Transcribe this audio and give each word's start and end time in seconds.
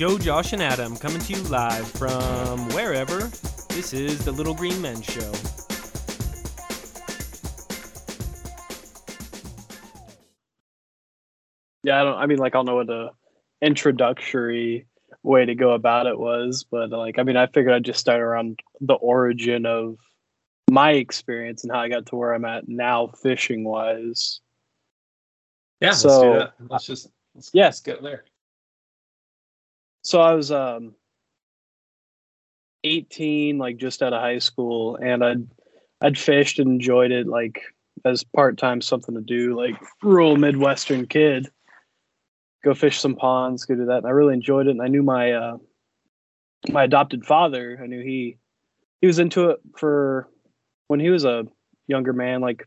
Joe, 0.00 0.16
Josh, 0.16 0.54
and 0.54 0.62
Adam 0.62 0.96
coming 0.96 1.20
to 1.20 1.34
you 1.34 1.42
live 1.50 1.86
from 1.86 2.58
wherever. 2.70 3.18
This 3.68 3.92
is 3.92 4.24
the 4.24 4.32
Little 4.32 4.54
Green 4.54 4.80
Men 4.80 5.02
Show. 5.02 5.30
Yeah, 11.82 12.00
I 12.00 12.04
don't. 12.04 12.16
I 12.16 12.24
mean, 12.24 12.38
like, 12.38 12.54
I 12.54 12.58
don't 12.58 12.64
know 12.64 12.76
what 12.76 12.86
the 12.86 13.10
introductory 13.60 14.86
way 15.22 15.44
to 15.44 15.54
go 15.54 15.72
about 15.72 16.06
it 16.06 16.18
was, 16.18 16.64
but 16.70 16.88
like, 16.88 17.18
I 17.18 17.22
mean, 17.22 17.36
I 17.36 17.46
figured 17.48 17.74
I'd 17.74 17.84
just 17.84 18.00
start 18.00 18.22
around 18.22 18.60
the 18.80 18.94
origin 18.94 19.66
of 19.66 19.96
my 20.70 20.92
experience 20.92 21.62
and 21.62 21.74
how 21.74 21.80
I 21.80 21.90
got 21.90 22.06
to 22.06 22.16
where 22.16 22.32
I'm 22.32 22.46
at 22.46 22.68
now, 22.68 23.08
fishing 23.22 23.64
wise. 23.64 24.40
Yeah, 25.82 25.90
So- 25.90 26.08
let's 26.08 26.22
do 26.22 26.38
that. 26.38 26.70
Let's 26.70 26.86
just 26.86 27.08
let's, 27.34 27.50
Yeah. 27.52 27.64
let's 27.64 27.80
get 27.80 28.02
there. 28.02 28.24
So 30.02 30.20
I 30.20 30.34
was 30.34 30.50
um 30.50 30.94
18, 32.84 33.58
like 33.58 33.76
just 33.76 34.02
out 34.02 34.12
of 34.12 34.20
high 34.20 34.38
school, 34.38 34.96
and 34.96 35.24
I'd 35.24 35.46
I'd 36.00 36.18
fished 36.18 36.58
and 36.58 36.70
enjoyed 36.70 37.10
it 37.10 37.26
like 37.26 37.62
as 38.04 38.24
part 38.24 38.56
time 38.56 38.80
something 38.80 39.14
to 39.14 39.20
do, 39.20 39.56
like 39.56 39.76
rural 40.02 40.36
Midwestern 40.36 41.06
kid. 41.06 41.48
Go 42.64 42.74
fish 42.74 42.98
some 42.98 43.16
ponds, 43.16 43.64
go 43.64 43.74
do 43.74 43.86
that. 43.86 43.98
And 43.98 44.06
I 44.06 44.10
really 44.10 44.34
enjoyed 44.34 44.66
it. 44.66 44.72
And 44.72 44.82
I 44.82 44.88
knew 44.88 45.02
my 45.02 45.32
uh 45.32 45.58
my 46.68 46.84
adopted 46.84 47.24
father, 47.24 47.78
I 47.82 47.86
knew 47.86 48.02
he 48.02 48.38
he 49.00 49.06
was 49.06 49.18
into 49.18 49.50
it 49.50 49.60
for 49.76 50.28
when 50.88 51.00
he 51.00 51.10
was 51.10 51.24
a 51.24 51.46
younger 51.86 52.12
man, 52.12 52.40
like 52.40 52.64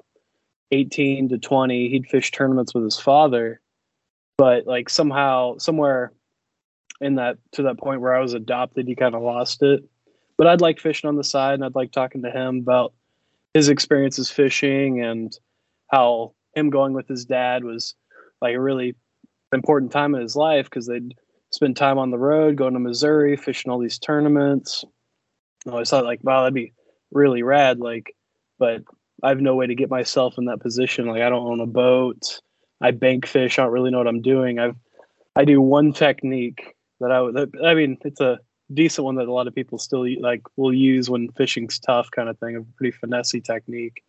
18 0.71 1.29
to 1.29 1.37
20, 1.37 1.89
he'd 1.89 2.07
fish 2.07 2.31
tournaments 2.31 2.73
with 2.73 2.83
his 2.83 2.99
father. 2.99 3.61
But 4.37 4.65
like 4.65 4.89
somehow, 4.89 5.57
somewhere 5.59 6.11
in 7.03 7.15
that 7.15 7.37
to 7.53 7.63
that 7.63 7.77
point 7.77 8.01
where 8.01 8.15
I 8.15 8.21
was 8.21 8.33
adopted, 8.33 8.87
he 8.87 8.95
kind 8.95 9.15
of 9.15 9.21
lost 9.21 9.61
it. 9.61 9.83
But 10.37 10.47
I'd 10.47 10.61
like 10.61 10.79
fishing 10.79 11.07
on 11.07 11.15
the 11.15 11.23
side, 11.23 11.55
and 11.55 11.65
I'd 11.65 11.75
like 11.75 11.91
talking 11.91 12.23
to 12.23 12.31
him 12.31 12.57
about 12.57 12.93
his 13.53 13.69
experiences 13.69 14.29
fishing 14.29 15.01
and 15.01 15.37
how 15.91 16.33
him 16.55 16.69
going 16.69 16.93
with 16.93 17.07
his 17.07 17.25
dad 17.25 17.63
was 17.63 17.95
like 18.41 18.55
a 18.55 18.59
really 18.59 18.95
important 19.53 19.91
time 19.91 20.15
in 20.15 20.21
his 20.21 20.35
life 20.35 20.65
because 20.65 20.87
they'd 20.87 21.13
spend 21.51 21.77
time 21.77 21.99
on 21.99 22.09
the 22.09 22.17
road, 22.17 22.55
going 22.55 22.73
to 22.73 22.79
Missouri, 22.79 23.37
fishing 23.37 23.71
all 23.71 23.77
these 23.77 23.99
tournaments. 23.99 24.83
I 25.67 25.71
always 25.71 25.89
thought 25.89 26.03
like, 26.03 26.23
wow, 26.23 26.41
that'd 26.41 26.53
be 26.53 26.73
really 27.11 27.43
rad. 27.43 27.79
Like, 27.79 28.15
but 28.57 28.81
I 29.21 29.29
have 29.29 29.39
no 29.39 29.55
way 29.55 29.67
to 29.67 29.75
get 29.75 29.89
myself 29.89 30.37
in 30.37 30.45
that 30.45 30.61
position. 30.61 31.05
Like, 31.05 31.21
I 31.21 31.29
don't 31.29 31.45
own 31.45 31.59
a 31.59 31.67
boat. 31.67 32.41
I 32.81 32.91
bank 32.91 33.27
fish. 33.27 33.59
I 33.59 33.63
don't 33.63 33.71
really 33.71 33.91
know 33.91 33.99
what 33.99 34.07
I'm 34.07 34.21
doing. 34.21 34.57
I've 34.59 34.75
I 35.35 35.45
do 35.45 35.59
one 35.61 35.93
technique 35.93 36.75
that 37.03 37.11
I 37.11 37.21
would. 37.21 37.35
that- 37.35 37.63
I 37.63 37.73
mean, 37.75 37.97
it's 38.03 38.21
a 38.21 38.39
decent 38.73 39.05
one 39.05 39.15
that 39.15 39.27
a 39.27 39.33
lot 39.33 39.47
of 39.47 39.53
people 39.53 39.77
still 39.77 40.07
like 40.21 40.41
will 40.55 40.73
use 40.73 41.09
when 41.09 41.29
fishing's 41.33 41.77
tough, 41.79 42.09
kind 42.11 42.29
of 42.29 42.39
thing. 42.39 42.55
A 42.55 42.61
pretty 42.77 42.97
finessey 42.97 43.43
technique, 43.43 44.03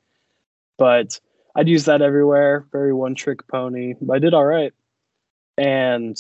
but 0.78 1.20
I'd 1.56 1.68
use 1.68 1.84
that 1.84 2.02
everywhere. 2.02 2.66
Very 2.72 2.92
one 2.94 3.14
trick 3.14 3.46
pony. 3.48 3.94
But 4.00 4.14
I 4.14 4.18
did 4.18 4.34
all 4.34 4.46
right, 4.46 4.72
and 5.58 6.16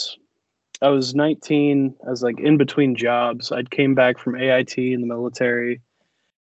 I 0.82 0.88
was 0.88 1.14
19. 1.14 1.94
I 2.06 2.10
was 2.10 2.22
like 2.22 2.38
in 2.40 2.56
between 2.58 2.96
jobs. 2.96 3.50
I'd 3.52 3.70
came 3.70 3.94
back 3.94 4.18
from 4.18 4.36
AIT 4.36 4.76
in 4.76 5.00
the 5.00 5.06
military, 5.06 5.80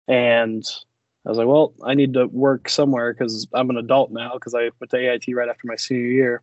and 0.09 0.65
I 1.25 1.29
was 1.29 1.39
like, 1.39 1.49
well, 1.49 1.75
I 1.85 1.95
need 1.95 2.15
to 2.15 2.27
work 2.27 2.69
somewhere 2.69 3.13
because 3.13 3.49
I'm 3.53 3.71
an 3.71 3.77
adult 3.77 4.13
now 4.13 4.35
because 4.35 4.55
I 4.55 4.71
went 4.81 4.91
to 4.91 4.97
AIT 4.99 5.35
right 5.35 5.49
after 5.49 5.67
my 5.67 5.77
senior 5.77 6.07
year. 6.07 6.43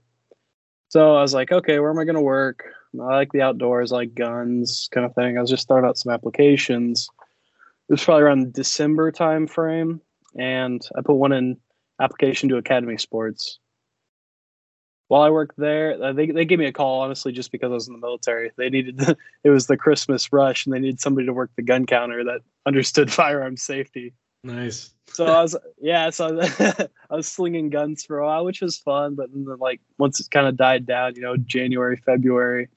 So 0.94 1.16
I 1.16 1.22
was 1.24 1.34
like, 1.34 1.52
okay, 1.52 1.80
where 1.80 1.90
am 1.90 1.98
I 1.98 2.04
going 2.04 2.18
to 2.18 2.22
work? 2.22 2.66
I 2.94 3.16
like 3.16 3.32
the 3.32 3.42
outdoors, 3.42 3.92
I 3.92 3.96
like 3.96 4.14
guns, 4.14 4.88
kind 4.92 5.08
of 5.08 5.16
thing. 5.16 5.36
I 5.36 5.42
was 5.42 5.50
just 5.50 5.68
throwing 5.68 5.86
out 5.86 5.98
some 5.98 6.14
applications. 6.14 7.10
It 7.90 7.94
was 7.94 8.04
probably 8.04 8.22
around 8.22 8.54
December 8.54 9.12
time 9.12 9.48
frame, 9.48 10.02
and 10.38 10.88
I 10.96 11.02
put 11.02 11.16
one 11.16 11.32
in 11.32 11.58
application 12.00 12.48
to 12.50 12.58
Academy 12.58 13.00
Sports. 13.00 13.58
While 15.08 15.24
I 15.24 15.32
worked 15.32 15.58
there, 15.58 15.98
uh, 16.00 16.14
they 16.14 16.28
they 16.28 16.46
gave 16.46 16.60
me 16.60 16.68
a 16.68 16.72
call 16.72 17.02
honestly 17.02 17.32
just 17.32 17.52
because 17.52 17.72
I 17.72 17.74
was 17.74 17.88
in 17.88 17.94
the 17.94 18.00
military. 18.00 18.52
They 18.56 18.70
needed 18.70 19.00
the, 19.00 19.18
it 19.44 19.50
was 19.50 19.66
the 19.66 19.78
Christmas 19.78 20.32
rush, 20.32 20.68
and 20.68 20.76
they 20.76 20.80
needed 20.80 21.02
somebody 21.02 21.26
to 21.26 21.34
work 21.34 21.50
the 21.56 21.64
gun 21.64 21.88
counter 21.88 22.24
that 22.26 22.42
understood 22.68 23.12
firearm 23.12 23.58
safety 23.58 24.14
Nice. 24.44 24.94
so 25.08 25.26
I 25.26 25.42
was 25.42 25.56
yeah, 25.80 26.10
so 26.10 26.42
I 27.10 27.16
was, 27.16 27.28
slinging 27.28 27.70
guns 27.70 28.04
for 28.04 28.20
a 28.20 28.26
while, 28.26 28.44
which 28.44 28.62
was 28.62 28.78
fun. 28.78 29.16
But 29.16 29.32
then, 29.32 29.46
like 29.60 29.80
once 29.98 30.20
it 30.20 30.30
kind 30.32 30.48
of 30.48 30.58
died 30.58 30.86
down, 30.86 31.16
you 31.16 31.22
know, 31.22 31.38
January, 31.38 31.96
February, 31.96 32.68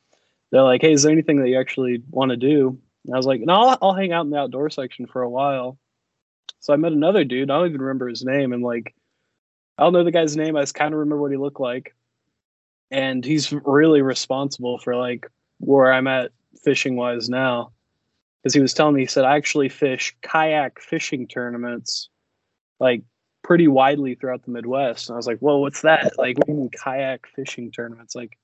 they're 0.53 0.63
like, 0.63 0.83
"Hey, 0.83 0.93
is 0.93 1.03
there 1.03 1.13
anything 1.13 1.41
that 1.41 1.49
you 1.49 1.59
actually 1.59 2.03
want 2.11 2.31
to 2.31 2.37
do?" 2.37 2.79
And 3.05 3.15
I 3.15 3.17
was 3.17 3.27
like, 3.27 3.41
"No, 3.41 3.55
I'll, 3.55 3.79
I'll 3.83 3.95
hang 3.95 4.13
out 4.13 4.25
in 4.25 4.31
the 4.31 4.39
outdoor 4.39 4.71
section 4.71 5.07
for 5.07 5.23
a 5.23 5.31
while." 5.31 5.79
So 6.61 6.73
I 6.73 6.77
met 6.77 6.93
another 6.93 7.25
dude. 7.25 7.51
I 7.51 7.59
don't 7.59 7.69
even 7.69 7.81
remember 7.81 8.09
his 8.09 8.25
name, 8.25 8.53
and 8.53 8.63
like, 8.63 8.95
I 9.77 9.83
don't 9.83 9.93
know 9.93 10.05
the 10.05 10.13
guy's 10.13 10.37
name. 10.37 10.57
I 10.57 10.63
just 10.63 10.75
kind 10.75 10.95
of 10.95 11.01
remember 11.01 11.21
what 11.21 11.33
he 11.33 11.37
looked 11.37 11.61
like, 11.61 11.97
and 12.93 13.25
he's 13.25 13.53
really 13.53 14.03
responsible 14.03 14.79
for 14.79 14.95
like 14.95 15.27
where 15.59 15.93
I'm 15.93 16.07
at 16.07 16.31
fishing 16.63 16.97
wise 16.97 17.29
now 17.29 17.73
because 18.47 18.55
he 18.55 18.61
was 18.61 18.75
telling 18.75 18.95
me 18.95 19.01
he 19.01 19.07
said 19.07 19.25
I 19.25 19.35
actually 19.37 19.69
fish 19.69 20.15
kayak 20.23 20.81
fishing 20.81 21.27
tournaments 21.27 22.09
like 22.79 23.03
pretty 23.43 23.67
widely 23.67 24.15
throughout 24.15 24.45
the 24.45 24.53
Midwest. 24.53 25.09
And 25.09 25.15
I 25.15 25.17
was 25.17 25.27
like, 25.27 25.39
"Well, 25.41 25.61
what's 25.61 25.83
that? 25.83 26.17
Like, 26.17 26.39
what 26.39 26.47
do 26.47 26.53
you 26.53 26.59
mean 26.61 26.71
kayak 26.71 27.27
fishing 27.35 27.73
tournaments? 27.73 28.15
Like, 28.15 28.39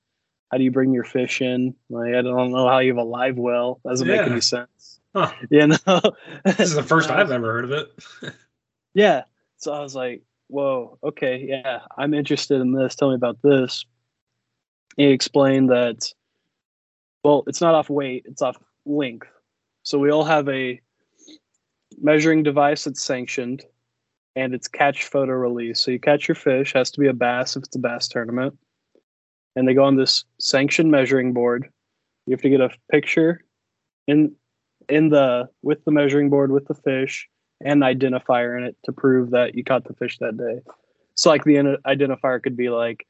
how 0.51 0.57
do 0.57 0.65
you 0.65 0.71
bring 0.71 0.93
your 0.93 1.05
fish 1.05 1.39
in? 1.39 1.73
Like, 1.89 2.15
I 2.15 2.21
don't 2.21 2.51
know 2.51 2.67
how 2.67 2.79
you 2.79 2.89
have 2.89 2.97
a 2.97 3.07
live 3.07 3.37
well. 3.37 3.79
That 3.85 3.91
doesn't 3.91 4.07
make 4.09 4.27
any 4.27 4.41
sense. 4.41 4.99
Huh. 5.15 5.31
You 5.49 5.67
know, 5.67 6.01
This 6.43 6.59
is 6.59 6.73
the 6.73 6.83
first 6.83 7.09
I've 7.09 7.31
ever 7.31 7.53
heard 7.53 7.63
of 7.63 7.71
it. 7.71 8.03
Yeah. 8.93 9.23
So 9.57 9.71
I 9.71 9.79
was 9.79 9.95
like, 9.95 10.21
whoa, 10.49 10.99
okay, 11.01 11.45
yeah, 11.47 11.79
I'm 11.97 12.13
interested 12.13 12.59
in 12.59 12.73
this. 12.73 12.93
Tell 12.93 13.09
me 13.09 13.15
about 13.15 13.41
this. 13.41 13.85
He 14.97 15.05
explained 15.05 15.69
that, 15.71 16.13
well, 17.23 17.43
it's 17.47 17.61
not 17.61 17.73
off 17.73 17.89
weight, 17.89 18.25
it's 18.27 18.43
off 18.43 18.57
length. 18.85 19.32
So 19.83 19.99
we 19.99 20.11
all 20.11 20.23
have 20.23 20.47
a 20.49 20.81
measuring 22.01 22.43
device 22.43 22.85
that's 22.85 23.03
sanctioned 23.03 23.63
and 24.35 24.55
it's 24.55 24.67
catch 24.67 25.03
photo 25.03 25.33
release. 25.33 25.81
So 25.81 25.91
you 25.91 25.99
catch 25.99 26.27
your 26.27 26.35
fish, 26.35 26.73
has 26.73 26.89
to 26.91 26.99
be 26.99 27.07
a 27.07 27.13
bass 27.13 27.55
if 27.55 27.63
it's 27.63 27.75
a 27.75 27.79
bass 27.79 28.07
tournament. 28.07 28.57
And 29.55 29.67
they 29.67 29.75
go 29.75 29.83
on 29.83 29.95
this 29.95 30.25
sanctioned 30.39 30.89
measuring 30.89 31.33
board. 31.33 31.69
You 32.25 32.31
have 32.31 32.41
to 32.41 32.49
get 32.49 32.61
a 32.61 32.71
picture 32.91 33.43
in 34.07 34.35
in 34.89 35.09
the 35.09 35.47
with 35.61 35.85
the 35.85 35.91
measuring 35.91 36.29
board 36.29 36.51
with 36.51 36.67
the 36.67 36.73
fish 36.73 37.29
and 37.61 37.83
an 37.83 37.97
identifier 37.97 38.57
in 38.57 38.63
it 38.63 38.75
to 38.85 38.91
prove 38.91 39.29
that 39.31 39.55
you 39.55 39.63
caught 39.63 39.85
the 39.85 39.93
fish 39.93 40.17
that 40.19 40.37
day. 40.37 40.59
So 41.15 41.29
like 41.29 41.43
the 41.43 41.77
identifier 41.85 42.41
could 42.41 42.57
be 42.57 42.69
like 42.69 43.05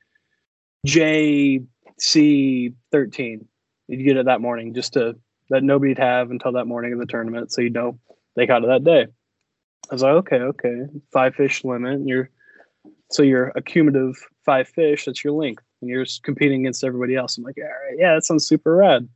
JC13. 0.85 3.45
You'd 3.87 4.03
get 4.03 4.17
it 4.17 4.25
that 4.25 4.41
morning 4.41 4.73
just 4.73 4.91
to 4.93 5.15
that 5.53 5.63
nobody'd 5.63 5.99
have 5.99 6.31
until 6.31 6.51
that 6.53 6.65
morning 6.65 6.93
of 6.93 6.99
the 6.99 7.05
tournament, 7.05 7.51
so 7.51 7.61
you 7.61 7.69
know 7.69 7.99
they 8.35 8.47
caught 8.47 8.63
it 8.63 8.67
that 8.67 8.83
day. 8.83 9.05
I 9.91 9.93
was 9.93 10.01
like, 10.01 10.13
okay, 10.13 10.37
okay, 10.37 10.85
five 11.11 11.35
fish 11.35 11.63
limit. 11.63 11.93
And 11.93 12.09
you're 12.09 12.31
so 13.11 13.21
you're 13.21 13.51
a 13.55 13.61
cumulative 13.61 14.15
five 14.43 14.67
fish. 14.67 15.05
That's 15.05 15.23
your 15.23 15.33
length, 15.33 15.63
and 15.79 15.91
you're 15.91 16.05
competing 16.23 16.61
against 16.61 16.83
everybody 16.83 17.15
else. 17.15 17.37
I'm 17.37 17.43
like, 17.43 17.57
all 17.59 17.63
right, 17.65 17.97
yeah, 17.99 18.15
that 18.15 18.25
sounds 18.25 18.47
super 18.47 18.75
rad. 18.75 19.07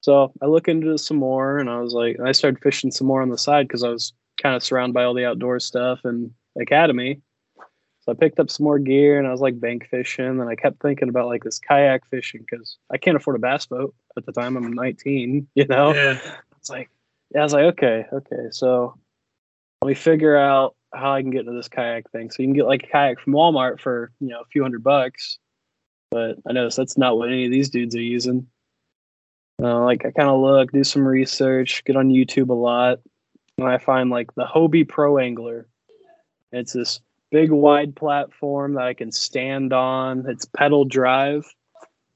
So 0.00 0.32
I 0.42 0.46
look 0.46 0.66
into 0.66 0.98
some 0.98 1.18
more, 1.18 1.58
and 1.58 1.70
I 1.70 1.80
was 1.80 1.94
like, 1.94 2.18
I 2.18 2.32
started 2.32 2.60
fishing 2.60 2.90
some 2.90 3.06
more 3.06 3.22
on 3.22 3.28
the 3.28 3.38
side 3.38 3.68
because 3.68 3.84
I 3.84 3.90
was 3.90 4.12
kind 4.42 4.56
of 4.56 4.64
surrounded 4.64 4.94
by 4.94 5.04
all 5.04 5.14
the 5.14 5.26
outdoor 5.26 5.60
stuff 5.60 6.00
and 6.02 6.32
academy. 6.60 7.20
So 8.10 8.14
I 8.14 8.18
picked 8.18 8.40
up 8.40 8.50
some 8.50 8.64
more 8.64 8.80
gear, 8.80 9.20
and 9.20 9.28
I 9.28 9.30
was 9.30 9.40
like 9.40 9.60
bank 9.60 9.86
fishing, 9.88 10.26
and 10.26 10.48
I 10.48 10.56
kept 10.56 10.82
thinking 10.82 11.08
about 11.08 11.28
like 11.28 11.44
this 11.44 11.60
kayak 11.60 12.04
fishing 12.06 12.40
because 12.40 12.76
I 12.90 12.98
can't 12.98 13.16
afford 13.16 13.36
a 13.36 13.38
bass 13.38 13.66
boat 13.66 13.94
at 14.16 14.26
the 14.26 14.32
time. 14.32 14.56
I'm 14.56 14.72
19, 14.72 15.46
you 15.54 15.66
know. 15.66 15.94
Yeah. 15.94 16.18
It's 16.58 16.68
like, 16.68 16.90
yeah, 17.32 17.42
I 17.42 17.44
was 17.44 17.52
like, 17.52 17.64
okay, 17.66 18.06
okay. 18.12 18.48
So 18.50 18.98
let 19.80 19.88
me 19.88 19.94
figure 19.94 20.36
out 20.36 20.74
how 20.92 21.12
I 21.12 21.22
can 21.22 21.30
get 21.30 21.42
into 21.42 21.52
this 21.52 21.68
kayak 21.68 22.10
thing. 22.10 22.32
So 22.32 22.42
you 22.42 22.48
can 22.48 22.54
get 22.54 22.66
like 22.66 22.82
a 22.82 22.88
kayak 22.88 23.20
from 23.20 23.34
Walmart 23.34 23.78
for, 23.78 24.10
you 24.18 24.26
know, 24.26 24.40
a 24.40 24.46
few 24.50 24.62
hundred 24.62 24.82
bucks. 24.82 25.38
But 26.10 26.38
I 26.48 26.52
noticed 26.52 26.78
that's 26.78 26.98
not 26.98 27.16
what 27.16 27.28
any 27.28 27.44
of 27.44 27.52
these 27.52 27.70
dudes 27.70 27.94
are 27.94 28.02
using. 28.02 28.48
Uh, 29.62 29.84
like 29.84 30.04
I 30.04 30.10
kind 30.10 30.28
of 30.28 30.40
look, 30.40 30.72
do 30.72 30.82
some 30.82 31.06
research, 31.06 31.84
get 31.84 31.94
on 31.94 32.08
YouTube 32.08 32.48
a 32.48 32.54
lot. 32.54 32.98
And 33.56 33.68
I 33.68 33.78
find 33.78 34.10
like 34.10 34.34
the 34.34 34.46
Hobie 34.46 34.88
Pro 34.88 35.18
Angler. 35.18 35.68
It's 36.50 36.72
this 36.72 37.00
big 37.30 37.50
wide 37.50 37.94
platform 37.96 38.74
that 38.74 38.84
I 38.84 38.94
can 38.94 39.12
stand 39.12 39.72
on. 39.72 40.28
It's 40.28 40.44
pedal 40.44 40.84
drive. 40.84 41.44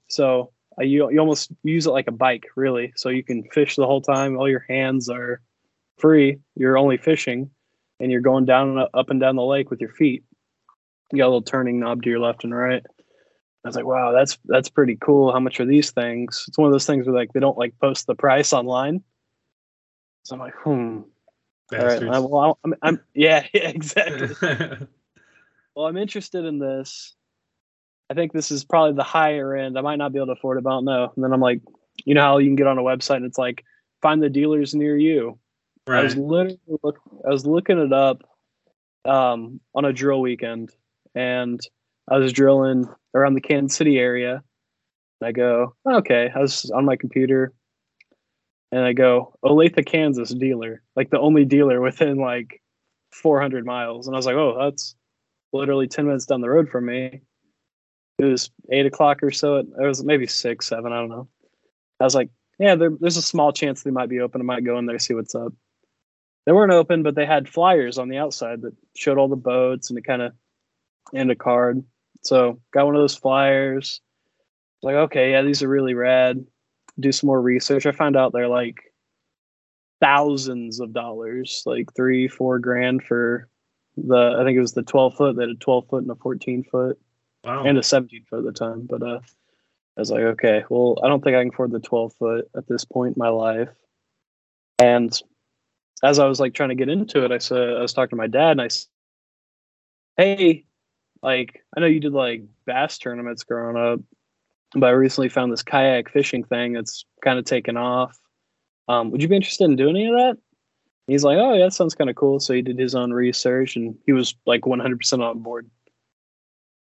So 0.08 0.52
uh, 0.78 0.84
you 0.84 1.10
you 1.10 1.18
almost 1.18 1.50
use 1.62 1.86
it 1.86 1.90
like 1.90 2.08
a 2.08 2.12
bike, 2.12 2.44
really. 2.56 2.92
So 2.96 3.08
you 3.08 3.22
can 3.22 3.44
fish 3.44 3.76
the 3.76 3.86
whole 3.86 4.00
time. 4.00 4.36
All 4.36 4.48
your 4.48 4.64
hands 4.68 5.08
are 5.08 5.40
free. 5.98 6.38
You're 6.56 6.78
only 6.78 6.96
fishing, 6.96 7.50
and 8.00 8.10
you're 8.10 8.20
going 8.20 8.44
down 8.44 8.76
and 8.76 8.88
up 8.92 9.10
and 9.10 9.20
down 9.20 9.36
the 9.36 9.42
lake 9.42 9.70
with 9.70 9.80
your 9.80 9.92
feet. 9.92 10.24
You 11.12 11.18
got 11.18 11.26
a 11.26 11.28
little 11.28 11.42
turning 11.42 11.80
knob 11.80 12.02
to 12.02 12.10
your 12.10 12.18
left 12.20 12.44
and 12.44 12.54
right. 12.54 12.82
I 13.64 13.68
was 13.68 13.76
like, 13.76 13.86
wow, 13.86 14.12
that's 14.12 14.38
that's 14.44 14.68
pretty 14.68 14.96
cool. 14.96 15.32
How 15.32 15.40
much 15.40 15.58
are 15.58 15.64
these 15.64 15.90
things? 15.90 16.44
It's 16.48 16.58
one 16.58 16.66
of 16.66 16.72
those 16.72 16.86
things 16.86 17.06
where 17.06 17.14
like 17.14 17.32
they 17.32 17.40
don't 17.40 17.56
like 17.56 17.78
post 17.80 18.06
the 18.06 18.14
price 18.14 18.52
online. 18.52 19.02
So 20.24 20.34
I'm 20.34 20.40
like, 20.40 20.54
hmm. 20.54 20.70
All 20.70 21.78
right. 21.78 22.00
Bastards. 22.00 22.10
I- 22.12 22.18
well, 22.18 22.58
I'm, 22.64 22.74
I'm 22.82 23.00
yeah, 23.14 23.46
yeah, 23.54 23.68
exactly. 23.68 24.86
well, 25.74 25.86
I'm 25.86 25.96
interested 25.96 26.44
in 26.44 26.58
this. 26.58 27.14
I 28.10 28.14
think 28.14 28.32
this 28.32 28.50
is 28.50 28.64
probably 28.64 28.94
the 28.94 29.02
higher 29.02 29.56
end. 29.56 29.78
I 29.78 29.80
might 29.80 29.96
not 29.96 30.12
be 30.12 30.18
able 30.18 30.26
to 30.26 30.32
afford 30.32 30.58
it, 30.58 30.64
but 30.64 30.70
I 30.70 30.72
don't 30.74 30.84
know. 30.84 31.12
And 31.14 31.24
then 31.24 31.32
I'm 31.32 31.40
like, 31.40 31.62
you 32.04 32.14
know 32.14 32.22
how 32.22 32.38
you 32.38 32.48
can 32.48 32.56
get 32.56 32.66
on 32.66 32.78
a 32.78 32.82
website 32.82 33.16
and 33.16 33.24
it's 33.24 33.38
like 33.38 33.64
find 34.02 34.22
the 34.22 34.28
dealers 34.28 34.74
near 34.74 34.96
you. 34.96 35.38
I 36.00 36.02
was 36.02 36.16
literally 36.16 36.58
look, 36.82 37.00
I 37.26 37.30
was 37.30 37.46
looking 37.46 37.78
it 37.78 37.92
up 37.92 38.22
um, 39.04 39.60
on 39.74 39.84
a 39.84 39.92
drill 39.92 40.20
weekend, 40.20 40.70
and 41.14 41.60
I 42.08 42.18
was 42.18 42.32
drilling 42.32 42.86
around 43.14 43.34
the 43.34 43.40
Kansas 43.40 43.76
City 43.76 43.98
area. 43.98 44.42
And 45.20 45.28
I 45.28 45.32
go, 45.32 45.74
okay. 45.86 46.30
I 46.34 46.38
was 46.38 46.70
on 46.70 46.84
my 46.84 46.96
computer, 46.96 47.52
and 48.72 48.82
I 48.82 48.92
go, 48.92 49.34
Olathe, 49.44 49.84
Kansas 49.86 50.30
dealer, 50.34 50.82
like 50.96 51.10
the 51.10 51.20
only 51.20 51.44
dealer 51.44 51.80
within 51.82 52.16
like 52.16 52.62
400 53.12 53.64
miles. 53.64 54.06
And 54.06 54.16
I 54.16 54.18
was 54.18 54.26
like, 54.26 54.36
oh, 54.36 54.56
that's 54.58 54.94
literally 55.54 55.86
10 55.86 56.06
minutes 56.06 56.26
down 56.26 56.40
the 56.40 56.50
road 56.50 56.68
from 56.68 56.86
me. 56.86 57.22
It 58.18 58.24
was 58.24 58.50
eight 58.70 58.86
o'clock 58.86 59.22
or 59.22 59.30
so. 59.30 59.56
It, 59.56 59.66
was 59.78 60.04
maybe 60.04 60.26
six, 60.26 60.66
seven. 60.68 60.92
I 60.92 61.00
don't 61.00 61.08
know. 61.08 61.28
I 62.00 62.04
was 62.04 62.14
like, 62.14 62.30
yeah, 62.58 62.74
there, 62.74 62.90
there's 63.00 63.16
a 63.16 63.22
small 63.22 63.52
chance 63.52 63.82
they 63.82 63.90
might 63.90 64.08
be 64.08 64.20
open. 64.20 64.40
I 64.40 64.44
might 64.44 64.64
go 64.64 64.78
in 64.78 64.86
there 64.86 64.98
see 64.98 65.14
what's 65.14 65.34
up. 65.34 65.52
They 66.46 66.52
weren't 66.52 66.72
open, 66.72 67.02
but 67.02 67.14
they 67.14 67.24
had 67.24 67.48
flyers 67.48 67.98
on 67.98 68.08
the 68.08 68.18
outside 68.18 68.62
that 68.62 68.74
showed 68.94 69.16
all 69.16 69.28
the 69.28 69.36
boats 69.36 69.88
and 69.88 69.98
it 69.98 70.04
kind 70.04 70.22
of 70.22 70.32
and 71.12 71.30
a 71.30 71.34
card. 71.34 71.82
So 72.22 72.60
got 72.72 72.86
one 72.86 72.94
of 72.94 73.00
those 73.00 73.16
flyers. 73.16 74.00
Like, 74.82 74.96
okay, 74.96 75.30
yeah, 75.30 75.42
these 75.42 75.62
are 75.62 75.68
really 75.68 75.94
rad. 75.94 76.44
Do 77.00 77.12
some 77.12 77.28
more 77.28 77.40
research. 77.40 77.86
I 77.86 77.92
found 77.92 78.16
out 78.16 78.32
they're 78.32 78.48
like 78.48 78.76
thousands 80.00 80.80
of 80.80 80.92
dollars, 80.92 81.62
like 81.64 81.94
three, 81.96 82.28
four 82.28 82.58
grand 82.58 83.02
for 83.02 83.48
the 83.96 84.36
I 84.40 84.44
think 84.44 84.56
it 84.56 84.60
was 84.60 84.72
the 84.72 84.82
12 84.82 85.14
foot. 85.16 85.36
They 85.36 85.42
had 85.42 85.50
a 85.50 85.54
12 85.54 85.88
foot 85.88 86.02
and 86.02 86.10
a 86.10 86.16
14 86.16 86.64
foot 86.64 86.98
Wow. 87.44 87.64
and 87.64 87.76
a 87.78 87.82
17 87.82 88.24
foot 88.28 88.38
at 88.38 88.44
the 88.44 88.52
time. 88.52 88.86
But 88.88 89.02
uh, 89.02 89.20
I 89.96 90.00
was 90.00 90.10
like, 90.10 90.22
okay, 90.22 90.64
well, 90.70 90.98
I 91.04 91.08
don't 91.08 91.22
think 91.22 91.36
I 91.36 91.42
can 91.42 91.52
afford 91.52 91.70
the 91.72 91.80
12 91.80 92.12
foot 92.14 92.50
at 92.56 92.66
this 92.66 92.84
point 92.84 93.16
in 93.16 93.20
my 93.20 93.28
life. 93.28 93.68
And 94.78 95.16
as 96.02 96.18
I 96.18 96.26
was 96.26 96.40
like 96.40 96.54
trying 96.54 96.70
to 96.70 96.74
get 96.74 96.88
into 96.88 97.24
it, 97.24 97.32
I 97.32 97.38
said, 97.38 97.76
I 97.76 97.80
was 97.82 97.92
talking 97.92 98.10
to 98.10 98.16
my 98.16 98.26
dad 98.26 98.52
and 98.52 98.62
I 98.62 98.68
said, 98.68 98.86
hey, 100.16 100.64
like, 101.22 101.62
I 101.76 101.80
know 101.80 101.86
you 101.86 102.00
did 102.00 102.12
like 102.12 102.42
bass 102.66 102.98
tournaments 102.98 103.44
growing 103.44 103.76
up, 103.76 104.00
but 104.74 104.86
I 104.86 104.90
recently 104.90 105.28
found 105.28 105.52
this 105.52 105.62
kayak 105.62 106.10
fishing 106.10 106.44
thing 106.44 106.72
that's 106.72 107.04
kind 107.22 107.38
of 107.38 107.44
taken 107.44 107.76
off. 107.76 108.18
Um, 108.88 109.10
would 109.10 109.22
you 109.22 109.28
be 109.28 109.36
interested 109.36 109.64
in 109.64 109.76
doing 109.76 109.96
any 109.96 110.06
of 110.06 110.16
that? 110.18 110.38
He's 111.06 111.24
like, 111.24 111.36
oh, 111.38 111.54
yeah, 111.54 111.64
that 111.64 111.74
sounds 111.74 111.94
kind 111.94 112.08
of 112.08 112.16
cool. 112.16 112.40
So 112.40 112.54
he 112.54 112.62
did 112.62 112.78
his 112.78 112.94
own 112.94 113.12
research 113.12 113.76
and 113.76 113.96
he 114.06 114.12
was 114.12 114.34
like 114.46 114.62
100% 114.62 115.20
on 115.20 115.40
board. 115.40 115.70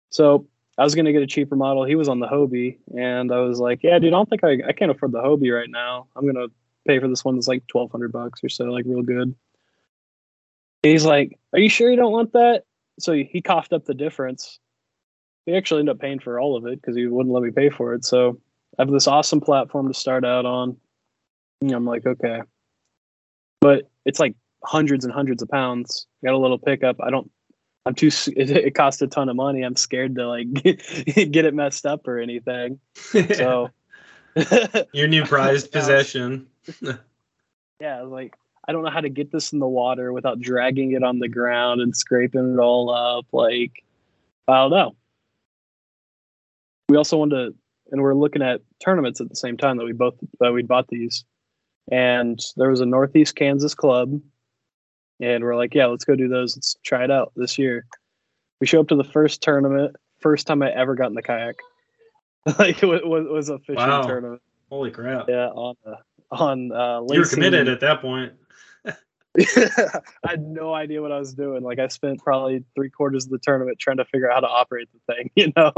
So 0.10 0.48
I 0.78 0.84
was 0.84 0.96
gonna 0.96 1.12
get 1.12 1.22
a 1.22 1.28
cheaper 1.28 1.56
model. 1.56 1.84
He 1.84 1.96
was 1.96 2.10
on 2.10 2.20
the 2.20 2.28
Hobie, 2.28 2.78
and 2.98 3.32
I 3.32 3.40
was 3.40 3.60
like, 3.60 3.84
"Yeah, 3.84 4.00
dude, 4.00 4.14
I 4.14 4.18
don't 4.18 4.30
think 4.30 4.44
I, 4.44 4.60
I 4.68 4.74
can't 4.74 4.92
afford 4.92 5.12
the 5.12 5.22
Hobie 5.22 5.56
right 5.56 5.70
now. 5.70 6.08
I'm 6.16 6.26
gonna 6.26 6.48
pay 6.88 7.00
for 7.00 7.08
this 7.08 7.24
one 7.24 7.36
that's 7.36 7.48
like 7.48 7.68
twelve 7.68 7.92
hundred 7.92 8.12
bucks 8.12 8.44
or 8.44 8.50
so, 8.50 8.66
like 8.66 8.86
real 8.86 9.04
good." 9.04 9.36
He's 10.84 11.06
like, 11.06 11.38
"Are 11.54 11.60
you 11.60 11.70
sure 11.70 11.90
you 11.90 11.98
don't 11.98 12.12
want 12.12 12.34
that?" 12.34 12.64
So 13.00 13.14
he, 13.14 13.26
he 13.26 13.42
coughed 13.42 13.74
up 13.74 13.86
the 13.86 13.94
difference. 13.94 14.60
He 15.46 15.56
actually 15.56 15.82
ended 15.82 15.96
up 15.96 16.02
paying 16.02 16.20
for 16.20 16.40
all 16.40 16.56
of 16.56 16.66
it 16.66 16.82
because 16.82 16.96
he 16.96 17.08
wouldn't 17.08 17.34
let 17.34 17.44
me 17.44 17.52
pay 17.52 17.70
for 17.70 17.94
it. 17.94 18.06
So 18.06 18.40
I 18.78 18.84
have 18.84 18.92
this 18.92 19.08
awesome 19.08 19.42
platform 19.42 19.88
to 19.88 19.94
start 19.94 20.24
out 20.24 20.46
on. 20.46 20.78
And 21.62 21.72
I'm 21.72 21.86
like, 21.86 22.06
okay, 22.06 22.42
but 23.62 23.90
it's 24.06 24.20
like 24.20 24.36
hundreds 24.66 25.06
and 25.06 25.14
hundreds 25.14 25.42
of 25.42 25.50
pounds. 25.50 26.08
Got 26.24 26.34
a 26.34 26.38
little 26.38 26.60
pickup. 26.60 26.98
I 27.00 27.10
don't 27.10 27.32
I'm 27.86 27.96
too. 27.96 28.10
It, 28.36 28.52
it 28.52 28.76
costs 28.76 29.02
a 29.02 29.08
ton 29.08 29.30
of 29.30 29.36
money. 29.36 29.64
I'm 29.64 29.76
scared 29.76 30.16
to 30.16 30.28
like 30.28 30.52
get 30.54 31.46
it 31.46 31.54
messed 31.54 31.86
up 31.86 32.08
or 32.08 32.20
anything. 32.20 32.80
So, 32.96 33.70
Your 34.94 35.08
new 35.08 35.26
prized 35.26 35.72
possession. 35.72 36.48
yeah, 37.80 38.02
like 38.02 38.36
I 38.68 38.72
don't 38.72 38.84
know 38.84 38.92
how 38.92 39.02
to 39.02 39.10
get 39.10 39.32
this 39.32 39.54
in 39.54 39.60
the 39.60 39.68
water 39.68 40.14
without 40.14 40.40
dragging 40.40 40.94
it 40.94 41.04
on 41.04 41.20
the 41.20 41.28
ground 41.28 41.82
and 41.82 41.96
scraping 41.96 42.54
it 42.54 42.60
all 42.60 42.90
up. 42.90 43.26
Like 43.32 43.84
I 44.48 44.58
don't 44.58 44.72
know. 44.72 44.96
We 46.90 46.98
also 46.98 47.18
wanted 47.18 47.36
to, 47.36 47.56
and 47.92 48.02
we're 48.02 48.14
looking 48.14 48.42
at 48.42 48.62
tournaments 48.84 49.22
at 49.22 49.30
the 49.30 49.36
same 49.36 49.58
time 49.58 49.78
that 49.78 49.86
we 49.86 49.94
both 49.94 50.16
that 50.40 50.54
we 50.54 50.62
bought 50.62 50.88
these, 50.88 51.26
and 51.90 52.40
there 52.58 52.70
was 52.70 52.82
a 52.82 52.86
Northeast 52.86 53.36
Kansas 53.36 53.74
club, 53.74 54.20
and 55.20 55.44
we're 55.44 55.56
like, 55.56 55.74
yeah, 55.74 55.86
let's 55.86 56.06
go 56.06 56.16
do 56.16 56.28
those. 56.28 56.56
Let's 56.56 56.76
try 56.84 57.04
it 57.04 57.12
out 57.12 57.32
this 57.36 57.58
year. 57.58 57.86
We 58.60 58.68
show 58.68 58.82
up 58.82 58.88
to 58.90 58.96
the 58.96 59.04
first 59.04 59.42
tournament. 59.42 59.96
First 60.20 60.48
time 60.48 60.62
I 60.62 60.72
ever 60.72 60.96
got 60.96 61.08
in 61.08 61.16
the 61.16 61.22
kayak. 61.22 61.56
like 62.60 62.82
it 62.82 62.86
was, 62.86 63.02
was 63.04 63.50
a 63.50 63.60
fishing 63.60 63.76
Wow. 63.76 64.04
tournament. 64.04 64.42
Holy 64.70 64.92
crap. 64.92 65.28
Yeah, 65.28 65.48
on 65.48 65.76
uh, 65.86 65.96
on 66.32 66.72
uh, 66.72 67.02
you 67.02 67.20
were 67.20 67.24
Lacey 67.24 67.36
committed 67.36 67.68
at 67.68 67.80
that 67.82 68.02
point. 68.02 68.34
I 69.40 70.02
had 70.26 70.42
no 70.42 70.74
idea 70.74 71.02
what 71.02 71.12
I 71.12 71.20
was 71.20 71.34
doing. 71.34 71.64
Like 71.64 71.80
I 71.80 71.88
spent 71.88 72.22
probably 72.24 72.64
three 72.76 72.90
quarters 72.90 73.26
of 73.26 73.32
the 73.32 73.40
tournament 73.40 73.80
trying 73.80 73.98
to 73.98 74.06
figure 74.06 74.30
out 74.30 74.36
how 74.36 74.40
to 74.42 74.48
operate 74.48 74.90
the 74.94 75.14
thing, 75.14 75.30
you 75.36 75.54
know. 75.56 75.74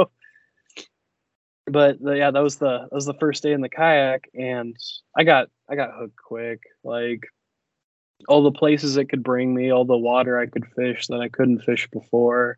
But 1.66 1.98
yeah, 2.02 2.32
that 2.32 2.44
was 2.44 2.58
the 2.58 2.80
that 2.80 2.94
was 2.94 3.06
the 3.06 3.14
first 3.16 3.44
day 3.44 3.54
in 3.54 3.62
the 3.62 3.70
kayak, 3.70 4.30
and 4.34 4.76
I 5.18 5.24
got 5.24 5.50
I 5.70 5.76
got 5.76 5.94
hooked 5.98 6.18
quick. 6.18 6.62
Like 6.84 7.22
all 8.28 8.44
the 8.44 8.52
places 8.52 8.98
it 8.98 9.10
could 9.10 9.24
bring 9.24 9.54
me, 9.54 9.72
all 9.72 9.86
the 9.86 9.98
water 9.98 10.38
I 10.40 10.46
could 10.48 10.66
fish 10.76 11.08
that 11.08 11.20
I 11.22 11.30
couldn't 11.30 11.62
fish 11.64 11.88
before. 11.92 12.58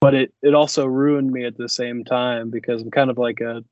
But 0.00 0.14
it 0.14 0.34
it 0.42 0.54
also 0.54 0.86
ruined 0.86 1.30
me 1.30 1.44
at 1.44 1.56
the 1.56 1.68
same 1.68 2.04
time 2.04 2.50
because 2.50 2.82
I'm 2.82 2.90
kind 2.90 3.10
of 3.10 3.18
like 3.18 3.40
a 3.40 3.64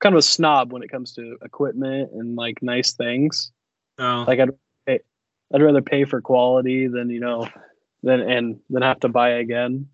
kind 0.00 0.14
of 0.14 0.18
a 0.18 0.22
snob 0.22 0.72
when 0.72 0.82
it 0.82 0.90
comes 0.90 1.12
to 1.14 1.36
equipment 1.42 2.10
and 2.12 2.36
like 2.36 2.62
nice 2.62 2.94
things 2.94 3.52
Oh, 4.00 4.24
like 4.26 4.40
I'd 4.40 4.50
pay, 4.86 5.00
I'd 5.52 5.62
rather 5.62 5.82
pay 5.82 6.04
for 6.04 6.22
quality 6.22 6.88
than 6.88 7.10
you 7.10 7.20
know 7.20 7.46
than 8.02 8.20
and 8.20 8.60
then 8.70 8.82
have 8.82 9.00
to 9.00 9.08
buy 9.08 9.30
again. 9.30 9.88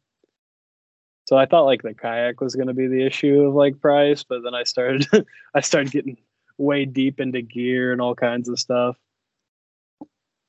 So 1.26 1.36
I 1.36 1.46
thought 1.46 1.64
like 1.64 1.82
the 1.82 1.92
kayak 1.92 2.40
was 2.40 2.54
going 2.54 2.68
to 2.68 2.74
be 2.74 2.86
the 2.86 3.04
issue 3.04 3.42
of 3.42 3.54
like 3.54 3.80
price, 3.80 4.22
but 4.22 4.42
then 4.42 4.54
I 4.54 4.62
started 4.62 5.06
I 5.54 5.60
started 5.60 5.92
getting 5.92 6.16
way 6.58 6.84
deep 6.84 7.20
into 7.20 7.42
gear 7.42 7.92
and 7.92 8.00
all 8.00 8.14
kinds 8.14 8.48
of 8.48 8.58
stuff. 8.58 8.96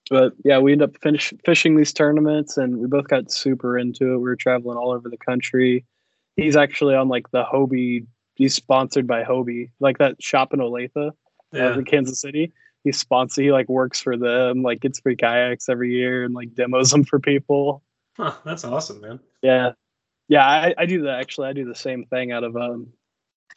But 0.09 0.33
yeah, 0.45 0.59
we 0.59 0.71
ended 0.71 0.89
up 0.89 1.01
finish 1.01 1.33
fishing 1.43 1.75
these 1.75 1.91
tournaments, 1.91 2.57
and 2.57 2.77
we 2.77 2.87
both 2.87 3.07
got 3.07 3.31
super 3.31 3.77
into 3.77 4.13
it. 4.13 4.17
We 4.17 4.23
were 4.23 4.35
traveling 4.35 4.77
all 4.77 4.91
over 4.91 5.09
the 5.09 5.17
country. 5.17 5.83
He's 6.35 6.55
actually 6.55 6.95
on 6.95 7.09
like 7.09 7.29
the 7.31 7.43
Hobie. 7.43 8.05
He's 8.35 8.53
sponsored 8.53 9.07
by 9.07 9.23
Hobie, 9.23 9.71
like 9.79 9.97
that 9.97 10.21
shop 10.21 10.53
in 10.53 10.59
Olathe 10.59 10.91
uh, 10.95 11.11
yeah. 11.51 11.73
in 11.73 11.85
Kansas 11.85 12.21
City. 12.21 12.53
He's 12.83 12.97
sponsored. 12.99 13.43
He 13.43 13.51
like 13.51 13.67
works 13.67 13.99
for 13.99 14.15
them, 14.15 14.61
like 14.61 14.79
gets 14.79 14.99
free 14.99 15.15
kayaks 15.15 15.67
every 15.67 15.91
year 15.91 16.23
and 16.23 16.33
like 16.35 16.53
demos 16.53 16.89
them 16.91 17.03
for 17.03 17.19
people. 17.19 17.83
Huh, 18.15 18.33
that's 18.45 18.63
awesome, 18.63 19.01
man. 19.01 19.19
Yeah, 19.41 19.73
yeah. 20.27 20.45
I, 20.45 20.73
I 20.77 20.85
do 20.85 21.03
that 21.03 21.19
actually. 21.19 21.47
I 21.49 21.53
do 21.53 21.65
the 21.65 21.75
same 21.75 22.05
thing 22.05 22.31
out 22.31 22.43
of 22.43 22.55
um. 22.55 22.87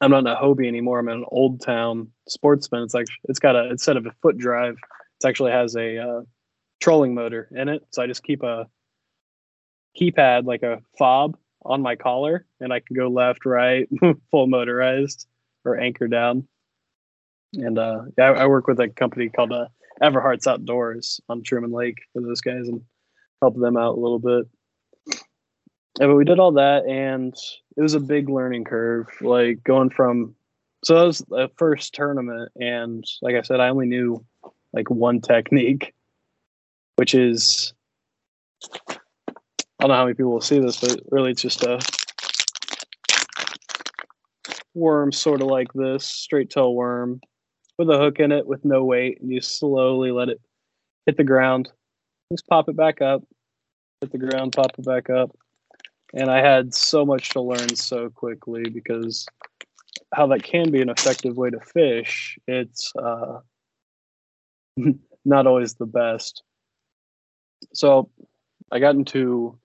I'm 0.03 0.13
not 0.13 0.21
in 0.21 0.27
a 0.29 0.37
Hobie 0.37 0.67
anymore. 0.67 0.99
I'm 0.99 1.09
in 1.09 1.19
an 1.19 1.25
Old 1.29 1.61
Town 1.61 2.09
Sportsman. 2.27 2.83
It's 2.85 2.95
like 2.95 3.07
it's 3.25 3.39
got 3.39 3.55
a 3.55 3.69
instead 3.69 3.99
of 3.99 4.07
a 4.07 4.13
foot 4.23 4.39
drive, 4.39 4.77
it 5.23 5.29
actually 5.29 5.53
has 5.53 5.77
a 5.77 5.99
uh, 5.99 6.21
trolling 6.81 7.15
motor 7.15 7.49
in 7.55 7.69
it. 7.69 7.83
So 7.91 8.03
I 8.03 8.07
just 8.07 8.23
keep 8.23 8.43
a 8.43 8.67
keypad 10.01 10.47
like 10.47 10.63
a 10.63 10.79
fob 10.99 11.37
on 11.63 11.83
my 11.83 11.97
collar, 11.97 12.47
and 12.61 12.73
I 12.73 12.81
can 12.81 12.97
go 12.97 13.09
left, 13.09 13.45
right, 13.45 13.89
full 14.31 14.47
motorized 14.47 15.27
or 15.65 15.79
anchor 15.79 16.09
down. 16.09 16.49
And 17.55 17.79
uh, 17.79 18.03
yeah, 18.17 18.31
I, 18.31 18.43
I 18.43 18.47
work 18.47 18.67
with 18.67 18.81
a 18.81 18.89
company 18.89 19.29
called 19.29 19.53
uh, 19.53 19.67
Everhart's 20.03 20.47
Outdoors 20.47 21.21
on 21.29 21.43
Truman 21.43 21.73
Lake 21.73 21.99
for 22.13 22.23
those 22.23 22.41
guys 22.41 22.69
and 22.69 22.81
help 23.43 23.57
them 23.57 23.77
out 23.77 23.97
a 23.97 24.01
little 24.01 24.19
bit. 24.19 24.47
Yeah, 26.01 26.07
but 26.07 26.17
we 26.17 26.25
did 26.25 26.39
all 26.39 26.53
that, 26.53 26.87
and 26.87 27.35
it 27.77 27.83
was 27.83 27.93
a 27.93 28.01
big 28.01 28.31
learning 28.31 28.65
curve. 28.65 29.07
Like 29.21 29.63
going 29.65 29.91
from, 29.91 30.35
so 30.83 30.95
that 30.95 31.05
was 31.05 31.19
the 31.29 31.51
first 31.59 31.93
tournament, 31.93 32.51
and 32.59 33.05
like 33.21 33.35
I 33.35 33.43
said, 33.43 33.61
I 33.61 33.69
only 33.69 33.85
knew 33.85 34.25
like 34.73 34.89
one 34.89 35.21
technique, 35.21 35.93
which 36.97 37.15
is 37.15 37.75
I 38.89 38.97
don't 39.79 39.91
know 39.91 39.95
how 39.95 40.05
many 40.05 40.15
people 40.15 40.33
will 40.33 40.41
see 40.41 40.59
this, 40.59 40.81
but 40.81 41.03
really 41.11 41.33
it's 41.33 41.43
just 41.43 41.65
a 41.65 41.79
worm, 44.75 45.13
sort 45.13 45.43
of 45.43 45.49
like 45.49 45.71
this, 45.75 46.07
straight 46.07 46.49
tail 46.49 46.75
worm 46.75 47.21
with 47.77 47.91
a 47.91 47.99
hook 47.99 48.21
in 48.21 48.33
it 48.33 48.47
with 48.47 48.65
no 48.65 48.85
weight, 48.85 49.21
and 49.21 49.31
you 49.31 49.43
slowly 49.43 50.13
let 50.13 50.31
it 50.31 50.41
hit 51.05 51.19
the 51.19 51.25
ground. 51.25 51.71
Just 52.33 52.47
pop 52.47 52.71
it 52.71 52.77
back 52.77 53.03
up, 53.03 53.23
hit 54.01 54.13
the 54.13 54.19
ground, 54.19 54.55
pop 54.55 54.73
it 54.79 54.85
back 54.87 55.11
up. 55.11 55.37
And 56.15 56.31
I 56.31 56.39
had 56.39 56.75
so 56.75 57.05
much 57.05 57.31
to 57.31 57.41
learn 57.41 57.77
so 57.77 58.11
quickly 58.11 58.65
because 58.69 59.27
how 60.15 60.27
that 60.29 60.43
can 60.43 60.71
be 60.71 60.83
an 60.83 60.89
effective 60.89 61.37
way 61.37 61.51
to 61.51 61.61
fish, 61.61 62.39
it's 62.47 62.93
uh, 62.97 63.41
not 65.25 65.47
always 65.47 65.75
the 65.75 65.87
best. 65.87 66.43
So 67.73 68.11
I 68.73 68.79
got 68.79 68.95
into 68.95 69.59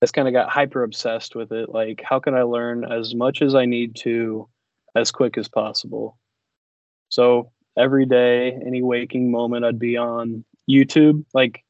I 0.00 0.06
just 0.06 0.14
kind 0.14 0.28
of 0.28 0.32
got 0.32 0.48
hyper 0.48 0.82
obsessed 0.82 1.36
with 1.36 1.52
it. 1.52 1.68
Like, 1.68 2.02
how 2.02 2.20
can 2.20 2.34
I 2.34 2.42
learn 2.42 2.90
as 2.90 3.14
much 3.14 3.42
as 3.42 3.54
I 3.54 3.66
need 3.66 3.96
to 3.96 4.48
as 4.96 5.10
quick 5.10 5.36
as 5.36 5.46
possible? 5.46 6.18
So 7.10 7.52
every 7.76 8.06
day, 8.06 8.58
any 8.64 8.80
waking 8.80 9.30
moment, 9.30 9.66
I'd 9.66 9.78
be 9.78 9.98
on 9.98 10.42
YouTube. 10.70 11.26
Like, 11.34 11.62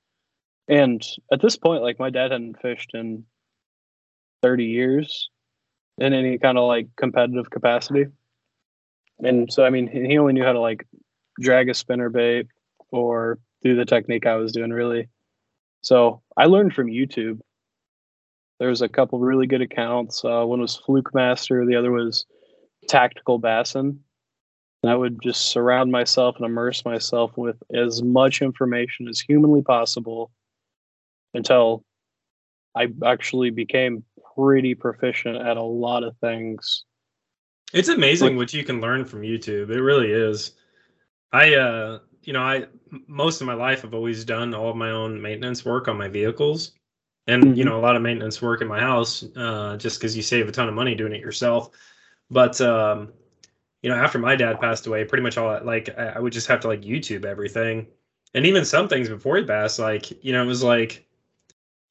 and 0.68 1.04
at 1.32 1.42
this 1.42 1.56
point, 1.56 1.82
like, 1.82 1.98
my 1.98 2.10
dad 2.10 2.30
hadn't 2.30 2.60
fished 2.62 2.92
in 2.94 3.24
30 4.42 4.64
years 4.64 5.30
in 5.98 6.12
any 6.12 6.38
kind 6.38 6.58
of 6.58 6.64
like 6.64 6.88
competitive 6.96 7.50
capacity. 7.50 8.06
And 9.20 9.52
so, 9.52 9.64
I 9.64 9.70
mean, 9.70 9.86
he 9.86 10.18
only 10.18 10.32
knew 10.32 10.44
how 10.44 10.52
to 10.52 10.60
like 10.60 10.86
drag 11.40 11.68
a 11.68 11.74
spinner 11.74 12.08
bait 12.08 12.46
or 12.90 13.38
do 13.62 13.76
the 13.76 13.84
technique 13.84 14.26
I 14.26 14.36
was 14.36 14.52
doing, 14.52 14.70
really. 14.70 15.08
So 15.82 16.22
I 16.36 16.46
learned 16.46 16.74
from 16.74 16.88
YouTube 16.88 17.40
there's 18.60 18.82
a 18.82 18.88
couple 18.88 19.18
really 19.18 19.46
good 19.46 19.62
accounts. 19.62 20.22
Uh, 20.22 20.44
one 20.44 20.60
was 20.60 20.76
Fluke 20.76 21.12
Master, 21.14 21.64
the 21.66 21.76
other 21.76 21.90
was 21.90 22.26
Tactical 22.88 23.38
Bassin. 23.38 23.98
And 24.82 24.92
I 24.92 24.94
would 24.94 25.20
just 25.22 25.50
surround 25.50 25.90
myself 25.90 26.36
and 26.36 26.44
immerse 26.44 26.84
myself 26.84 27.36
with 27.36 27.56
as 27.74 28.02
much 28.02 28.42
information 28.42 29.08
as 29.08 29.18
humanly 29.18 29.62
possible 29.62 30.30
until 31.34 31.84
I 32.76 32.88
actually 33.04 33.50
became 33.50 34.04
pretty 34.40 34.74
proficient 34.74 35.36
at 35.36 35.56
a 35.56 35.62
lot 35.62 36.02
of 36.02 36.16
things. 36.18 36.84
It's 37.72 37.88
amazing 37.88 38.36
what 38.36 38.52
you 38.52 38.64
can 38.64 38.80
learn 38.80 39.04
from 39.04 39.22
YouTube. 39.22 39.70
It 39.70 39.82
really 39.82 40.10
is. 40.10 40.52
I 41.32 41.54
uh 41.54 41.98
you 42.22 42.32
know, 42.32 42.42
I 42.42 42.66
most 43.06 43.40
of 43.40 43.46
my 43.46 43.54
life 43.54 43.84
I've 43.84 43.94
always 43.94 44.24
done 44.24 44.54
all 44.54 44.70
of 44.70 44.76
my 44.76 44.90
own 44.90 45.20
maintenance 45.20 45.64
work 45.64 45.88
on 45.88 45.96
my 45.96 46.08
vehicles 46.08 46.72
and 47.26 47.44
mm-hmm. 47.44 47.54
you 47.54 47.64
know 47.64 47.78
a 47.78 47.80
lot 47.80 47.96
of 47.96 48.02
maintenance 48.02 48.42
work 48.42 48.60
in 48.60 48.68
my 48.68 48.80
house 48.80 49.24
uh, 49.36 49.76
just 49.76 49.98
because 49.98 50.16
you 50.16 50.22
save 50.22 50.48
a 50.48 50.52
ton 50.52 50.68
of 50.68 50.74
money 50.74 50.94
doing 50.94 51.12
it 51.12 51.20
yourself 51.20 51.70
but 52.30 52.60
um, 52.60 53.12
you 53.82 53.90
know 53.90 53.96
after 53.96 54.18
my 54.18 54.36
dad 54.36 54.60
passed 54.60 54.86
away 54.86 55.04
pretty 55.04 55.22
much 55.22 55.38
all 55.38 55.60
like 55.64 55.88
I, 55.98 56.08
I, 56.08 56.18
would 56.18 56.32
just 56.32 56.48
have 56.48 56.60
to 56.60 56.68
like 56.68 56.82
youtube 56.82 57.24
everything 57.24 57.86
and 58.34 58.46
even 58.46 58.64
some 58.64 58.88
things 58.88 59.08
before 59.08 59.36
he 59.36 59.44
passed 59.44 59.78
like 59.78 60.24
you 60.24 60.32
know 60.32 60.42
it 60.42 60.46
was 60.46 60.62
like 60.62 61.06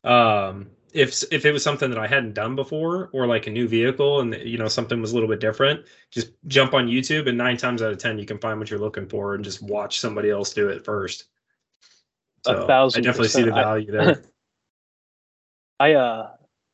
um 0.04 0.70
if 0.94 1.24
if 1.32 1.46
it 1.46 1.52
was 1.52 1.64
something 1.64 1.90
that 1.90 2.00
i 2.00 2.08
hadn't 2.08 2.34
done 2.34 2.56
before 2.56 3.10
or 3.14 3.28
like 3.28 3.48
a 3.48 3.50
new 3.50 3.68
vehicle 3.68 4.22
and 4.22 4.36
you 4.44 4.58
know 4.58 4.68
something 4.68 5.02
was 5.02 5.12
a 5.12 5.14
little 5.14 5.30
bit 5.30 5.40
different 5.40 5.86
just 6.12 6.32
jump 6.48 6.74
on 6.74 6.88
youtube 6.88 7.28
and 7.28 7.38
nine 7.38 7.58
times 7.58 7.82
out 7.82 7.92
of 7.92 7.98
ten 7.98 8.18
you 8.18 8.26
can 8.26 8.38
find 8.40 8.60
what 8.60 8.70
you're 8.70 8.80
looking 8.80 9.08
for 9.08 9.36
and 9.36 9.44
just 9.44 9.62
watch 9.62 10.00
somebody 10.00 10.30
else 10.30 10.54
do 10.54 10.70
it 10.70 10.84
first. 10.84 11.26
So 12.46 12.64
a 12.64 12.68
thousand 12.68 13.04
i 13.04 13.06
definitely 13.06 13.30
see 13.30 13.44
the 13.44 13.52
value 13.52 13.90
I, 13.90 14.04
there. 14.04 14.24
I 15.80 15.94
uh 15.94 16.30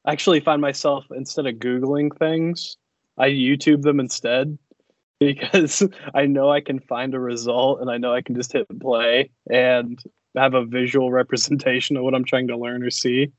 actually 0.07 0.39
find 0.39 0.61
myself 0.61 1.05
instead 1.15 1.47
of 1.47 1.55
googling 1.55 2.15
things, 2.17 2.77
I 3.17 3.29
YouTube 3.29 3.81
them 3.81 3.99
instead 3.99 4.57
because 5.19 5.81
I 6.13 6.25
know 6.25 6.51
I 6.51 6.61
can 6.61 6.79
find 6.79 7.15
a 7.15 7.19
result 7.19 7.81
and 7.81 7.89
I 7.89 7.97
know 7.97 8.13
I 8.13 8.21
can 8.21 8.35
just 8.35 8.53
hit 8.53 8.67
play 8.79 9.31
and 9.49 9.99
have 10.35 10.53
a 10.53 10.65
visual 10.65 11.11
representation 11.11 11.97
of 11.97 12.03
what 12.03 12.13
I'm 12.13 12.25
trying 12.25 12.47
to 12.49 12.57
learn 12.57 12.83
or 12.83 12.91
see 12.91 13.31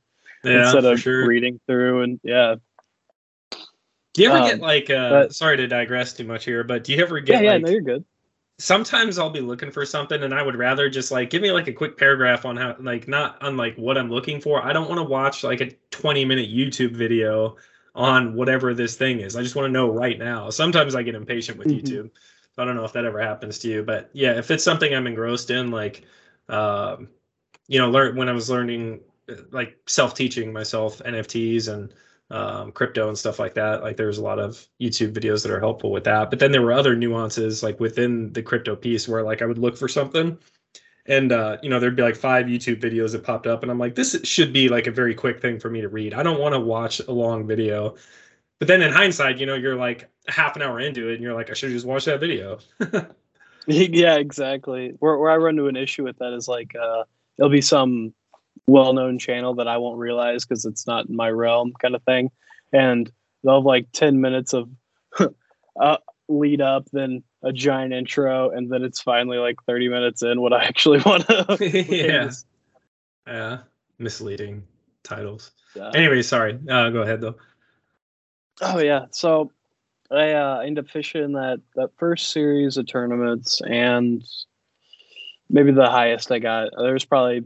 yeah, 0.43 0.63
instead 0.63 0.85
of 0.85 0.99
sure. 0.99 1.27
reading 1.27 1.59
through 1.67 2.03
and 2.03 2.19
yeah. 2.23 2.55
Do 4.13 4.23
you 4.23 4.29
ever 4.29 4.39
um, 4.39 4.47
get 4.47 4.59
like 4.59 4.89
uh 4.89 5.09
but, 5.09 5.35
sorry 5.35 5.57
to 5.57 5.67
digress 5.67 6.13
too 6.13 6.25
much 6.25 6.45
here, 6.45 6.63
but 6.63 6.83
do 6.83 6.93
you 6.93 7.03
ever 7.03 7.19
get 7.19 7.35
Yeah, 7.35 7.41
yeah, 7.41 7.53
like, 7.53 7.63
no, 7.63 7.69
you're 7.69 7.81
good 7.81 8.05
sometimes 8.59 9.19
I'll 9.19 9.29
be 9.29 9.39
looking 9.39 9.71
for 9.71 9.85
something 9.85 10.23
and 10.23 10.33
I 10.33 10.41
would 10.41 10.55
rather 10.55 10.89
just 10.89 11.11
like 11.11 11.29
give 11.29 11.41
me 11.41 11.51
like 11.51 11.67
a 11.67 11.73
quick 11.73 11.97
paragraph 11.97 12.45
on 12.45 12.57
how 12.57 12.75
like 12.79 13.07
not 13.07 13.41
on 13.41 13.55
like 13.57 13.75
what 13.75 13.97
I'm 13.97 14.09
looking 14.09 14.41
for. 14.41 14.63
I 14.63 14.73
don't 14.73 14.89
want 14.89 14.99
to 14.99 15.03
watch 15.03 15.43
like 15.43 15.61
a 15.61 15.71
20 15.91 16.25
minute 16.25 16.49
YouTube 16.49 16.93
video 16.93 17.57
on 17.95 18.33
whatever 18.33 18.73
this 18.73 18.95
thing 18.95 19.19
is. 19.19 19.35
I 19.35 19.43
just 19.43 19.55
want 19.55 19.67
to 19.67 19.71
know 19.71 19.89
right 19.89 20.17
now. 20.17 20.49
Sometimes 20.49 20.95
I 20.95 21.03
get 21.03 21.15
impatient 21.15 21.57
with 21.57 21.67
mm-hmm. 21.67 21.85
YouTube. 21.85 22.11
So 22.55 22.63
I 22.63 22.65
don't 22.65 22.75
know 22.75 22.85
if 22.85 22.93
that 22.93 23.05
ever 23.05 23.21
happens 23.21 23.59
to 23.59 23.67
you, 23.67 23.83
but 23.83 24.09
yeah, 24.13 24.37
if 24.37 24.49
it's 24.49 24.63
something 24.63 24.93
I'm 24.93 25.07
engrossed 25.07 25.51
in, 25.51 25.69
like 25.69 26.03
um, 26.49 27.09
you 27.67 27.79
know, 27.79 27.91
learn 27.91 28.15
when 28.15 28.29
I 28.29 28.31
was 28.31 28.49
learning 28.49 29.01
like 29.51 29.77
self-teaching 29.87 30.53
myself 30.53 30.99
NFTs 30.99 31.73
and 31.73 31.93
um, 32.29 32.71
crypto 32.71 33.07
and 33.07 33.17
stuff 33.17 33.39
like 33.39 33.53
that. 33.55 33.83
Like 33.83 33.97
there's 33.97 34.17
a 34.17 34.23
lot 34.23 34.39
of 34.39 34.65
YouTube 34.81 35.13
videos 35.13 35.43
that 35.43 35.51
are 35.51 35.59
helpful 35.59 35.91
with 35.91 36.03
that. 36.05 36.29
But 36.29 36.39
then 36.39 36.51
there 36.51 36.61
were 36.61 36.73
other 36.73 36.95
nuances 36.95 37.63
like 37.63 37.79
within 37.79 38.33
the 38.33 38.41
crypto 38.41 38.75
piece 38.75 39.07
where 39.07 39.23
like 39.23 39.41
I 39.41 39.45
would 39.45 39.57
look 39.57 39.77
for 39.77 39.87
something 39.87 40.37
and 41.05 41.31
uh, 41.31 41.57
you 41.61 41.69
know 41.69 41.79
there'd 41.79 41.95
be 41.95 42.03
like 42.03 42.15
five 42.15 42.47
YouTube 42.47 42.81
videos 42.81 43.13
that 43.13 43.23
popped 43.23 43.47
up 43.47 43.63
and 43.63 43.71
I'm 43.71 43.79
like 43.79 43.95
this 43.95 44.19
should 44.23 44.51
be 44.51 44.69
like 44.69 44.87
a 44.87 44.91
very 44.91 45.15
quick 45.15 45.41
thing 45.41 45.59
for 45.59 45.69
me 45.69 45.81
to 45.81 45.89
read. 45.89 46.13
I 46.13 46.23
don't 46.23 46.39
want 46.39 46.53
to 46.53 46.59
watch 46.59 46.99
a 46.99 47.11
long 47.11 47.47
video. 47.47 47.95
But 48.59 48.67
then 48.67 48.81
in 48.81 48.91
hindsight, 48.91 49.37
you 49.37 49.45
know, 49.45 49.53
you're 49.53 49.75
like 49.75 50.09
half 50.27 50.55
an 50.55 50.63
hour 50.63 50.79
into 50.79 51.09
it 51.09 51.15
and 51.15 51.23
you're 51.23 51.35
like 51.35 51.49
I 51.49 51.53
should 51.53 51.71
just 51.71 51.85
watch 51.85 52.05
that 52.05 52.19
video. 52.19 52.59
yeah, 53.67 54.15
exactly. 54.15 54.95
Where 54.99 55.17
where 55.17 55.31
I 55.31 55.37
run 55.37 55.57
into 55.57 55.67
an 55.67 55.75
issue 55.77 56.03
with 56.03 56.17
that 56.19 56.33
is 56.33 56.47
like 56.47 56.75
uh 56.75 57.03
there'll 57.37 57.51
be 57.51 57.61
some 57.61 58.13
well-known 58.67 59.17
channel 59.17 59.55
that 59.55 59.67
I 59.67 59.77
won't 59.77 59.97
realize 59.97 60.45
because 60.45 60.65
it's 60.65 60.85
not 60.85 61.07
in 61.07 61.15
my 61.15 61.29
realm, 61.29 61.73
kind 61.81 61.95
of 61.95 62.03
thing. 62.03 62.31
And 62.73 63.11
they'll 63.43 63.55
have 63.55 63.65
like 63.65 63.91
ten 63.93 64.21
minutes 64.21 64.53
of 64.53 64.69
uh, 65.79 65.97
lead 66.27 66.61
up, 66.61 66.87
then 66.91 67.23
a 67.43 67.53
giant 67.53 67.93
intro, 67.93 68.49
and 68.49 68.69
then 68.71 68.83
it's 68.83 69.01
finally 69.01 69.37
like 69.37 69.55
thirty 69.65 69.87
minutes 69.87 70.21
in 70.21 70.41
what 70.41 70.53
I 70.53 70.63
actually 70.65 70.99
want 70.99 71.27
to. 71.27 71.57
yeah. 71.89 72.31
Yeah. 73.25 73.59
Misleading 73.99 74.63
titles. 75.03 75.51
Yeah. 75.75 75.91
Anyway, 75.95 76.21
sorry. 76.21 76.59
Uh, 76.69 76.89
go 76.89 77.01
ahead 77.01 77.21
though. 77.21 77.35
Oh 78.61 78.79
yeah. 78.79 79.05
So 79.11 79.51
I 80.11 80.31
uh, 80.31 80.59
ended 80.59 80.85
up 80.85 80.91
fishing 80.91 81.33
that 81.33 81.61
that 81.75 81.91
first 81.97 82.31
series 82.31 82.77
of 82.77 82.87
tournaments, 82.87 83.61
and 83.61 84.23
maybe 85.49 85.71
the 85.71 85.89
highest 85.89 86.31
I 86.31 86.39
got. 86.39 86.69
There's 86.77 87.05
probably 87.05 87.43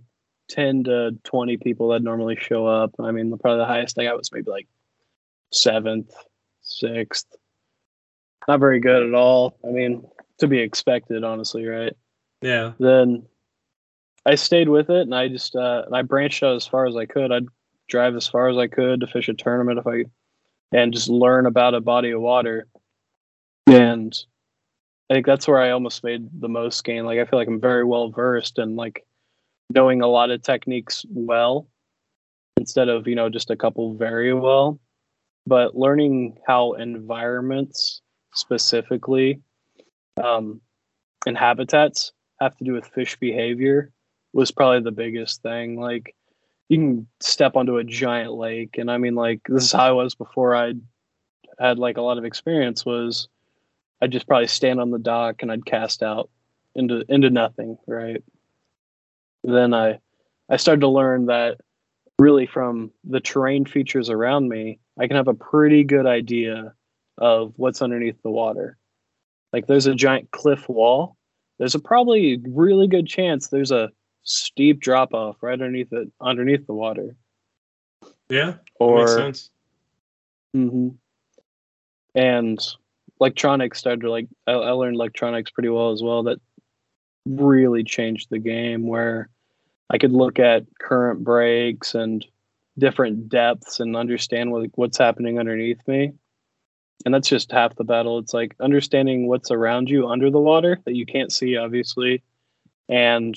10 0.51 0.83
to 0.83 1.11
20 1.23 1.57
people 1.57 1.89
that 1.89 2.03
normally 2.03 2.35
show 2.35 2.67
up. 2.67 2.93
I 2.99 3.11
mean, 3.11 3.35
probably 3.37 3.59
the 3.59 3.65
highest 3.65 3.97
I 3.97 4.03
got 4.03 4.17
was 4.17 4.31
maybe 4.31 4.51
like 4.51 4.67
seventh, 5.51 6.11
sixth. 6.61 7.25
Not 8.47 8.59
very 8.59 8.79
good 8.79 9.03
at 9.03 9.13
all. 9.13 9.57
I 9.65 9.69
mean, 9.69 10.03
to 10.39 10.47
be 10.47 10.59
expected, 10.59 11.23
honestly, 11.23 11.65
right? 11.65 11.93
Yeah. 12.41 12.73
Then 12.79 13.23
I 14.25 14.35
stayed 14.35 14.67
with 14.67 14.89
it 14.89 15.01
and 15.01 15.15
I 15.15 15.29
just, 15.29 15.55
uh, 15.55 15.83
I 15.91 16.01
branched 16.01 16.43
out 16.43 16.55
as 16.55 16.67
far 16.67 16.85
as 16.85 16.95
I 16.95 17.05
could. 17.05 17.31
I'd 17.31 17.47
drive 17.87 18.15
as 18.15 18.27
far 18.27 18.49
as 18.49 18.57
I 18.57 18.67
could 18.67 18.99
to 18.99 19.07
fish 19.07 19.29
a 19.29 19.33
tournament 19.33 19.79
if 19.79 19.87
I, 19.87 20.05
and 20.71 20.93
just 20.93 21.09
learn 21.09 21.45
about 21.45 21.75
a 21.75 21.81
body 21.81 22.11
of 22.11 22.21
water. 22.21 22.67
And 23.67 24.13
I 25.09 25.13
think 25.13 25.25
that's 25.25 25.47
where 25.47 25.61
I 25.61 25.71
almost 25.71 26.03
made 26.03 26.41
the 26.41 26.49
most 26.49 26.83
gain. 26.83 27.05
Like, 27.05 27.19
I 27.19 27.25
feel 27.25 27.39
like 27.39 27.47
I'm 27.47 27.61
very 27.61 27.85
well 27.85 28.09
versed 28.09 28.57
and 28.57 28.75
like, 28.75 29.05
knowing 29.73 30.01
a 30.01 30.07
lot 30.07 30.31
of 30.31 30.41
techniques 30.41 31.05
well 31.09 31.67
instead 32.57 32.89
of 32.89 33.07
you 33.07 33.15
know 33.15 33.29
just 33.29 33.49
a 33.49 33.55
couple 33.55 33.93
very 33.95 34.33
well. 34.33 34.79
But 35.47 35.75
learning 35.75 36.37
how 36.47 36.73
environments 36.73 38.01
specifically 38.33 39.41
um, 40.23 40.61
and 41.25 41.37
habitats 41.37 42.11
have 42.39 42.55
to 42.57 42.63
do 42.63 42.73
with 42.73 42.85
fish 42.87 43.17
behavior 43.17 43.91
was 44.33 44.51
probably 44.51 44.81
the 44.81 44.91
biggest 44.91 45.41
thing. 45.41 45.79
Like 45.79 46.15
you 46.71 46.77
can 46.77 47.07
step 47.19 47.57
onto 47.57 47.75
a 47.75 47.83
giant 47.83 48.31
lake 48.31 48.77
and 48.77 48.89
i 48.89 48.97
mean 48.97 49.13
like 49.13 49.41
this 49.49 49.65
is 49.65 49.71
how 49.73 49.89
i 49.89 49.91
was 49.91 50.15
before 50.15 50.55
i 50.55 50.71
had 51.59 51.77
like 51.77 51.97
a 51.97 52.01
lot 52.01 52.17
of 52.17 52.23
experience 52.23 52.85
was 52.85 53.27
i'd 54.01 54.11
just 54.11 54.25
probably 54.25 54.47
stand 54.47 54.79
on 54.79 54.89
the 54.89 54.97
dock 54.97 55.41
and 55.41 55.51
i'd 55.51 55.65
cast 55.65 56.01
out 56.01 56.29
into 56.73 57.03
into 57.09 57.29
nothing 57.29 57.77
right 57.87 58.23
then 59.43 59.73
I 59.73 59.99
I 60.49 60.57
started 60.57 60.81
to 60.81 60.87
learn 60.87 61.27
that 61.27 61.57
really 62.19 62.45
from 62.45 62.91
the 63.03 63.19
terrain 63.19 63.65
features 63.65 64.09
around 64.09 64.49
me, 64.49 64.79
I 64.99 65.07
can 65.07 65.15
have 65.15 65.27
a 65.27 65.33
pretty 65.33 65.83
good 65.83 66.05
idea 66.05 66.73
of 67.17 67.53
what's 67.57 67.81
underneath 67.81 68.21
the 68.21 68.29
water. 68.29 68.77
Like 69.53 69.67
there's 69.67 69.87
a 69.87 69.95
giant 69.95 70.31
cliff 70.31 70.67
wall. 70.69 71.15
There's 71.57 71.75
a 71.75 71.79
probably 71.79 72.41
really 72.47 72.87
good 72.87 73.07
chance 73.07 73.47
there's 73.47 73.71
a 73.71 73.91
steep 74.23 74.79
drop 74.79 75.13
off 75.13 75.37
right 75.41 75.53
underneath 75.53 75.91
it 75.91 76.09
underneath 76.21 76.65
the 76.67 76.73
water. 76.73 77.15
Yeah. 78.29 78.55
Or 78.79 78.99
makes 78.99 79.15
sense. 79.15 79.49
Mm-hmm. 80.55 80.89
And 82.15 82.59
electronics 83.19 83.79
started 83.79 84.01
to 84.01 84.11
like 84.11 84.27
I, 84.47 84.51
I 84.51 84.71
learned 84.71 84.95
electronics 84.95 85.51
pretty 85.51 85.69
well 85.69 85.91
as 85.91 86.01
well. 86.01 86.23
That 86.23 86.39
really 87.25 87.83
changed 87.83 88.29
the 88.29 88.39
game 88.39 88.87
where 88.87 89.29
I 89.89 89.97
could 89.97 90.13
look 90.13 90.39
at 90.39 90.65
current 90.79 91.23
breaks 91.23 91.95
and 91.95 92.25
different 92.77 93.29
depths 93.29 93.79
and 93.79 93.95
understand 93.95 94.51
what, 94.51 94.69
what's 94.75 94.97
happening 94.97 95.37
underneath 95.37 95.85
me. 95.87 96.13
And 97.05 97.13
that's 97.13 97.27
just 97.27 97.51
half 97.51 97.75
the 97.75 97.83
battle. 97.83 98.19
It's 98.19 98.33
like 98.33 98.55
understanding 98.59 99.27
what's 99.27 99.51
around 99.51 99.89
you 99.89 100.07
under 100.07 100.29
the 100.29 100.39
water 100.39 100.79
that 100.85 100.95
you 100.95 101.05
can't 101.05 101.31
see, 101.31 101.57
obviously, 101.57 102.21
and 102.89 103.35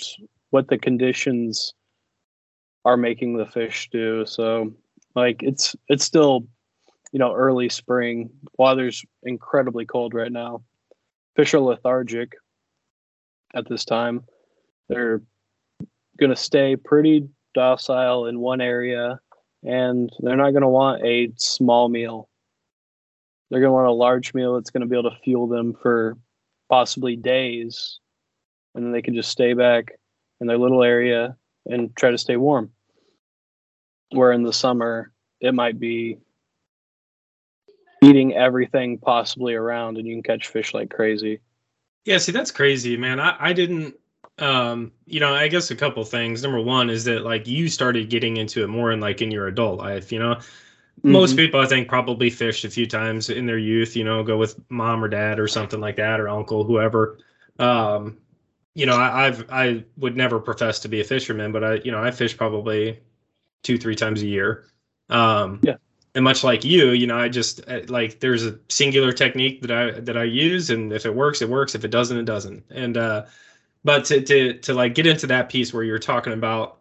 what 0.50 0.68
the 0.68 0.78
conditions 0.78 1.72
are 2.84 2.96
making 2.96 3.36
the 3.36 3.46
fish 3.46 3.88
do. 3.90 4.26
So, 4.26 4.74
like, 5.14 5.42
it's 5.42 5.74
it's 5.88 6.04
still, 6.04 6.46
you 7.10 7.18
know, 7.18 7.34
early 7.34 7.70
spring. 7.70 8.30
Water's 8.58 9.02
incredibly 9.22 9.86
cold 9.86 10.12
right 10.12 10.32
now. 10.32 10.62
Fish 11.34 11.54
are 11.54 11.60
lethargic 11.60 12.34
at 13.54 13.68
this 13.68 13.84
time. 13.84 14.24
They're 14.88 15.22
going 16.18 16.30
to 16.30 16.36
stay 16.36 16.76
pretty 16.76 17.28
docile 17.54 18.26
in 18.26 18.40
one 18.40 18.60
area 18.60 19.20
and 19.62 20.10
they're 20.20 20.36
not 20.36 20.50
going 20.50 20.62
to 20.62 20.68
want 20.68 21.04
a 21.04 21.32
small 21.36 21.88
meal. 21.88 22.28
They're 23.50 23.60
going 23.60 23.70
to 23.70 23.74
want 23.74 23.88
a 23.88 23.92
large 23.92 24.34
meal 24.34 24.54
that's 24.54 24.70
going 24.70 24.82
to 24.82 24.86
be 24.86 24.98
able 24.98 25.10
to 25.10 25.16
fuel 25.22 25.46
them 25.46 25.74
for 25.80 26.16
possibly 26.68 27.16
days. 27.16 27.98
And 28.74 28.84
then 28.84 28.92
they 28.92 29.02
can 29.02 29.14
just 29.14 29.30
stay 29.30 29.54
back 29.54 29.92
in 30.40 30.46
their 30.46 30.58
little 30.58 30.82
area 30.82 31.36
and 31.66 31.94
try 31.96 32.10
to 32.10 32.18
stay 32.18 32.36
warm. 32.36 32.70
Where 34.10 34.32
in 34.32 34.42
the 34.42 34.52
summer, 34.52 35.12
it 35.40 35.54
might 35.54 35.78
be 35.78 36.18
eating 38.02 38.34
everything 38.34 38.98
possibly 38.98 39.54
around 39.54 39.96
and 39.96 40.06
you 40.06 40.14
can 40.14 40.22
catch 40.22 40.48
fish 40.48 40.74
like 40.74 40.90
crazy. 40.90 41.40
Yeah, 42.04 42.18
see, 42.18 42.32
that's 42.32 42.50
crazy, 42.50 42.96
man. 42.96 43.18
I, 43.20 43.36
I 43.38 43.52
didn't 43.52 43.96
um 44.40 44.90
you 45.06 45.20
know 45.20 45.32
i 45.32 45.46
guess 45.46 45.70
a 45.70 45.76
couple 45.76 46.04
things. 46.04 46.42
Number 46.42 46.60
one 46.60 46.90
is 46.90 47.04
that 47.04 47.22
like 47.22 47.46
you 47.46 47.68
started 47.68 48.10
getting 48.10 48.36
into 48.36 48.64
it 48.64 48.66
more 48.66 48.90
in 48.90 48.98
like 48.98 49.22
in 49.22 49.30
your 49.30 49.46
adult 49.46 49.78
life 49.78 50.10
you 50.10 50.18
know? 50.18 50.34
Mm-hmm. 50.34 51.12
most 51.12 51.36
people 51.36 51.60
i 51.60 51.66
think 51.66 51.88
probably 51.88 52.30
fished 52.30 52.64
a 52.64 52.70
few 52.70 52.86
times 52.86 53.30
in 53.30 53.46
their 53.46 53.58
youth 53.58 53.94
you 53.96 54.02
know 54.04 54.24
go 54.24 54.36
with 54.36 54.58
mom 54.70 55.04
or 55.04 55.08
dad 55.08 55.38
or 55.38 55.46
something 55.46 55.80
like 55.80 55.96
that 55.96 56.20
or 56.20 56.28
uncle 56.28 56.64
whoever. 56.64 57.18
Um 57.60 58.18
you 58.74 58.86
know 58.86 58.96
I, 58.96 59.26
i've 59.26 59.48
i 59.50 59.84
would 59.98 60.16
never 60.16 60.40
profess 60.40 60.80
to 60.80 60.88
be 60.88 61.00
a 61.00 61.04
fisherman 61.04 61.52
but 61.52 61.62
i 61.62 61.74
you 61.84 61.92
know 61.92 62.02
i 62.02 62.10
fish 62.10 62.36
probably 62.36 62.98
two 63.62 63.78
three 63.78 63.94
times 63.94 64.22
a 64.22 64.26
year. 64.26 64.66
Um 65.10 65.60
yeah 65.62 65.76
and 66.14 66.24
much 66.24 66.44
like 66.44 66.64
you 66.64 66.90
you 66.90 67.06
know 67.06 67.18
i 67.18 67.28
just 67.28 67.60
uh, 67.68 67.80
like 67.88 68.20
there's 68.20 68.44
a 68.44 68.58
singular 68.68 69.12
technique 69.12 69.60
that 69.60 69.70
i 69.70 69.90
that 70.00 70.16
i 70.16 70.24
use 70.24 70.70
and 70.70 70.92
if 70.92 71.06
it 71.06 71.14
works 71.14 71.42
it 71.42 71.48
works 71.48 71.74
if 71.74 71.84
it 71.84 71.90
doesn't 71.90 72.18
it 72.18 72.24
doesn't 72.24 72.64
and 72.70 72.96
uh 72.96 73.24
but 73.84 74.04
to 74.04 74.20
to 74.20 74.54
to 74.58 74.74
like 74.74 74.94
get 74.94 75.06
into 75.06 75.26
that 75.26 75.48
piece 75.48 75.72
where 75.72 75.82
you're 75.82 75.98
talking 75.98 76.32
about 76.32 76.78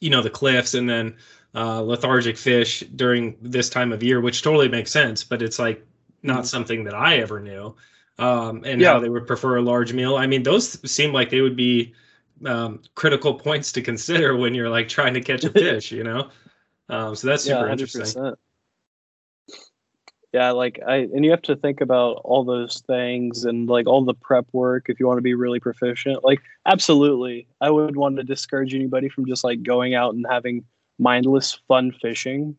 you 0.00 0.10
know 0.10 0.22
the 0.22 0.30
cliffs 0.30 0.74
and 0.74 0.88
then 0.88 1.14
uh, 1.54 1.82
lethargic 1.82 2.38
fish 2.38 2.80
during 2.96 3.36
this 3.42 3.68
time 3.68 3.92
of 3.92 4.02
year 4.02 4.22
which 4.22 4.42
totally 4.42 4.68
makes 4.68 4.90
sense 4.90 5.22
but 5.22 5.42
it's 5.42 5.58
like 5.58 5.86
not 6.22 6.38
mm-hmm. 6.38 6.44
something 6.44 6.84
that 6.84 6.94
i 6.94 7.16
ever 7.16 7.40
knew 7.40 7.74
um, 8.18 8.62
and 8.64 8.80
yeah. 8.80 8.92
how 8.92 9.00
they 9.00 9.08
would 9.08 9.26
prefer 9.26 9.56
a 9.58 9.62
large 9.62 9.92
meal 9.92 10.16
i 10.16 10.26
mean 10.26 10.42
those 10.42 10.78
seem 10.90 11.12
like 11.12 11.28
they 11.28 11.42
would 11.42 11.56
be 11.56 11.92
um, 12.46 12.80
critical 12.94 13.34
points 13.34 13.70
to 13.70 13.82
consider 13.82 14.36
when 14.36 14.54
you're 14.54 14.70
like 14.70 14.88
trying 14.88 15.12
to 15.12 15.20
catch 15.20 15.44
a 15.44 15.50
fish 15.52 15.92
you 15.92 16.04
know 16.04 16.30
um, 16.88 17.14
so 17.14 17.28
that's 17.28 17.44
super 17.44 17.66
yeah, 17.66 17.72
interesting. 17.72 18.34
yeah 20.32 20.50
like 20.50 20.80
i 20.86 20.96
and 20.96 21.24
you 21.24 21.30
have 21.30 21.42
to 21.42 21.56
think 21.56 21.80
about 21.80 22.20
all 22.24 22.44
those 22.44 22.82
things 22.86 23.44
and 23.44 23.68
like 23.68 23.86
all 23.86 24.04
the 24.04 24.14
prep 24.14 24.46
work 24.52 24.86
if 24.88 24.98
you 24.98 25.06
want 25.06 25.18
to 25.18 25.22
be 25.22 25.34
really 25.34 25.60
proficient. 25.60 26.24
Like 26.24 26.40
absolutely 26.66 27.46
i 27.60 27.70
would 27.70 27.96
want 27.96 28.16
to 28.16 28.24
discourage 28.24 28.74
anybody 28.74 29.08
from 29.08 29.26
just 29.26 29.44
like 29.44 29.62
going 29.62 29.94
out 29.94 30.14
and 30.14 30.26
having 30.28 30.64
mindless 30.98 31.58
fun 31.68 31.92
fishing. 31.92 32.56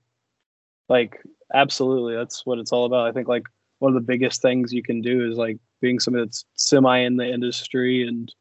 Like 0.89 1.21
absolutely 1.53 2.15
that's 2.15 2.45
what 2.45 2.59
it's 2.59 2.71
all 2.71 2.85
about. 2.85 3.07
I 3.07 3.11
think 3.11 3.27
like 3.27 3.45
one 3.79 3.95
of 3.95 3.95
the 3.95 4.05
biggest 4.05 4.41
things 4.41 4.73
you 4.73 4.83
can 4.83 5.01
do 5.01 5.29
is 5.29 5.37
like 5.37 5.57
being 5.81 5.99
somebody 5.99 6.25
that's 6.25 6.45
semi 6.55 6.99
in 6.99 7.17
the 7.17 7.27
industry 7.27 8.07
and 8.07 8.33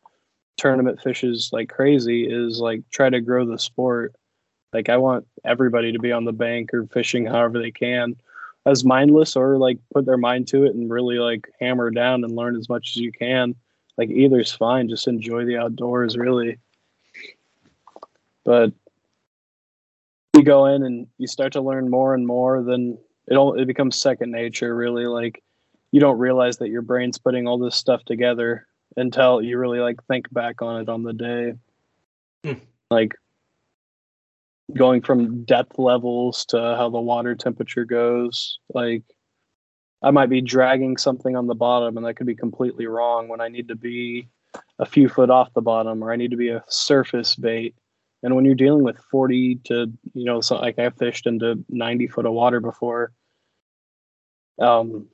tournament 0.58 1.00
fishes 1.00 1.48
like 1.52 1.68
crazy 1.68 2.24
is 2.24 2.60
like 2.60 2.82
try 2.92 3.08
to 3.08 3.20
grow 3.20 3.44
the 3.44 3.58
sport 3.58 4.14
like 4.72 4.88
i 4.88 4.96
want 4.96 5.26
everybody 5.44 5.92
to 5.92 5.98
be 5.98 6.12
on 6.12 6.24
the 6.24 6.32
bank 6.32 6.72
or 6.72 6.86
fishing 6.86 7.26
however 7.26 7.58
they 7.58 7.70
can 7.70 8.16
as 8.66 8.84
mindless 8.84 9.36
or 9.36 9.58
like 9.58 9.78
put 9.92 10.06
their 10.06 10.16
mind 10.16 10.48
to 10.48 10.64
it 10.64 10.74
and 10.74 10.90
really 10.90 11.18
like 11.18 11.48
hammer 11.60 11.90
down 11.90 12.22
and 12.22 12.36
learn 12.36 12.56
as 12.56 12.68
much 12.68 12.90
as 12.90 12.96
you 12.96 13.10
can. 13.10 13.54
Like 13.96 14.10
either's 14.10 14.52
fine. 14.52 14.88
Just 14.88 15.08
enjoy 15.08 15.44
the 15.44 15.58
outdoors, 15.58 16.16
really. 16.16 16.58
But 18.44 18.72
you 20.34 20.42
go 20.42 20.66
in 20.66 20.82
and 20.82 21.06
you 21.18 21.26
start 21.26 21.52
to 21.52 21.60
learn 21.60 21.90
more 21.90 22.14
and 22.14 22.26
more, 22.26 22.62
then 22.62 22.98
it 23.26 23.36
all 23.36 23.54
it 23.54 23.66
becomes 23.66 23.96
second 23.96 24.30
nature. 24.30 24.74
Really, 24.74 25.06
like 25.06 25.42
you 25.90 26.00
don't 26.00 26.18
realize 26.18 26.56
that 26.58 26.70
your 26.70 26.82
brain's 26.82 27.18
putting 27.18 27.46
all 27.46 27.58
this 27.58 27.76
stuff 27.76 28.04
together 28.04 28.66
until 28.96 29.42
you 29.42 29.58
really 29.58 29.78
like 29.78 30.02
think 30.06 30.32
back 30.32 30.62
on 30.62 30.80
it 30.80 30.88
on 30.88 31.02
the 31.02 31.12
day. 31.12 31.54
Hmm. 32.44 32.64
Like 32.90 33.14
going 34.76 35.02
from 35.02 35.44
depth 35.44 35.78
levels 35.78 36.44
to 36.46 36.58
how 36.58 36.88
the 36.90 37.00
water 37.00 37.34
temperature 37.34 37.84
goes. 37.84 38.58
Like 38.72 39.02
I 40.02 40.10
might 40.10 40.30
be 40.30 40.40
dragging 40.40 40.96
something 40.96 41.36
on 41.36 41.46
the 41.46 41.54
bottom 41.54 41.96
and 41.96 42.06
that 42.06 42.14
could 42.14 42.26
be 42.26 42.34
completely 42.34 42.86
wrong 42.86 43.28
when 43.28 43.40
I 43.40 43.48
need 43.48 43.68
to 43.68 43.76
be 43.76 44.28
a 44.78 44.86
few 44.86 45.08
foot 45.08 45.30
off 45.30 45.54
the 45.54 45.62
bottom 45.62 46.02
or 46.02 46.12
I 46.12 46.16
need 46.16 46.30
to 46.32 46.36
be 46.36 46.48
a 46.48 46.64
surface 46.68 47.36
bait. 47.36 47.74
And 48.22 48.36
when 48.36 48.44
you're 48.44 48.54
dealing 48.54 48.84
with 48.84 48.98
40 49.10 49.60
to, 49.64 49.92
you 50.14 50.24
know, 50.24 50.40
so 50.40 50.56
like 50.56 50.78
I 50.78 50.90
fished 50.90 51.26
into 51.26 51.64
90 51.68 52.08
foot 52.08 52.26
of 52.26 52.32
water 52.32 52.60
before, 52.60 53.12
um, 54.60 55.08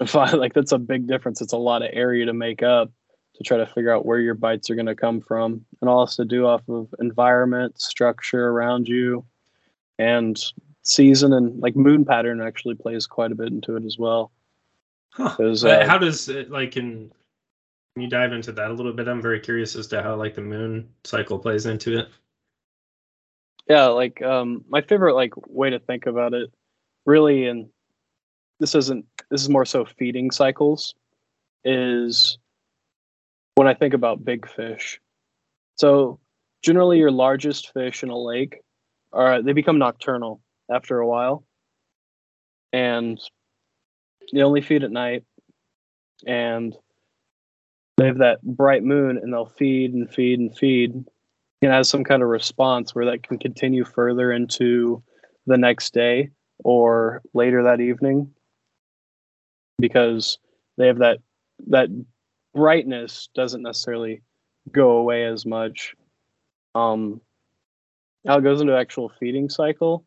if 0.00 0.16
I 0.16 0.32
like 0.32 0.54
that's 0.54 0.72
a 0.72 0.78
big 0.78 1.06
difference. 1.06 1.40
It's 1.40 1.52
a 1.52 1.58
lot 1.58 1.82
of 1.82 1.90
area 1.92 2.26
to 2.26 2.32
make 2.32 2.62
up 2.62 2.90
to 3.34 3.42
try 3.42 3.56
to 3.56 3.66
figure 3.66 3.92
out 3.92 4.06
where 4.06 4.18
your 4.18 4.34
bites 4.34 4.70
are 4.70 4.74
going 4.74 4.86
to 4.86 4.94
come 4.94 5.20
from 5.20 5.64
and 5.80 5.90
all 5.90 6.06
has 6.06 6.16
to 6.16 6.24
do 6.24 6.46
off 6.46 6.62
of 6.68 6.94
environment 7.00 7.80
structure 7.80 8.48
around 8.48 8.88
you 8.88 9.24
and 9.98 10.40
season 10.82 11.32
and 11.32 11.60
like 11.60 11.74
moon 11.74 12.04
pattern 12.04 12.40
actually 12.40 12.74
plays 12.74 13.06
quite 13.06 13.32
a 13.32 13.34
bit 13.34 13.48
into 13.48 13.76
it 13.76 13.84
as 13.84 13.98
well. 13.98 14.30
Huh. 15.10 15.36
uh, 15.38 15.86
how 15.86 15.98
does 15.98 16.28
it 16.28 16.50
like 16.50 16.72
can, 16.72 17.12
can 17.94 18.02
you 18.02 18.08
dive 18.08 18.32
into 18.32 18.52
that 18.52 18.70
a 18.70 18.74
little 18.74 18.92
bit? 18.92 19.08
I'm 19.08 19.22
very 19.22 19.40
curious 19.40 19.76
as 19.76 19.86
to 19.88 20.02
how 20.02 20.14
like 20.16 20.34
the 20.34 20.42
moon 20.42 20.88
cycle 21.04 21.38
plays 21.38 21.66
into 21.66 21.98
it. 21.98 22.08
Yeah 23.68 23.86
like 23.86 24.22
um 24.22 24.64
my 24.68 24.80
favorite 24.80 25.14
like 25.14 25.32
way 25.48 25.70
to 25.70 25.78
think 25.78 26.06
about 26.06 26.34
it 26.34 26.52
really 27.06 27.46
and 27.46 27.68
this 28.60 28.74
isn't 28.74 29.06
this 29.30 29.42
is 29.42 29.48
more 29.48 29.64
so 29.64 29.84
feeding 29.84 30.30
cycles 30.30 30.94
is 31.64 32.38
when 33.54 33.68
I 33.68 33.74
think 33.74 33.94
about 33.94 34.24
big 34.24 34.48
fish. 34.48 35.00
So 35.76 36.20
generally 36.62 36.98
your 36.98 37.10
largest 37.10 37.72
fish 37.72 38.02
in 38.02 38.10
a 38.10 38.18
lake 38.18 38.60
are 39.12 39.42
they 39.42 39.52
become 39.52 39.78
nocturnal 39.78 40.40
after 40.70 40.98
a 40.98 41.06
while. 41.06 41.44
And 42.72 43.20
they 44.32 44.42
only 44.42 44.60
feed 44.60 44.82
at 44.82 44.90
night 44.90 45.24
and 46.26 46.74
they 47.96 48.06
have 48.06 48.18
that 48.18 48.42
bright 48.42 48.82
moon 48.82 49.18
and 49.18 49.32
they'll 49.32 49.46
feed 49.46 49.94
and 49.94 50.12
feed 50.12 50.40
and 50.40 50.56
feed 50.56 50.92
and 51.62 51.72
has 51.72 51.88
some 51.88 52.04
kind 52.04 52.22
of 52.22 52.28
response 52.28 52.94
where 52.94 53.06
that 53.06 53.22
can 53.22 53.38
continue 53.38 53.84
further 53.84 54.32
into 54.32 55.02
the 55.46 55.56
next 55.56 55.94
day 55.94 56.30
or 56.64 57.22
later 57.32 57.62
that 57.62 57.80
evening 57.80 58.30
because 59.78 60.38
they 60.76 60.86
have 60.86 60.98
that 60.98 61.18
that 61.68 61.88
brightness 62.54 63.28
doesn't 63.34 63.62
necessarily 63.62 64.22
go 64.72 64.92
away 64.92 65.24
as 65.26 65.44
much. 65.44 65.94
Um, 66.74 67.20
how 68.26 68.38
it 68.38 68.42
goes 68.42 68.60
into 68.60 68.76
actual 68.76 69.10
feeding 69.20 69.48
cycle, 69.48 70.04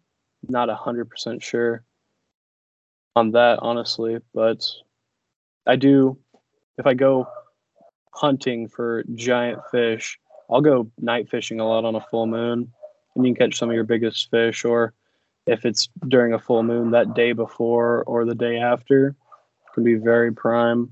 not 0.48 0.70
a 0.70 0.76
hundred 0.76 1.10
percent 1.10 1.44
sure 1.44 1.84
on 3.16 3.32
that, 3.32 3.60
honestly. 3.62 4.18
But 4.34 4.66
I 5.66 5.76
do, 5.76 6.18
if 6.78 6.88
I 6.88 6.94
go 6.94 7.28
hunting 8.14 8.68
for 8.68 9.04
giant 9.14 9.60
fish, 9.70 10.20
I'll 10.50 10.62
go 10.62 10.90
night 10.98 11.30
fishing 11.30 11.60
a 11.60 11.68
lot 11.68 11.86
on 11.86 11.96
a 11.96 12.02
full 12.02 12.26
moon, 12.26 12.72
and 13.16 13.26
you 13.28 13.34
can 13.34 13.50
catch 13.50 13.60
some 13.60 13.70
of 13.70 13.76
your 13.76 13.84
biggest 13.84 14.30
fish. 14.32 14.66
Or 14.66 14.94
if 15.46 15.66
it's 15.66 15.90
during 16.08 16.34
a 16.34 16.40
full 16.40 16.64
moon, 16.64 16.92
that 16.92 17.14
day 17.14 17.34
before 17.34 18.04
or 18.04 18.26
the 18.26 18.36
day 18.36 18.58
after 18.58 19.16
can 19.74 19.84
be 19.84 19.96
very 19.96 20.34
prime. 20.34 20.92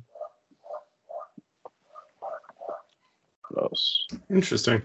Else. 3.58 4.06
Interesting. 4.30 4.82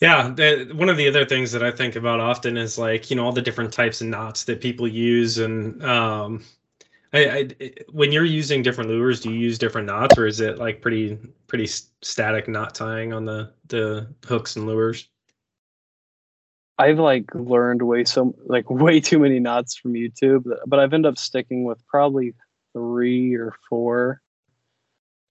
Yeah, 0.00 0.28
the, 0.28 0.70
one 0.74 0.88
of 0.88 0.96
the 0.96 1.08
other 1.08 1.24
things 1.24 1.52
that 1.52 1.62
I 1.62 1.70
think 1.70 1.96
about 1.96 2.20
often 2.20 2.56
is 2.56 2.76
like 2.78 3.10
you 3.10 3.16
know 3.16 3.24
all 3.24 3.32
the 3.32 3.42
different 3.42 3.72
types 3.72 4.00
of 4.00 4.08
knots 4.08 4.44
that 4.44 4.60
people 4.60 4.88
use, 4.88 5.38
and 5.38 5.82
um, 5.84 6.44
I, 7.12 7.48
I, 7.60 7.70
when 7.92 8.10
you're 8.10 8.24
using 8.24 8.62
different 8.62 8.90
lures, 8.90 9.20
do 9.20 9.32
you 9.32 9.38
use 9.38 9.56
different 9.56 9.86
knots, 9.86 10.18
or 10.18 10.26
is 10.26 10.40
it 10.40 10.58
like 10.58 10.82
pretty 10.82 11.16
pretty 11.46 11.66
static 12.02 12.48
knot 12.48 12.74
tying 12.74 13.12
on 13.12 13.24
the 13.24 13.52
the 13.68 14.08
hooks 14.26 14.56
and 14.56 14.66
lures? 14.66 15.08
I've 16.76 16.98
like 16.98 17.32
learned 17.34 17.82
way 17.82 18.04
so 18.04 18.34
like 18.46 18.68
way 18.70 19.00
too 19.00 19.20
many 19.20 19.38
knots 19.38 19.76
from 19.76 19.92
YouTube, 19.92 20.44
but 20.66 20.80
I've 20.80 20.92
ended 20.92 21.12
up 21.12 21.18
sticking 21.18 21.64
with 21.64 21.86
probably 21.86 22.34
three 22.72 23.34
or 23.34 23.54
four. 23.68 24.20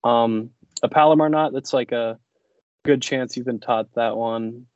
Um, 0.06 0.52
a 0.84 0.90
Palomar 0.90 1.30
knot 1.30 1.54
that's 1.54 1.74
like 1.74 1.92
a 1.92 2.20
good 2.84 3.02
chance 3.02 3.36
you've 3.36 3.46
been 3.46 3.60
taught 3.60 3.88
that 3.96 4.18
one. 4.18 4.68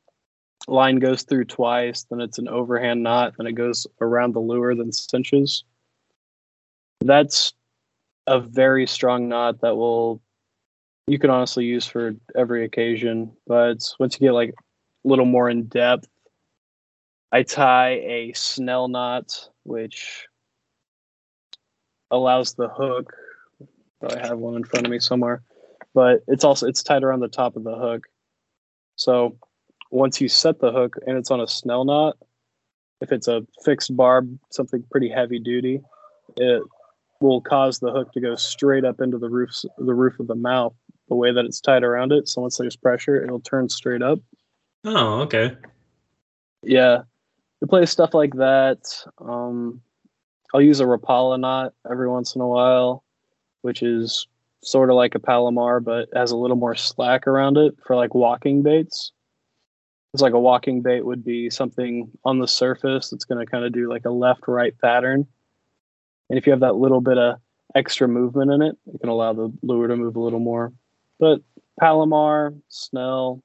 Line 0.67 0.98
goes 0.98 1.24
through 1.24 1.46
twice, 1.46 2.06
then 2.10 2.20
it's 2.20 2.39
an 2.39 2.48
overhand 2.48 3.04
knot, 3.04 3.34
then 3.38 3.46
it 3.46 3.54
goes 3.54 3.86
around 4.02 4.34
the 4.34 4.39
lure, 4.39 4.74
then 4.74 4.91
cinches. 4.91 5.63
That's 7.02 7.54
a 8.26 8.39
very 8.39 8.88
strong 8.88 9.30
knot 9.30 9.62
that 9.62 9.76
will 9.76 10.22
you 11.06 11.20
can 11.20 11.30
honestly 11.30 11.63
use 11.63 11.86
for 11.86 12.15
every 12.36 12.65
occasion. 12.65 13.32
But 13.46 13.78
once 14.00 14.15
you 14.15 14.28
get 14.28 14.34
like 14.34 14.50
a 14.50 15.08
little 15.08 15.26
more 15.26 15.50
in 15.50 15.67
depth, 15.67 16.08
I 17.32 17.43
tie 17.43 18.02
a 18.06 18.34
snell 18.34 18.88
knot, 18.88 19.50
which 19.63 20.28
allows 22.12 22.54
the 22.54 22.67
hook. 22.67 23.13
I 24.02 24.20
have 24.20 24.38
one 24.38 24.56
in 24.56 24.63
front 24.63 24.86
of 24.86 24.91
me 24.91 25.00
somewhere, 25.00 25.43
but 25.98 26.22
it's 26.28 26.44
also 26.44 26.68
it's 26.68 26.84
tied 26.84 27.04
around 27.04 27.22
the 27.22 27.28
top 27.28 27.56
of 27.56 27.64
the 27.64 27.76
hook. 27.76 28.06
So 28.98 29.36
once 29.90 30.22
you 30.22 30.30
set 30.30 30.60
the 30.60 30.72
hook 30.72 30.96
and 31.08 31.18
it's 31.18 31.32
on 31.32 31.42
a 31.42 31.48
snell 31.48 31.86
knot, 31.86 32.18
if 33.02 33.12
it's 33.12 33.28
a 33.28 33.42
fixed 33.66 33.98
barb, 33.98 34.38
something 34.52 34.84
pretty 34.92 35.10
heavy 35.10 35.40
duty, 35.40 35.82
it 36.36 36.62
will 37.20 37.42
cause 37.42 37.80
the 37.80 37.92
hook 37.92 38.12
to 38.14 38.22
go 38.22 38.36
straight 38.36 38.86
up 38.86 39.02
into 39.02 39.18
the 39.18 39.28
roof 39.28 39.50
the 39.80 39.96
roof 39.96 40.20
of 40.20 40.28
the 40.28 40.36
mouth 40.36 40.76
the 41.10 41.16
way 41.16 41.34
that 41.34 41.46
it's 41.46 41.60
tied 41.60 41.84
around 41.84 42.12
it. 42.12 42.28
So 42.28 42.44
once 42.44 42.58
there's 42.58 42.76
pressure, 42.76 43.24
it'll 43.24 43.40
turn 43.40 43.68
straight 43.68 44.04
up. 44.04 44.20
Oh, 44.86 45.22
okay. 45.22 45.58
Yeah. 46.62 47.00
We 47.60 47.68
play 47.70 47.88
stuff 47.88 48.14
like 48.14 48.36
that. 48.36 49.04
Um, 49.18 49.82
I'll 50.54 50.62
use 50.62 50.80
a 50.80 50.86
Rapala 50.86 51.40
knot 51.40 51.74
every 51.90 52.08
once 52.08 52.36
in 52.36 52.42
a 52.42 52.48
while, 52.48 53.04
which 53.64 53.82
is 53.82 54.28
sort 54.68 54.90
of 54.90 54.98
like 54.98 55.16
a 55.16 55.20
Palomar, 55.20 55.80
but 55.80 56.10
has 56.14 56.32
a 56.32 56.38
little 56.38 56.58
more 56.58 56.76
slack 56.76 57.26
around 57.26 57.58
it 57.58 57.76
for 57.86 57.96
like 57.96 58.14
walking 58.14 58.62
baits. 58.64 59.14
It's 60.14 60.22
like 60.22 60.34
a 60.34 60.40
walking 60.40 60.82
bait 60.82 61.06
would 61.06 61.24
be 61.24 61.50
something 61.50 62.12
on 62.26 62.40
the 62.40 62.48
surface 62.48 63.10
that's 63.10 63.24
going 63.24 63.44
to 63.44 63.50
kind 63.50 63.64
of 63.64 63.72
do 63.72 63.90
like 63.90 64.06
a 64.06 64.10
left 64.10 64.48
right 64.48 64.78
pattern. 64.80 65.26
And 66.30 66.38
if 66.38 66.46
you 66.46 66.52
have 66.52 66.60
that 66.62 66.76
little 66.76 67.02
bit 67.02 67.18
of 67.18 67.40
extra 67.76 68.08
movement 68.08 68.52
in 68.52 68.62
it, 68.62 68.78
it 68.94 69.00
can 69.00 69.10
allow 69.10 69.34
the 69.34 69.52
lure 69.62 69.88
to 69.88 69.96
move 69.96 70.16
a 70.16 70.22
little 70.22 70.40
more. 70.40 70.74
But 71.20 71.42
Palomar, 71.80 72.54
Snell, 72.68 73.44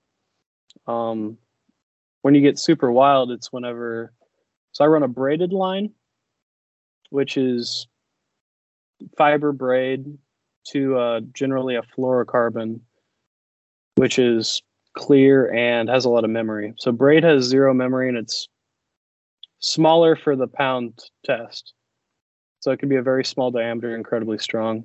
um, 0.87 1.39
when 2.23 2.35
you 2.35 2.41
get 2.41 2.59
super 2.59 2.91
wild, 2.91 3.31
it's 3.31 3.53
whenever. 3.53 4.13
So 4.73 4.85
I 4.85 4.89
run 4.89 5.03
a 5.03 5.09
braided 5.09 5.53
line, 5.53 5.91
which 7.11 7.37
is 7.37 7.87
fiber 9.17 9.53
braid 9.53 10.19
to 10.68 10.96
uh, 10.96 11.20
generally 11.33 11.77
a 11.77 11.83
fluorocarbon, 11.83 12.81
which 13.96 14.18
is 14.18 14.62
clear 14.94 15.53
and 15.53 15.88
has 15.88 16.05
a 16.05 16.09
lot 16.11 16.25
of 16.25 16.31
memory. 16.31 16.75
So 16.79 16.92
braid 16.92 17.25
has 17.25 17.44
zero 17.44 17.72
memory 17.75 18.09
and 18.09 18.18
it's 18.18 18.48
smaller 19.61 20.16
for 20.16 20.37
the 20.37 20.48
pound 20.48 20.98
test. 21.25 21.72
So 22.61 22.70
it 22.70 22.79
can 22.79 22.88
be 22.88 22.96
a 22.96 23.03
very 23.03 23.25
small 23.25 23.51
diameter, 23.51 23.96
incredibly 23.96 24.38
strong. 24.38 24.85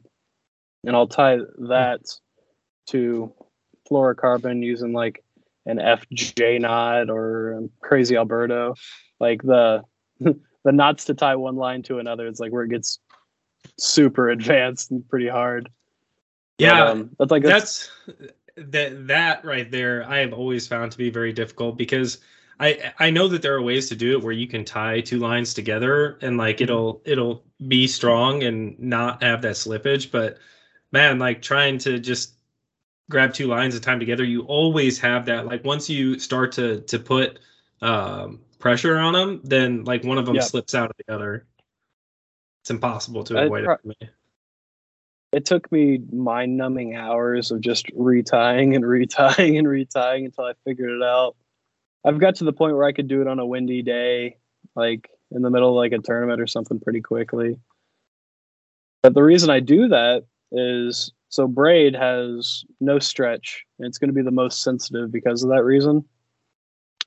And 0.84 0.96
I'll 0.96 1.08
tie 1.08 1.38
that 1.70 2.02
to 2.88 3.34
fluorocarbon 3.90 4.64
using 4.64 4.94
like 4.94 5.24
an 5.66 5.78
FG 5.78 6.62
knot 6.62 7.10
or 7.10 7.70
crazy 7.82 8.16
Alberto. 8.16 8.76
Like 9.20 9.42
the 9.44 9.84
the 10.20 10.72
knots 10.72 11.06
to 11.06 11.14
tie 11.14 11.36
one 11.36 11.56
line 11.56 11.84
to 11.84 12.00
another, 12.00 12.28
it's 12.28 12.40
like 12.40 12.52
where 12.52 12.64
it 12.64 12.70
gets 12.70 13.00
super 13.78 14.30
advanced 14.30 14.92
and 14.92 15.08
pretty 15.10 15.28
hard. 15.28 15.70
Yeah, 16.58 16.86
but, 16.86 16.88
um, 16.88 17.10
that's 17.20 17.32
like 17.32 17.44
that's 17.44 17.90
that 18.56 19.08
that 19.08 19.46
right 19.46 19.70
there. 19.70 20.08
I 20.08 20.18
have 20.20 20.34
always 20.34 20.68
found 20.68 20.92
to 20.92 20.98
be 20.98 21.10
very 21.10 21.32
difficult 21.32 21.78
because 21.78 22.20
I 22.60 22.94
I 23.00 23.10
know 23.10 23.28
that 23.28 23.42
there 23.42 23.56
are 23.56 23.62
ways 23.62 23.90
to 23.90 23.96
do 23.96 24.18
it 24.18 24.24
where 24.24 24.34
you 24.34 24.48
can 24.48 24.66
tie 24.66 25.02
two 25.02 25.20
lines 25.20 25.54
together 25.54 26.18
and 26.22 26.38
like 26.38 26.58
mm-hmm. 26.58 26.64
it'll 26.64 27.02
it'll 27.06 27.44
be 27.68 27.88
strong 27.88 28.44
and 28.44 28.78
not 28.80 29.22
have 29.22 29.42
that 29.44 29.56
slippage. 29.56 30.12
But 30.12 30.38
man, 30.92 31.20
like 31.20 31.42
trying 31.42 31.78
to 31.80 32.00
just 32.00 32.34
grab 33.10 33.34
two 33.34 33.48
lines 33.48 33.76
of 33.76 33.82
time 33.82 34.00
together, 34.00 34.24
you 34.24 34.42
always 34.44 35.00
have 35.00 35.26
that. 35.26 35.46
Like 35.46 35.64
once 35.64 35.90
you 35.90 36.18
start 36.20 36.52
to 36.54 36.82
to 36.82 37.00
put 37.00 37.40
um, 37.82 38.40
pressure 38.60 38.98
on 38.98 39.14
them, 39.14 39.42
then 39.44 39.84
like 39.84 40.04
one 40.04 40.18
of 40.18 40.26
them 40.26 40.42
slips 40.42 40.74
out 40.74 40.90
of 40.90 40.96
the 40.98 41.14
other. 41.14 41.46
It's 42.68 42.72
impossible 42.72 43.24
to 43.24 43.46
avoid 43.46 43.64
pro- 43.64 43.76
it 43.76 43.80
for 43.82 43.88
me. 43.88 44.10
It 45.32 45.46
took 45.46 45.72
me 45.72 46.02
mind 46.12 46.58
numbing 46.58 46.98
hours 46.98 47.50
of 47.50 47.62
just 47.62 47.88
retying 47.96 48.76
and 48.76 48.84
retying 48.84 49.58
and 49.58 49.66
retying 49.66 50.26
until 50.26 50.44
I 50.44 50.54
figured 50.66 50.90
it 50.90 51.02
out. 51.02 51.38
I've 52.04 52.20
got 52.20 52.36
to 52.36 52.44
the 52.44 52.52
point 52.52 52.76
where 52.76 52.84
I 52.84 52.92
could 52.92 53.08
do 53.08 53.22
it 53.22 53.28
on 53.30 53.40
a 53.40 53.46
windy 53.46 53.84
day, 53.84 54.36
like 54.76 55.10
in 55.32 55.44
the 55.44 55.50
middle 55.50 55.70
of 55.70 55.76
like 55.76 55.94
a 55.94 56.00
tournament 56.00 56.42
or 56.42 56.48
something 56.48 56.78
pretty 56.78 57.00
quickly. 57.00 57.58
But 59.02 59.14
the 59.14 59.24
reason 59.24 59.50
I 59.50 59.62
do 59.62 59.88
that 59.88 60.26
is 60.52 61.14
so 61.30 61.48
braid 61.48 61.96
has 61.96 62.66
no 62.82 63.00
stretch, 63.00 63.64
and 63.80 63.88
it's 63.88 63.98
going 63.98 64.10
to 64.10 64.14
be 64.14 64.24
the 64.24 64.30
most 64.30 64.62
sensitive 64.62 65.10
because 65.10 65.42
of 65.42 65.52
that 65.52 65.64
reason, 65.64 66.04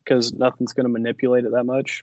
because 0.02 0.32
nothing's 0.32 0.72
going 0.72 0.86
to 0.86 0.90
manipulate 0.90 1.44
it 1.44 1.52
that 1.52 1.64
much. 1.64 2.02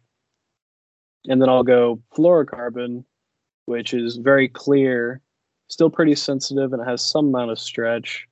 And 1.25 1.41
then 1.41 1.49
I'll 1.49 1.63
go 1.63 1.99
fluorocarbon, 2.15 3.03
which 3.67 3.93
is 3.93 4.15
very 4.15 4.47
clear, 4.47 5.21
still 5.67 5.89
pretty 5.89 6.15
sensitive, 6.15 6.73
and 6.73 6.81
it 6.81 6.85
has 6.85 7.03
some 7.03 7.27
amount 7.27 7.51
of 7.51 7.59
stretch. 7.59 8.25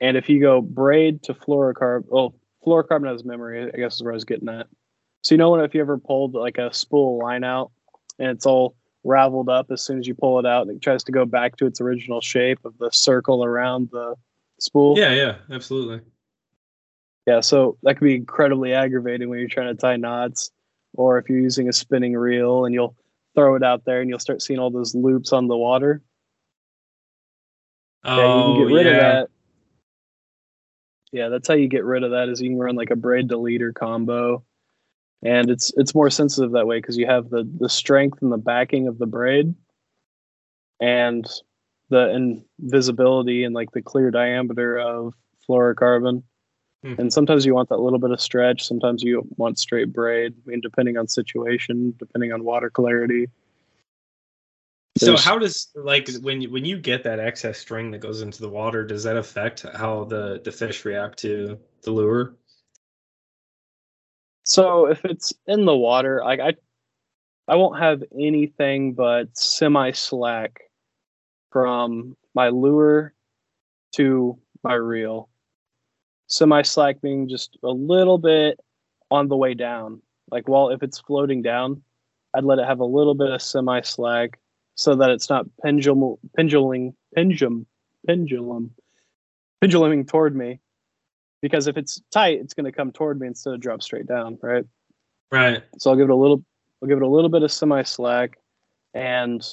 And 0.00 0.16
if 0.16 0.28
you 0.28 0.40
go 0.40 0.60
braid 0.60 1.22
to 1.24 1.34
fluorocarbon, 1.34 2.04
well, 2.06 2.34
fluorocarbon 2.64 3.10
has 3.10 3.24
memory, 3.24 3.72
I 3.72 3.76
guess 3.76 3.96
is 3.96 4.02
where 4.02 4.12
I 4.12 4.14
was 4.14 4.24
getting 4.24 4.48
at. 4.48 4.66
So 5.22 5.34
you 5.34 5.38
know 5.38 5.50
when 5.50 5.64
if 5.64 5.74
you 5.74 5.80
ever 5.80 5.98
pulled 5.98 6.34
like 6.34 6.58
a 6.58 6.72
spool 6.72 7.18
line 7.18 7.44
out 7.44 7.72
and 8.18 8.28
it's 8.28 8.46
all 8.46 8.76
raveled 9.04 9.48
up 9.48 9.70
as 9.70 9.82
soon 9.82 9.98
as 9.98 10.06
you 10.06 10.14
pull 10.14 10.38
it 10.38 10.46
out. 10.46 10.68
And 10.68 10.76
it 10.76 10.82
tries 10.82 11.02
to 11.04 11.12
go 11.12 11.24
back 11.24 11.56
to 11.56 11.66
its 11.66 11.80
original 11.80 12.20
shape 12.20 12.58
of 12.64 12.76
the 12.78 12.90
circle 12.92 13.42
around 13.42 13.88
the 13.90 14.14
spool. 14.60 14.98
Yeah, 14.98 15.14
yeah, 15.14 15.36
absolutely. 15.50 16.02
Yeah, 17.26 17.40
so 17.40 17.78
that 17.82 17.96
can 17.96 18.06
be 18.06 18.14
incredibly 18.14 18.74
aggravating 18.74 19.28
when 19.28 19.38
you're 19.38 19.48
trying 19.48 19.74
to 19.74 19.80
tie 19.80 19.96
knots, 19.96 20.50
or 20.94 21.18
if 21.18 21.28
you're 21.28 21.38
using 21.38 21.68
a 21.68 21.72
spinning 21.72 22.14
reel 22.14 22.64
and 22.64 22.74
you'll 22.74 22.96
throw 23.34 23.54
it 23.54 23.62
out 23.62 23.84
there 23.84 24.00
and 24.00 24.10
you'll 24.10 24.18
start 24.18 24.42
seeing 24.42 24.58
all 24.58 24.70
those 24.70 24.94
loops 24.94 25.32
on 25.32 25.46
the 25.46 25.56
water. 25.56 26.02
Oh, 28.04 28.16
yeah, 28.16 28.26
you 28.26 28.42
can 28.42 28.54
get 28.54 28.72
oh, 28.72 28.76
rid 28.76 28.86
yeah. 28.86 28.92
of 28.92 29.00
that. 29.00 29.28
Yeah, 31.10 31.28
that's 31.28 31.48
how 31.48 31.54
you 31.54 31.68
get 31.68 31.84
rid 31.84 32.02
of 32.02 32.10
that. 32.10 32.28
Is 32.28 32.40
you 32.40 32.50
can 32.50 32.58
run 32.58 32.76
like 32.76 32.90
a 32.90 32.96
braid 32.96 33.30
to 33.30 33.38
leader 33.38 33.72
combo 33.72 34.44
and 35.22 35.50
it's 35.50 35.72
it's 35.76 35.94
more 35.94 36.10
sensitive 36.10 36.52
that 36.52 36.66
way 36.66 36.78
because 36.80 36.96
you 36.96 37.06
have 37.06 37.30
the 37.30 37.48
the 37.58 37.68
strength 37.68 38.22
and 38.22 38.32
the 38.32 38.38
backing 38.38 38.86
of 38.86 38.98
the 38.98 39.06
braid 39.06 39.54
and 40.80 41.26
the 41.90 42.40
invisibility 42.60 43.44
and 43.44 43.54
like 43.54 43.70
the 43.72 43.82
clear 43.82 44.10
diameter 44.10 44.78
of 44.78 45.14
fluorocarbon 45.48 46.22
hmm. 46.82 46.94
and 46.98 47.12
sometimes 47.12 47.44
you 47.44 47.54
want 47.54 47.68
that 47.68 47.78
little 47.78 47.98
bit 47.98 48.10
of 48.10 48.20
stretch 48.20 48.66
sometimes 48.66 49.02
you 49.02 49.26
want 49.36 49.58
straight 49.58 49.92
braid 49.92 50.34
i 50.46 50.50
mean 50.50 50.60
depending 50.60 50.96
on 50.96 51.06
situation 51.06 51.94
depending 51.98 52.32
on 52.32 52.44
water 52.44 52.70
clarity 52.70 53.26
so 54.96 55.16
how 55.16 55.38
does 55.38 55.68
like 55.76 56.08
when 56.22 56.40
you 56.40 56.50
when 56.50 56.64
you 56.64 56.76
get 56.78 57.04
that 57.04 57.20
excess 57.20 57.58
string 57.58 57.90
that 57.90 57.98
goes 57.98 58.20
into 58.22 58.40
the 58.40 58.48
water 58.48 58.84
does 58.84 59.04
that 59.04 59.16
affect 59.16 59.64
how 59.74 60.04
the 60.04 60.40
the 60.44 60.50
fish 60.50 60.84
react 60.84 61.18
to 61.18 61.58
the 61.82 61.90
lure 61.90 62.34
so 64.48 64.86
if 64.86 65.04
it's 65.04 65.34
in 65.46 65.66
the 65.66 65.76
water, 65.76 66.22
like 66.24 66.40
I, 66.40 66.54
I 67.46 67.56
won't 67.56 67.78
have 67.78 68.02
anything 68.18 68.94
but 68.94 69.36
semi 69.36 69.90
slack 69.92 70.62
from 71.52 72.16
my 72.34 72.48
lure 72.48 73.12
to 73.96 74.38
my 74.64 74.72
reel. 74.72 75.28
Semi 76.28 76.62
slack 76.62 77.00
being 77.00 77.28
just 77.28 77.58
a 77.62 77.68
little 77.68 78.18
bit 78.18 78.60
on 79.10 79.28
the 79.28 79.36
way 79.36 79.54
down. 79.54 80.00
Like 80.30 80.48
while 80.48 80.70
if 80.70 80.82
it's 80.82 81.00
floating 81.00 81.42
down, 81.42 81.82
I'd 82.34 82.44
let 82.44 82.58
it 82.58 82.66
have 82.66 82.80
a 82.80 82.84
little 82.84 83.14
bit 83.14 83.30
of 83.30 83.42
semi 83.42 83.80
slack 83.80 84.38
so 84.74 84.94
that 84.94 85.10
it's 85.10 85.28
not 85.28 85.46
pendulum 85.62 86.16
pendulum 86.36 86.94
pendulum 87.14 87.66
pendulum 88.06 88.70
penduluming 89.60 90.06
toward 90.06 90.36
me 90.36 90.60
because 91.40 91.66
if 91.66 91.76
it's 91.76 92.00
tight, 92.10 92.40
it's 92.40 92.54
going 92.54 92.64
to 92.64 92.72
come 92.72 92.92
toward 92.92 93.20
me 93.20 93.26
instead 93.26 93.54
of 93.54 93.60
drop 93.60 93.82
straight 93.82 94.06
down, 94.06 94.38
right? 94.42 94.64
Right. 95.30 95.62
So 95.78 95.90
I'll 95.90 95.96
give 95.96 96.08
it 96.08 96.12
a 96.12 96.16
little, 96.16 96.44
I'll 96.82 96.88
give 96.88 96.98
it 96.98 97.04
a 97.04 97.08
little 97.08 97.30
bit 97.30 97.42
of 97.42 97.52
semi 97.52 97.82
slack, 97.82 98.38
and 98.94 99.44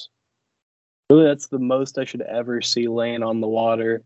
really 1.10 1.24
that's 1.24 1.48
the 1.48 1.58
most 1.58 1.98
I 1.98 2.04
should 2.04 2.22
ever 2.22 2.60
see 2.60 2.88
laying 2.88 3.22
on 3.22 3.40
the 3.40 3.48
water. 3.48 4.02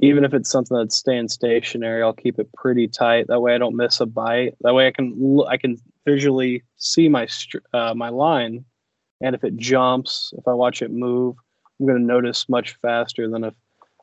Even 0.00 0.24
if 0.24 0.32
it's 0.32 0.50
something 0.50 0.76
that's 0.76 0.96
staying 0.96 1.28
stationary, 1.28 2.02
I'll 2.02 2.12
keep 2.12 2.38
it 2.38 2.52
pretty 2.52 2.86
tight. 2.88 3.26
That 3.28 3.40
way, 3.40 3.54
I 3.54 3.58
don't 3.58 3.76
miss 3.76 4.00
a 4.00 4.06
bite. 4.06 4.54
That 4.60 4.74
way, 4.74 4.86
I 4.86 4.92
can 4.92 5.40
I 5.48 5.56
can 5.56 5.76
visually 6.04 6.62
see 6.76 7.08
my 7.08 7.26
uh, 7.74 7.94
my 7.94 8.08
line, 8.08 8.64
and 9.20 9.34
if 9.34 9.44
it 9.44 9.56
jumps, 9.56 10.32
if 10.38 10.46
I 10.46 10.52
watch 10.52 10.82
it 10.82 10.92
move, 10.92 11.36
I'm 11.80 11.86
going 11.86 11.98
to 11.98 12.04
notice 12.04 12.48
much 12.48 12.76
faster 12.80 13.28
than 13.28 13.44
if 13.44 13.54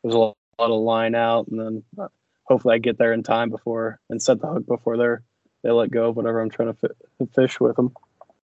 there's 0.03 0.15
a 0.15 0.19
lot 0.19 0.35
of 0.59 0.81
line 0.81 1.15
out, 1.15 1.47
and 1.47 1.59
then 1.59 1.83
uh, 1.97 2.07
hopefully 2.43 2.75
I 2.75 2.77
get 2.79 2.97
there 2.97 3.13
in 3.13 3.23
time 3.23 3.49
before 3.49 3.99
and 4.09 4.21
set 4.21 4.41
the 4.41 4.47
hook 4.47 4.65
before 4.67 4.97
they're 4.97 5.23
they 5.63 5.71
let 5.71 5.89
go 5.89 6.09
of 6.09 6.15
whatever 6.15 6.41
I'm 6.41 6.51
trying 6.51 6.75
to 6.75 7.27
fish 7.33 7.59
with 7.59 7.75
them. 7.75 7.91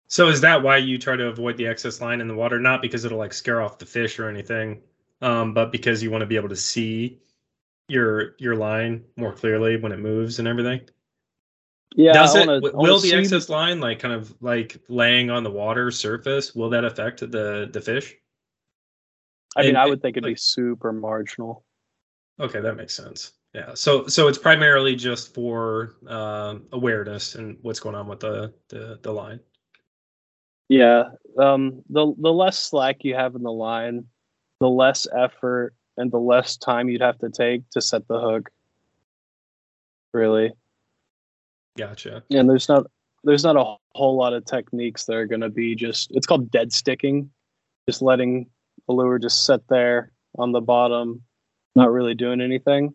So 0.08 0.30
is 0.30 0.40
that 0.40 0.64
why 0.64 0.78
you 0.78 0.98
try 0.98 1.18
to 1.18 1.28
avoid 1.28 1.58
the 1.58 1.68
excess 1.68 2.00
line 2.00 2.22
in 2.22 2.30
the 2.30 2.34
water? 2.34 2.60
Not 2.60 2.82
because 2.82 3.04
it'll 3.04 3.18
like 3.18 3.34
scare 3.34 3.62
off 3.62 3.78
the 3.78 3.86
fish 3.86 4.20
or 4.20 4.30
anything, 4.30 4.82
um, 5.22 5.54
but 5.54 5.70
because 5.70 6.02
you 6.02 6.12
want 6.12 6.22
to 6.22 6.26
be 6.26 6.38
able 6.38 6.48
to 6.48 6.56
see 6.56 7.20
your 7.90 8.36
your 8.38 8.56
line 8.56 9.04
more 9.16 9.34
clearly 9.34 9.78
when 9.78 9.92
it 9.92 10.00
moves 10.00 10.40
and 10.40 10.48
everything. 10.48 10.82
Yeah. 11.96 12.14
Does 12.14 12.36
it? 12.36 12.48
Wanna, 12.48 12.62
will 12.74 13.00
the 13.00 13.14
excess 13.14 13.48
the... 13.48 13.52
line, 13.52 13.80
like 13.80 14.00
kind 14.00 14.14
of 14.14 14.34
like 14.42 14.78
laying 14.90 15.30
on 15.30 15.44
the 15.44 15.52
water 15.52 15.92
surface, 15.92 16.54
will 16.54 16.70
that 16.70 16.86
affect 16.86 17.20
the 17.20 17.70
the 17.72 17.82
fish? 17.82 18.16
I 19.56 19.62
mean, 19.62 19.70
and, 19.70 19.78
I 19.78 19.88
would 19.88 20.02
think 20.02 20.16
it'd 20.16 20.24
like, 20.24 20.36
be 20.36 20.40
super 20.40 20.94
marginal. 20.94 21.66
Okay, 22.40 22.62
that 22.62 22.76
makes 22.76 22.94
sense. 22.94 23.34
Yeah. 23.54 23.74
So 23.74 24.06
so 24.08 24.28
it's 24.28 24.38
primarily 24.38 24.96
just 24.96 25.34
for 25.34 25.96
uh, 26.08 26.56
awareness 26.72 27.36
and 27.36 27.58
what's 27.64 27.80
going 27.80 27.96
on 27.96 28.08
with 28.08 28.20
the 28.20 28.54
the, 28.70 29.00
the 29.02 29.12
line. 29.12 29.40
Yeah. 30.68 31.06
Um. 31.40 31.84
The 31.90 32.14
the 32.20 32.32
less 32.32 32.60
slack 32.60 33.04
you 33.04 33.16
have 33.16 33.34
in 33.34 33.42
the 33.42 33.52
line, 33.52 34.06
the 34.60 34.70
less 34.70 35.08
effort 35.16 35.74
and 36.00 36.12
the 36.12 36.18
less 36.18 36.58
time 36.58 36.90
you'd 36.90 37.02
have 37.02 37.20
to 37.20 37.30
take 37.30 37.70
to 37.72 37.82
set 37.82 38.08
the 38.08 38.20
hook. 38.20 38.50
Really. 40.14 40.54
Gotcha. 41.78 42.24
And 42.32 42.50
there's 42.50 42.68
not 42.68 42.88
there's 43.24 43.44
not 43.44 43.58
a 43.58 43.76
whole 43.96 44.16
lot 44.16 44.34
of 44.34 44.46
techniques 44.46 45.06
that 45.06 45.16
are 45.16 45.28
going 45.28 45.42
to 45.42 45.50
be 45.50 45.76
just 45.76 46.10
it's 46.12 46.26
called 46.26 46.50
dead 46.50 46.74
sticking, 46.74 47.30
just 47.88 48.02
letting 48.02 48.48
the 48.88 48.94
lure 48.94 49.20
just 49.20 49.46
sit 49.46 49.62
there 49.68 50.12
on 50.38 50.54
the 50.54 50.62
bottom, 50.62 51.22
not 51.76 51.92
really 51.92 52.16
doing 52.16 52.42
anything. 52.42 52.94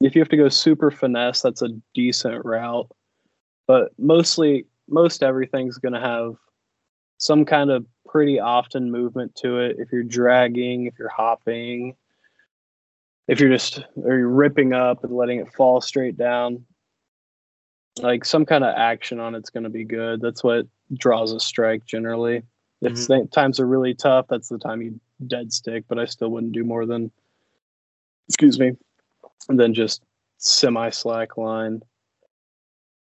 If 0.00 0.16
you 0.16 0.20
have 0.20 0.28
to 0.30 0.36
go 0.36 0.48
super 0.48 0.90
finesse, 0.90 1.42
that's 1.42 1.62
a 1.62 1.68
decent 1.94 2.44
route. 2.44 2.90
But 3.68 3.92
mostly 3.98 4.66
most 4.88 5.22
everything's 5.22 5.78
going 5.78 5.94
to 5.94 6.00
have 6.00 6.34
some 7.22 7.44
kind 7.44 7.70
of 7.70 7.86
pretty 8.04 8.40
often 8.40 8.90
movement 8.90 9.32
to 9.36 9.60
it. 9.60 9.76
If 9.78 9.92
you're 9.92 10.02
dragging, 10.02 10.86
if 10.86 10.98
you're 10.98 11.08
hopping, 11.08 11.94
if 13.28 13.38
you're 13.38 13.48
just 13.48 13.84
or 13.94 14.18
you're 14.18 14.28
ripping 14.28 14.72
up 14.72 15.04
and 15.04 15.14
letting 15.14 15.38
it 15.38 15.54
fall 15.54 15.80
straight 15.80 16.16
down, 16.16 16.64
like 18.00 18.24
some 18.24 18.44
kind 18.44 18.64
of 18.64 18.74
action 18.76 19.20
on 19.20 19.36
it's 19.36 19.50
going 19.50 19.62
to 19.62 19.70
be 19.70 19.84
good. 19.84 20.20
That's 20.20 20.42
what 20.42 20.66
draws 20.94 21.32
a 21.32 21.38
strike 21.38 21.84
generally. 21.86 22.42
If 22.80 22.94
mm-hmm. 22.94 23.28
times 23.28 23.60
are 23.60 23.68
really 23.68 23.94
tough, 23.94 24.26
that's 24.28 24.48
the 24.48 24.58
time 24.58 24.82
you 24.82 25.00
dead 25.28 25.52
stick. 25.52 25.84
But 25.86 26.00
I 26.00 26.06
still 26.06 26.30
wouldn't 26.30 26.52
do 26.52 26.64
more 26.64 26.86
than, 26.86 27.12
excuse 28.28 28.58
me, 28.58 28.72
than 29.48 29.74
just 29.74 30.02
semi 30.38 30.90
slack 30.90 31.36
line. 31.36 31.82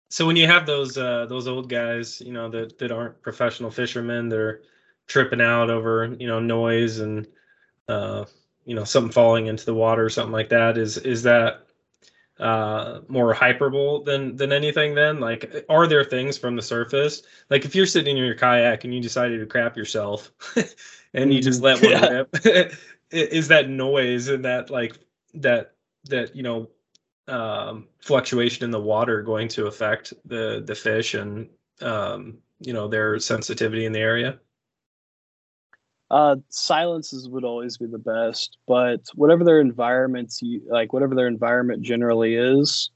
So 0.09 0.27
when 0.27 0.37
you 0.37 0.47
have 0.47 0.67
those 0.67 0.97
uh, 0.97 1.27
those 1.27 1.47
old 1.47 1.69
guys, 1.69 2.21
you 2.21 2.33
know 2.33 2.49
that 2.51 2.79
that 2.79 2.91
aren't 2.93 3.21
professional 3.23 3.71
fishermen, 3.71 4.29
they're 4.29 4.63
tripping 5.07 5.41
out 5.41 5.71
over 5.71 6.15
you 6.19 6.27
know 6.27 6.41
noise 6.41 7.01
and 7.01 7.27
uh, 7.89 8.25
you 8.65 8.75
know 8.75 8.85
something 8.85 9.13
falling 9.13 9.47
into 9.47 9.65
the 9.67 9.75
water 9.75 10.05
or 10.05 10.11
something 10.11 10.33
like 10.33 10.49
that. 10.49 10.79
Is 10.79 10.97
is 10.99 11.23
that 11.25 11.67
uh, 12.41 13.01
more 13.09 13.35
hyperbole 13.35 14.05
than 14.05 14.37
than 14.37 14.53
anything? 14.53 14.95
Then 14.95 15.21
like, 15.21 15.67
are 15.69 15.87
there 15.87 16.05
things 16.05 16.39
from 16.39 16.57
the 16.57 16.63
surface? 16.63 17.23
Like 17.51 17.65
if 17.65 17.75
you're 17.75 17.87
sitting 17.87 18.17
in 18.17 18.25
your 18.25 18.35
kayak 18.35 18.85
and 18.85 18.95
you 18.95 19.01
decided 19.01 19.41
to 19.41 19.47
crap 19.47 19.77
yourself, 19.77 20.33
and 21.15 21.33
you 21.33 21.43
just 21.43 21.63
let 21.63 21.83
one 21.83 21.91
yeah. 21.91 22.09
rip, 22.09 22.37
is 23.11 23.49
that 23.49 23.69
noise 23.69 24.29
and 24.29 24.45
that 24.45 24.71
like 24.71 24.99
that 25.35 25.75
that 26.05 26.35
you 26.35 26.43
know 26.43 26.69
um, 27.29 27.87
fluctuation 28.01 28.65
in 28.65 28.71
the 28.71 28.81
water 28.81 29.23
going 29.23 29.49
to 29.49 29.67
affect 29.67 30.13
the 30.25 30.63
the 30.65 30.75
fish 30.75 31.15
and 31.15 31.49
um, 31.81 32.39
you 32.61 32.73
know 32.73 32.89
their 32.89 33.19
sensitivity 33.19 33.85
in 33.85 33.93
the 33.93 34.01
area? 34.01 34.39
Uh, 36.11 36.37
silences 36.49 37.29
would 37.29 37.45
always 37.45 37.77
be 37.77 37.87
the 37.87 37.99
best, 37.99 38.57
but 38.67 39.03
whatever 39.15 39.45
their 39.45 39.61
environments, 39.61 40.41
you, 40.41 40.63
like 40.71 40.95
whatever 40.95 41.15
their 41.15 41.29
environment 41.29 41.83
generally 41.83 42.35
is, 42.35 42.91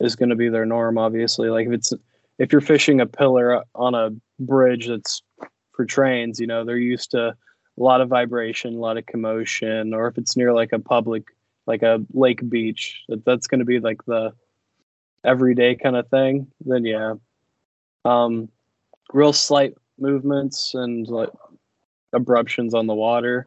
is 0.00 0.16
going 0.16 0.28
to 0.28 0.34
be 0.34 0.48
their 0.48 0.66
norm. 0.66 0.98
Obviously, 0.98 1.50
like 1.50 1.68
if 1.68 1.72
it's 1.72 1.92
if 2.38 2.52
you're 2.52 2.60
fishing 2.60 3.00
a 3.00 3.06
pillar 3.06 3.62
on 3.74 3.94
a 3.94 4.10
bridge 4.40 4.88
that's 4.88 5.22
for 5.72 5.84
trains, 5.84 6.40
you 6.40 6.46
know 6.46 6.64
they're 6.64 6.76
used 6.76 7.12
to 7.12 7.28
a 7.28 7.36
lot 7.76 8.00
of 8.00 8.08
vibration, 8.08 8.74
a 8.74 8.78
lot 8.78 8.98
of 8.98 9.06
commotion, 9.06 9.94
or 9.94 10.08
if 10.08 10.18
it's 10.18 10.36
near 10.36 10.52
like 10.52 10.72
a 10.72 10.80
public 10.80 11.26
like 11.68 11.82
a 11.82 12.04
lake 12.12 12.40
beach 12.48 13.04
that 13.08 13.24
that's 13.24 13.46
going 13.46 13.60
to 13.60 13.64
be 13.64 13.78
like 13.78 14.04
the 14.06 14.32
everyday 15.24 15.76
kind 15.76 15.94
of 15.94 16.08
thing 16.08 16.48
then 16.64 16.84
yeah. 16.84 17.14
Um 18.04 18.48
real 19.12 19.32
slight 19.32 19.74
movements 19.98 20.74
and 20.74 21.06
like 21.06 21.30
abruptions 22.14 22.74
on 22.74 22.86
the 22.86 22.94
water. 22.94 23.46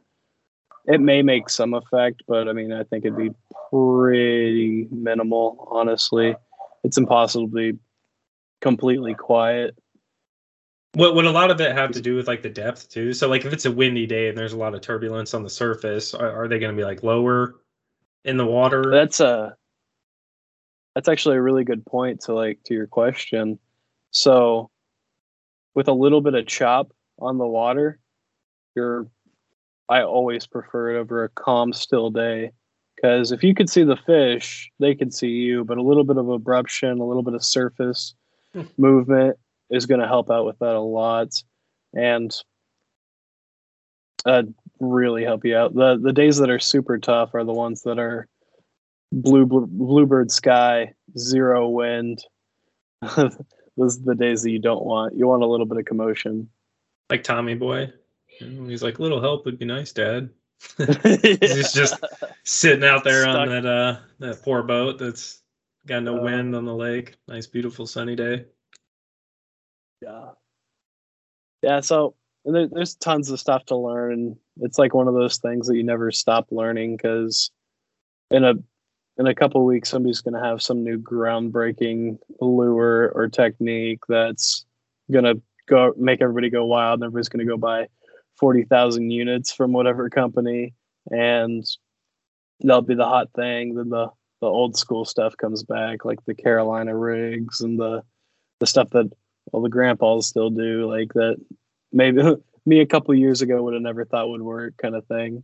It 0.86 1.02
may 1.02 1.22
make 1.22 1.50
some 1.50 1.74
effect 1.74 2.24
but 2.28 2.48
i 2.48 2.54
mean 2.54 2.72
i 2.72 2.84
think 2.84 3.06
it'd 3.06 3.18
be 3.18 3.32
pretty 3.70 4.88
minimal 4.92 5.68
honestly. 5.72 6.36
It's 6.84 6.98
impossible 6.98 7.48
to 7.48 7.54
be 7.54 7.80
completely 8.62 9.14
quiet. 9.14 9.76
What 10.94 11.16
would 11.16 11.26
a 11.26 11.32
lot 11.32 11.52
of 11.52 11.62
it 11.62 11.72
have 11.72 11.92
to 11.92 12.02
do 12.02 12.16
with 12.16 12.28
like 12.28 12.42
the 12.42 12.50
depth 12.50 12.90
too? 12.90 13.14
So 13.14 13.30
like 13.30 13.46
if 13.46 13.54
it's 13.54 13.66
a 13.66 13.72
windy 13.72 14.06
day 14.06 14.28
and 14.28 14.38
there's 14.38 14.54
a 14.54 14.58
lot 14.58 14.76
of 14.76 14.82
turbulence 14.82 15.34
on 15.34 15.44
the 15.44 15.50
surface, 15.50 16.14
are, 16.14 16.44
are 16.44 16.48
they 16.48 16.60
going 16.60 16.76
to 16.76 16.78
be 16.78 16.84
like 16.84 17.02
lower 17.02 17.61
in 18.24 18.38
the 18.38 18.46
water. 18.46 18.84
That's 18.90 19.20
a 19.20 19.56
that's 20.96 21.08
actually 21.08 21.38
a 21.38 21.42
really 21.42 21.64
good 21.64 21.86
point 21.86 22.22
to 22.22 22.34
like 22.34 22.60
to 22.66 22.74
your 22.74 22.88
question. 22.88 23.60
So 24.12 24.70
with 25.74 25.88
a 25.88 25.94
little 25.94 26.22
bit 26.22 26.34
of 26.34 26.46
chop 26.48 26.92
on 27.20 27.38
the 27.38 27.48
water, 27.48 28.00
you're 28.76 29.08
I 29.90 30.04
always 30.04 30.48
prefer 30.48 30.96
it 30.96 31.00
over 31.00 31.24
a 31.24 31.30
calm 31.30 31.74
still 31.74 32.10
day 32.10 32.52
because 32.96 33.32
if 33.32 33.44
you 33.44 33.54
could 33.54 33.70
see 33.70 33.84
the 33.84 33.98
fish, 33.98 34.72
they 34.80 34.96
could 34.96 35.14
see 35.14 35.30
you, 35.30 35.66
but 35.66 35.78
a 35.78 35.84
little 35.84 36.04
bit 36.04 36.18
of 36.18 36.26
abruption, 36.26 37.00
a 37.00 37.04
little 37.04 37.24
bit 37.24 37.34
of 37.34 37.44
surface 37.44 38.14
hmm. 38.54 38.62
movement 38.78 39.38
is 39.70 39.86
going 39.86 40.00
to 40.00 40.08
help 40.08 40.30
out 40.30 40.46
with 40.46 40.60
that 40.60 40.76
a 40.76 40.80
lot. 40.80 41.30
And 41.94 42.34
uh, 44.26 44.44
really 44.82 45.24
help 45.24 45.46
you 45.46 45.56
out. 45.56 45.74
The 45.74 46.00
the 46.02 46.13
days 46.13 46.38
that 46.38 46.50
are 46.50 46.60
super 46.60 46.98
tough 46.98 47.34
are 47.34 47.44
the 47.44 47.54
ones 47.54 47.84
that 47.84 48.00
are 48.00 48.28
blue, 49.12 49.46
blue 49.46 49.67
bluebird 49.67 50.32
sky, 50.32 50.94
zero 51.17 51.70
wind. 51.70 52.24
Those 53.78 54.00
are 54.00 54.06
the 54.06 54.15
days 54.15 54.44
that 54.44 54.52
you 54.52 54.60
don't 54.60 54.86
want. 54.86 55.15
You 55.15 55.28
want 55.28 55.44
a 55.44 55.48
little 55.48 55.65
bit 55.65 55.78
of 55.78 55.86
commotion. 55.86 56.50
Like 57.10 57.24
Tommy 57.24 57.56
Boy. 57.56 57.91
He's 58.39 58.84
like, 58.84 59.00
little 59.00 59.22
help 59.22 59.46
would 59.46 59.60
be 59.60 59.65
nice, 59.65 59.91
Dad. 59.91 60.30
He's 60.78 61.74
just 61.74 61.96
sitting 62.44 62.84
out 62.84 63.04
there 63.04 63.24
Stuck. 63.24 63.36
on 63.36 63.50
that 63.50 63.65
uh 63.65 63.98
that 64.20 64.44
poor 64.44 64.62
boat 64.62 65.00
that's 65.00 65.41
got 65.88 66.04
no 66.04 66.20
uh, 66.20 66.22
wind 66.22 66.56
on 66.56 66.65
the 66.65 66.76
lake. 66.76 67.15
Nice, 67.28 67.48
beautiful, 67.48 67.88
sunny 67.88 68.15
day. 68.15 68.46
Yeah. 70.02 70.30
Yeah. 71.63 71.80
So 71.80 72.15
and 72.45 72.56
there, 72.56 72.67
there's 72.67 72.95
tons 72.95 73.30
of 73.30 73.39
stuff 73.39 73.65
to 73.65 73.75
learn. 73.75 74.36
It's 74.62 74.80
like 74.80 74.93
one 74.93 75.08
of 75.08 75.13
those 75.13 75.38
things 75.38 75.67
that 75.67 75.75
you 75.75 75.84
never 75.84 76.12
stop 76.12 76.47
learning 76.51 76.97
because 76.97 77.51
in 78.30 78.43
a 78.43 78.56
in 79.17 79.27
a 79.27 79.36
couple 79.36 79.63
weeks 79.65 79.89
somebody's 79.89 80.21
going 80.21 80.34
to 80.34 80.47
have 80.47 80.62
some 80.62 80.84
new 80.84 80.97
groundbreaking 80.97 82.17
lure 82.39 83.12
or 83.13 83.27
technique 83.27 83.99
that's 84.08 84.65
going 85.12 85.25
to 85.25 85.41
go 85.67 85.93
make 85.97 86.21
everybody 86.21 86.49
go 86.49 86.65
wild. 86.65 86.99
And 86.99 87.06
everybody's 87.06 87.30
going 87.30 87.45
to 87.45 87.51
go 87.51 87.58
buy 87.58 87.88
40,000 88.39 89.12
units 89.12 89.54
from 89.54 89.73
whatever 89.73 90.10
company. 90.10 90.73
And 91.12 91.63
that'll 92.62 92.82
be 92.82 92.95
the 92.95 93.06
hot 93.06 93.30
thing. 93.36 93.75
Then 93.75 93.89
the 93.89 94.10
the 94.41 94.47
old 94.47 94.75
school 94.75 95.06
stuff 95.06 95.38
comes 95.38 95.63
back 95.63 96.04
like 96.04 96.25
the 96.25 96.34
Carolina 96.34 96.97
rigs 96.97 97.62
and 97.62 97.80
the 97.80 98.01
the 98.60 98.65
stuff 98.65 98.89
that 98.89 99.12
all 99.51 99.62
the 99.62 99.69
grandpas 99.69 100.27
still 100.27 100.49
do 100.49 100.89
like 100.89 101.13
that 101.13 101.38
maybe 101.91 102.21
me 102.65 102.80
a 102.80 102.86
couple 102.86 103.13
years 103.15 103.41
ago 103.41 103.62
would 103.63 103.73
have 103.73 103.84
never 103.84 104.06
thought 104.06 104.30
would 104.30 104.41
work 104.41 104.77
kind 104.77 104.95
of 104.95 105.06
thing. 105.08 105.43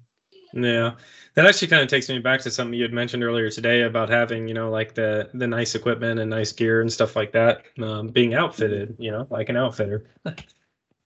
Yeah. 0.53 0.93
That 1.35 1.45
actually 1.45 1.67
kind 1.67 1.81
of 1.81 1.89
takes 1.89 2.07
me 2.09 2.19
back 2.19 2.41
to 2.41 2.51
something 2.51 2.73
you 2.73 2.83
had 2.83 2.93
mentioned 2.93 3.23
earlier 3.23 3.49
today 3.49 3.81
about 3.81 4.09
having 4.09 4.47
you 4.47 4.53
know 4.53 4.69
like 4.69 4.93
the 4.93 5.29
the 5.33 5.47
nice 5.47 5.75
equipment 5.75 6.19
and 6.19 6.29
nice 6.29 6.51
gear 6.51 6.81
and 6.81 6.91
stuff 6.91 7.15
like 7.15 7.31
that 7.33 7.63
um, 7.81 8.07
being 8.07 8.33
outfitted 8.33 8.95
you 8.97 9.11
know 9.11 9.27
like 9.29 9.49
an 9.49 9.57
outfitter. 9.57 10.05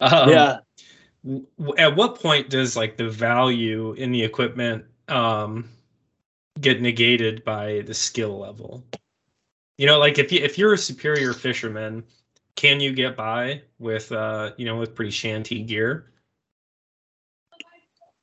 Um, 0.04 0.30
yeah. 0.32 0.58
at 1.77 1.95
what 1.95 2.19
point 2.19 2.49
does 2.49 2.75
like 2.75 2.97
the 2.97 3.08
value 3.08 3.93
in 3.93 4.12
the 4.12 4.23
equipment 4.23 4.84
um 5.10 5.69
get 6.60 6.82
negated 6.82 7.43
by 7.43 7.82
the 7.86 7.93
skill 7.93 8.39
level. 8.39 8.84
You 9.77 9.88
know, 9.88 9.99
like 9.99 10.19
if 10.19 10.32
you 10.32 10.39
if 10.39 10.58
you're 10.58 10.73
a 10.73 10.77
superior 10.77 11.34
fisherman, 11.34 12.04
can 12.56 12.80
you 12.80 12.94
get 12.94 13.16
by 13.16 13.62
with 13.80 14.12
uh 14.12 14.52
you 14.58 14.66
know 14.66 14.78
with 14.78 14.96
pretty 14.96 15.12
shanty 15.12 15.64
gear? 15.64 16.12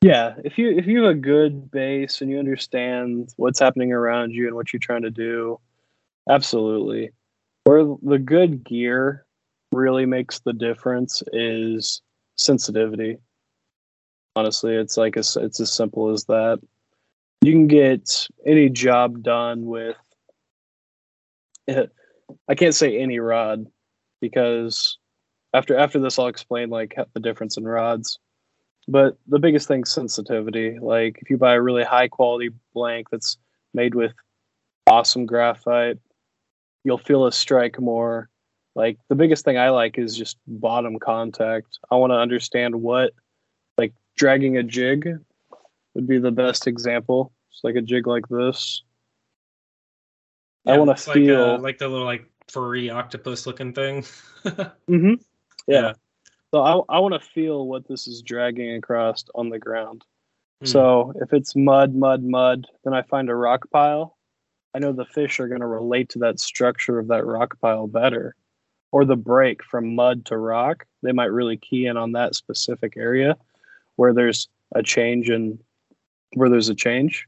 Yeah, 0.00 0.34
if 0.44 0.58
you 0.58 0.70
if 0.70 0.86
you 0.86 1.02
have 1.02 1.10
a 1.10 1.18
good 1.18 1.70
base 1.70 2.20
and 2.20 2.30
you 2.30 2.38
understand 2.38 3.32
what's 3.36 3.58
happening 3.58 3.92
around 3.92 4.32
you 4.32 4.46
and 4.46 4.54
what 4.54 4.72
you're 4.72 4.80
trying 4.80 5.02
to 5.02 5.10
do, 5.10 5.58
absolutely. 6.30 7.10
Where 7.64 7.84
the 8.02 8.18
good 8.18 8.64
gear 8.64 9.26
really 9.72 10.06
makes 10.06 10.38
the 10.38 10.52
difference 10.52 11.22
is 11.32 12.00
sensitivity. 12.36 13.18
Honestly, 14.36 14.74
it's 14.76 14.96
like 14.96 15.16
a, 15.16 15.20
it's 15.20 15.60
as 15.60 15.72
simple 15.72 16.10
as 16.10 16.24
that. 16.24 16.60
You 17.42 17.52
can 17.52 17.66
get 17.66 18.28
any 18.46 18.68
job 18.68 19.22
done 19.22 19.66
with. 19.66 19.96
I 21.68 22.54
can't 22.54 22.74
say 22.74 22.98
any 22.98 23.18
rod 23.18 23.66
because 24.20 24.98
after 25.54 25.76
after 25.76 25.98
this, 25.98 26.18
I'll 26.18 26.28
explain 26.28 26.70
like 26.70 26.94
the 27.14 27.20
difference 27.20 27.56
in 27.56 27.64
rods 27.64 28.18
but 28.88 29.18
the 29.26 29.38
biggest 29.38 29.68
thing 29.68 29.84
sensitivity. 29.84 30.78
Like 30.80 31.18
if 31.20 31.28
you 31.28 31.36
buy 31.36 31.54
a 31.54 31.60
really 31.60 31.84
high 31.84 32.08
quality 32.08 32.48
blank 32.72 33.10
that's 33.10 33.36
made 33.74 33.94
with 33.94 34.14
awesome 34.86 35.26
graphite, 35.26 35.98
you'll 36.84 36.98
feel 36.98 37.26
a 37.26 37.32
strike 37.32 37.78
more. 37.78 38.30
Like 38.74 38.98
the 39.08 39.14
biggest 39.14 39.44
thing 39.44 39.58
I 39.58 39.68
like 39.68 39.98
is 39.98 40.16
just 40.16 40.38
bottom 40.46 40.98
contact. 40.98 41.78
I 41.90 41.96
want 41.96 42.12
to 42.12 42.16
understand 42.16 42.76
what 42.76 43.12
like 43.76 43.92
dragging 44.16 44.56
a 44.56 44.62
jig 44.62 45.06
would 45.94 46.06
be 46.06 46.18
the 46.18 46.32
best 46.32 46.66
example. 46.66 47.32
It's 47.50 47.60
like 47.62 47.76
a 47.76 47.82
jig 47.82 48.06
like 48.06 48.26
this. 48.28 48.82
Yeah, 50.64 50.74
I 50.74 50.78
want 50.78 50.96
to 50.96 51.12
feel 51.12 51.50
like, 51.50 51.58
uh, 51.58 51.62
like 51.62 51.78
the 51.78 51.88
little 51.88 52.06
like 52.06 52.24
furry 52.50 52.90
octopus 52.90 53.46
looking 53.46 53.72
thing. 53.72 54.02
mm-hmm. 54.44 55.14
yeah. 55.66 55.80
yeah. 55.80 55.92
So 56.52 56.62
I, 56.62 56.96
I 56.96 56.98
want 57.00 57.14
to 57.14 57.20
feel 57.20 57.66
what 57.66 57.86
this 57.86 58.06
is 58.06 58.22
dragging 58.22 58.74
across 58.74 59.24
on 59.34 59.50
the 59.50 59.58
ground. 59.58 60.04
Mm. 60.64 60.68
So 60.68 61.12
if 61.20 61.32
it's 61.32 61.54
mud, 61.54 61.94
mud, 61.94 62.22
mud, 62.22 62.66
then 62.84 62.94
I 62.94 63.02
find 63.02 63.28
a 63.28 63.34
rock 63.34 63.70
pile. 63.70 64.16
I 64.74 64.78
know 64.78 64.92
the 64.92 65.04
fish 65.04 65.40
are 65.40 65.48
going 65.48 65.60
to 65.60 65.66
relate 65.66 66.10
to 66.10 66.20
that 66.20 66.40
structure 66.40 66.98
of 66.98 67.08
that 67.08 67.26
rock 67.26 67.58
pile 67.60 67.86
better. 67.86 68.34
Or 68.90 69.04
the 69.04 69.16
break 69.16 69.62
from 69.62 69.94
mud 69.94 70.24
to 70.26 70.38
rock, 70.38 70.86
they 71.02 71.12
might 71.12 71.26
really 71.26 71.58
key 71.58 71.86
in 71.86 71.98
on 71.98 72.12
that 72.12 72.34
specific 72.34 72.94
area 72.96 73.36
where 73.96 74.14
there's 74.14 74.48
a 74.74 74.82
change 74.82 75.28
in 75.28 75.58
where 76.34 76.48
there's 76.48 76.70
a 76.70 76.74
change. 76.74 77.26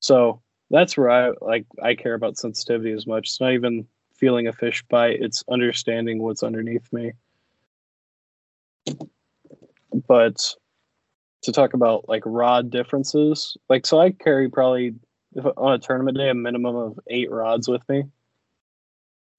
So 0.00 0.40
that's 0.70 0.96
where 0.96 1.10
I 1.10 1.32
like 1.42 1.66
I 1.82 1.94
care 1.94 2.14
about 2.14 2.38
sensitivity 2.38 2.92
as 2.92 3.06
much. 3.06 3.28
It's 3.28 3.40
not 3.40 3.52
even 3.52 3.86
feeling 4.22 4.46
a 4.46 4.52
fish 4.52 4.84
bite, 4.88 5.20
it's 5.20 5.42
understanding 5.50 6.22
what's 6.22 6.44
underneath 6.44 6.90
me 6.92 7.12
but 10.06 10.54
to 11.42 11.52
talk 11.52 11.74
about 11.74 12.08
like 12.08 12.22
rod 12.24 12.70
differences, 12.70 13.56
like 13.68 13.86
so 13.86 14.00
I 14.00 14.12
carry 14.12 14.48
probably 14.48 14.94
on 15.56 15.72
a 15.72 15.78
tournament 15.78 16.16
day 16.16 16.28
a 16.28 16.34
minimum 16.34 16.76
of 16.76 17.00
eight 17.08 17.30
rods 17.30 17.68
with 17.68 17.86
me. 17.88 18.04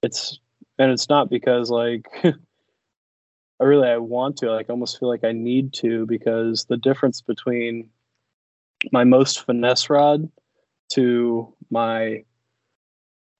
It's 0.01 0.39
and 0.77 0.91
it's 0.91 1.09
not 1.09 1.29
because 1.29 1.69
like 1.69 2.07
I 2.23 3.63
really 3.63 3.87
I 3.87 3.97
want 3.97 4.37
to 4.37 4.51
like 4.51 4.69
almost 4.69 4.99
feel 4.99 5.09
like 5.09 5.23
I 5.23 5.31
need 5.31 5.73
to 5.75 6.05
because 6.05 6.65
the 6.65 6.77
difference 6.77 7.21
between 7.21 7.89
my 8.91 9.05
most 9.05 9.45
finesse 9.45 9.89
rod 9.89 10.29
to 10.89 11.53
my 11.69 12.23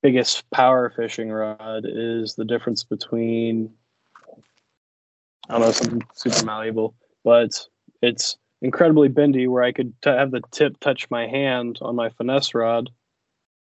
biggest 0.04 0.48
power 0.52 0.94
fishing 0.96 1.32
rod 1.32 1.86
is 1.88 2.36
the 2.36 2.46
difference 2.46 2.84
between 2.84 3.74
I 5.50 5.54
don't 5.54 5.62
know 5.62 5.72
something 5.72 6.04
super 6.14 6.46
malleable, 6.46 6.94
but 7.24 7.68
it's 8.02 8.38
incredibly 8.62 9.08
bendy 9.08 9.48
where 9.48 9.64
I 9.64 9.72
could 9.72 9.94
t- 10.02 10.10
have 10.10 10.32
the 10.32 10.42
tip 10.52 10.80
touch 10.80 11.10
my 11.10 11.28
hand 11.28 11.80
on 11.82 11.96
my 11.96 12.10
finesse 12.10 12.54
rod. 12.54 12.90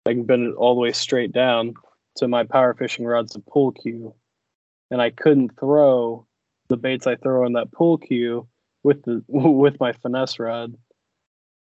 I 0.06 0.12
can 0.12 0.24
bend 0.24 0.48
it 0.48 0.54
all 0.56 0.74
the 0.74 0.80
way 0.80 0.92
straight 0.92 1.32
down 1.32 1.74
to 2.16 2.28
my 2.28 2.44
power 2.44 2.74
fishing 2.74 3.06
rod's 3.06 3.34
a 3.34 3.40
pull 3.40 3.72
cue, 3.72 4.14
and 4.90 5.00
I 5.00 5.10
couldn't 5.10 5.58
throw 5.58 6.26
the 6.68 6.76
baits 6.76 7.06
I 7.06 7.16
throw 7.16 7.46
in 7.46 7.54
that 7.54 7.72
pull 7.72 7.98
cue 7.98 8.48
with 8.82 9.02
the 9.04 9.22
with 9.28 9.78
my 9.80 9.92
finesse 9.92 10.38
rod. 10.38 10.76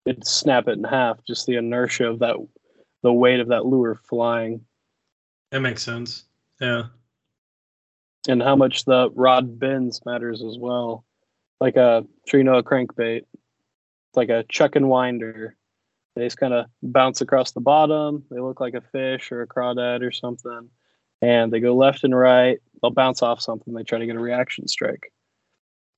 It'd 0.05 0.27
snap 0.27 0.69
it 0.69 0.79
in 0.79 0.85
half. 0.85 1.25
Just 1.25 1.47
the 1.47 1.57
inertia 1.57 2.09
of 2.09 2.21
that, 2.21 2.37
the 3.07 3.13
weight 3.13 3.41
of 3.41 3.49
that 3.49 3.65
lure 3.65 3.95
flying. 3.95 4.61
That 5.51 5.61
makes 5.61 5.83
sense. 5.83 6.25
Yeah 6.61 6.89
and 8.29 8.43
how 8.43 8.57
much 8.57 8.85
the 8.85 9.11
rod 9.15 9.59
bends 9.59 10.05
matters 10.05 10.43
as 10.43 10.59
well. 10.59 11.05
Like 11.61 11.77
a 11.77 12.05
Trino 12.29 12.63
crankbait, 12.63 13.19
it's 13.19 14.17
like 14.17 14.29
a 14.29 14.45
chuck 14.49 14.77
and 14.77 14.89
winder. 14.89 15.57
They 16.15 16.25
just 16.25 16.39
kind 16.39 16.55
of 16.55 16.67
bounce 16.83 17.21
across 17.21 17.53
the 17.53 17.61
bottom. 17.61 18.25
They 18.31 18.41
look 18.41 18.61
like 18.61 18.75
a 18.75 18.81
fish 18.81 19.31
or 19.33 19.43
a 19.43 19.47
crawdad 19.47 20.07
or 20.07 20.13
something, 20.13 20.71
and 21.23 21.53
they 21.53 21.61
go 21.61 21.75
left 21.75 22.05
and 22.05 22.17
right. 22.17 22.59
They'll 22.81 22.91
bounce 22.91 23.23
off 23.23 23.41
something. 23.41 23.75
They 23.75 23.85
try 23.85 23.99
to 23.99 24.07
get 24.07 24.17
a 24.17 24.21
reaction 24.21 24.69
strike. 24.69 25.13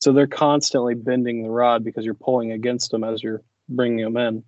So 0.00 0.12
they're 0.12 0.28
constantly 0.28 0.94
bending 0.94 1.42
the 1.42 1.50
rod 1.50 1.84
because 1.84 2.04
you're 2.04 2.14
pulling 2.14 2.52
against 2.52 2.92
them 2.92 3.02
as 3.02 3.22
you're 3.22 3.42
bringing 3.68 4.04
them 4.04 4.16
in. 4.16 4.44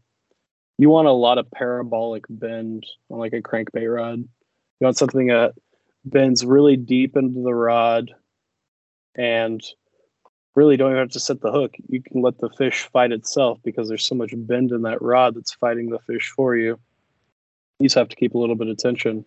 You 0.80 0.88
want 0.88 1.08
a 1.08 1.12
lot 1.12 1.36
of 1.36 1.50
parabolic 1.50 2.24
bend 2.30 2.86
on 3.10 3.18
like 3.18 3.34
a 3.34 3.42
crankbait 3.42 3.94
rod. 3.94 4.20
You 4.20 4.84
want 4.86 4.96
something 4.96 5.26
that 5.26 5.52
bends 6.06 6.42
really 6.42 6.78
deep 6.78 7.18
into 7.18 7.42
the 7.42 7.52
rod 7.52 8.14
and 9.14 9.62
really 10.54 10.78
don't 10.78 10.92
even 10.92 11.00
have 11.00 11.10
to 11.10 11.20
set 11.20 11.42
the 11.42 11.52
hook. 11.52 11.74
You 11.90 12.02
can 12.02 12.22
let 12.22 12.38
the 12.38 12.48
fish 12.48 12.88
fight 12.94 13.12
itself 13.12 13.58
because 13.62 13.90
there's 13.90 14.06
so 14.06 14.14
much 14.14 14.30
bend 14.34 14.72
in 14.72 14.80
that 14.84 15.02
rod 15.02 15.34
that's 15.34 15.52
fighting 15.52 15.90
the 15.90 15.98
fish 15.98 16.32
for 16.34 16.56
you. 16.56 16.80
You 17.78 17.84
just 17.84 17.96
have 17.96 18.08
to 18.08 18.16
keep 18.16 18.34
a 18.34 18.38
little 18.38 18.56
bit 18.56 18.68
of 18.68 18.78
tension. 18.78 19.26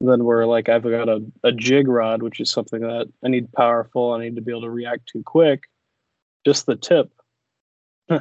then 0.00 0.24
we're 0.24 0.46
like 0.46 0.68
I've 0.68 0.82
got 0.82 1.08
a, 1.08 1.24
a 1.44 1.52
jig 1.52 1.86
rod, 1.86 2.24
which 2.24 2.40
is 2.40 2.50
something 2.50 2.80
that 2.80 3.06
I 3.24 3.28
need 3.28 3.52
powerful, 3.52 4.10
I 4.10 4.24
need 4.24 4.34
to 4.34 4.42
be 4.42 4.50
able 4.50 4.62
to 4.62 4.70
react 4.70 5.10
to 5.10 5.22
quick. 5.22 5.62
Just 6.44 6.66
the 6.66 6.74
tip. 6.74 7.12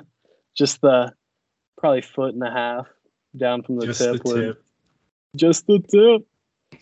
just 0.56 0.80
the 0.82 1.12
probably 1.84 2.02
foot 2.02 2.34
and 2.34 2.42
a 2.42 2.50
half 2.50 2.88
down 3.36 3.62
from 3.62 3.76
the 3.76 3.88
just 3.88 4.00
tip. 4.00 4.24
The 4.24 4.34
tip. 4.36 4.64
Just 5.36 5.68
the 5.68 5.80
tip 5.80 6.26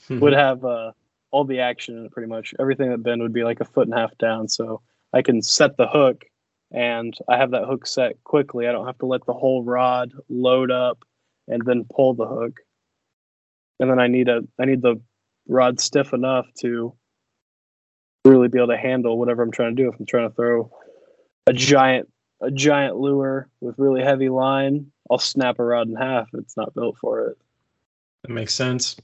would 0.21 0.33
have 0.33 0.63
uh, 0.63 0.91
all 1.31 1.43
the 1.43 1.61
action 1.61 1.97
in 1.97 2.05
it 2.05 2.11
pretty 2.11 2.29
much. 2.29 2.53
Everything 2.59 2.91
that 2.91 3.01
bend 3.01 3.19
would 3.19 3.33
be 3.33 3.43
like 3.43 3.61
a 3.61 3.65
foot 3.65 3.87
and 3.87 3.95
a 3.95 3.97
half 3.97 4.15
down. 4.19 4.47
So 4.47 4.83
I 5.11 5.23
can 5.23 5.41
set 5.41 5.75
the 5.75 5.87
hook 5.87 6.25
and 6.71 7.17
I 7.27 7.37
have 7.37 7.49
that 7.49 7.65
hook 7.65 7.87
set 7.87 8.23
quickly. 8.23 8.67
I 8.67 8.71
don't 8.71 8.85
have 8.85 8.99
to 8.99 9.07
let 9.07 9.25
the 9.25 9.33
whole 9.33 9.63
rod 9.63 10.13
load 10.29 10.69
up 10.69 11.03
and 11.47 11.65
then 11.65 11.87
pull 11.91 12.13
the 12.13 12.27
hook. 12.27 12.59
And 13.79 13.89
then 13.89 13.97
I 13.97 14.05
need 14.05 14.29
a 14.29 14.41
I 14.59 14.65
need 14.65 14.83
the 14.83 15.01
rod 15.47 15.79
stiff 15.79 16.13
enough 16.13 16.45
to 16.59 16.93
really 18.23 18.49
be 18.49 18.59
able 18.59 18.67
to 18.67 18.77
handle 18.77 19.17
whatever 19.17 19.41
I'm 19.41 19.49
trying 19.49 19.75
to 19.75 19.81
do. 19.81 19.89
If 19.89 19.99
I'm 19.99 20.05
trying 20.05 20.29
to 20.29 20.35
throw 20.35 20.69
a 21.47 21.53
giant 21.53 22.07
a 22.41 22.51
giant 22.51 22.97
lure 22.97 23.47
with 23.61 23.77
really 23.77 24.03
heavy 24.03 24.29
line, 24.29 24.91
I'll 25.09 25.19
snap 25.19 25.59
a 25.59 25.63
rod 25.63 25.87
in 25.87 25.95
half. 25.95 26.29
It's 26.33 26.57
not 26.57 26.73
built 26.73 26.97
for 26.97 27.27
it. 27.27 27.37
That 28.23 28.31
makes 28.31 28.53
sense. 28.53 28.97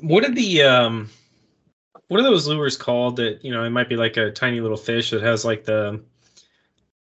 What 0.00 0.24
are 0.24 0.34
the 0.34 0.62
um 0.62 1.10
what 2.08 2.20
are 2.20 2.24
those 2.24 2.46
lures 2.46 2.76
called 2.76 3.16
that, 3.16 3.44
you 3.44 3.52
know, 3.52 3.64
it 3.64 3.70
might 3.70 3.88
be 3.88 3.96
like 3.96 4.16
a 4.16 4.30
tiny 4.30 4.60
little 4.60 4.76
fish 4.76 5.10
that 5.10 5.22
has 5.22 5.44
like 5.44 5.64
the 5.64 6.02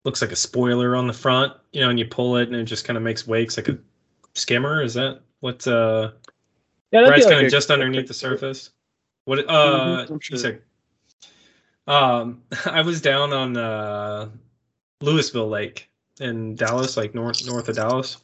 looks 0.04 0.22
like 0.22 0.32
a 0.32 0.36
spoiler 0.36 0.96
on 0.96 1.06
the 1.06 1.12
front, 1.12 1.52
you 1.72 1.80
know, 1.80 1.90
and 1.90 1.98
you 1.98 2.04
pull 2.04 2.36
it 2.36 2.48
and 2.48 2.56
it 2.56 2.64
just 2.64 2.84
kind 2.84 2.96
of 2.96 3.02
makes 3.02 3.26
wakes 3.26 3.56
like 3.56 3.68
a 3.68 3.78
skimmer. 4.34 4.82
Is 4.82 4.94
that 4.94 5.20
what 5.40 5.66
uh 5.66 6.12
yeah, 6.90 7.00
right 7.00 7.22
kind 7.22 7.44
of 7.46 7.50
just 7.50 7.70
underneath 7.70 8.08
the 8.08 8.14
surface? 8.14 8.70
What 9.24 9.48
uh 9.48 10.06
mm-hmm, 10.06 10.16
sure. 10.20 10.60
um 11.86 12.42
I 12.66 12.82
was 12.82 13.00
down 13.00 13.32
on 13.32 13.56
uh 13.56 14.28
Lewisville 15.02 15.50
Lake 15.50 15.90
in 16.20 16.54
Dallas, 16.54 16.96
like 16.96 17.14
north 17.14 17.44
north 17.46 17.68
of 17.68 17.76
Dallas. 17.76 18.16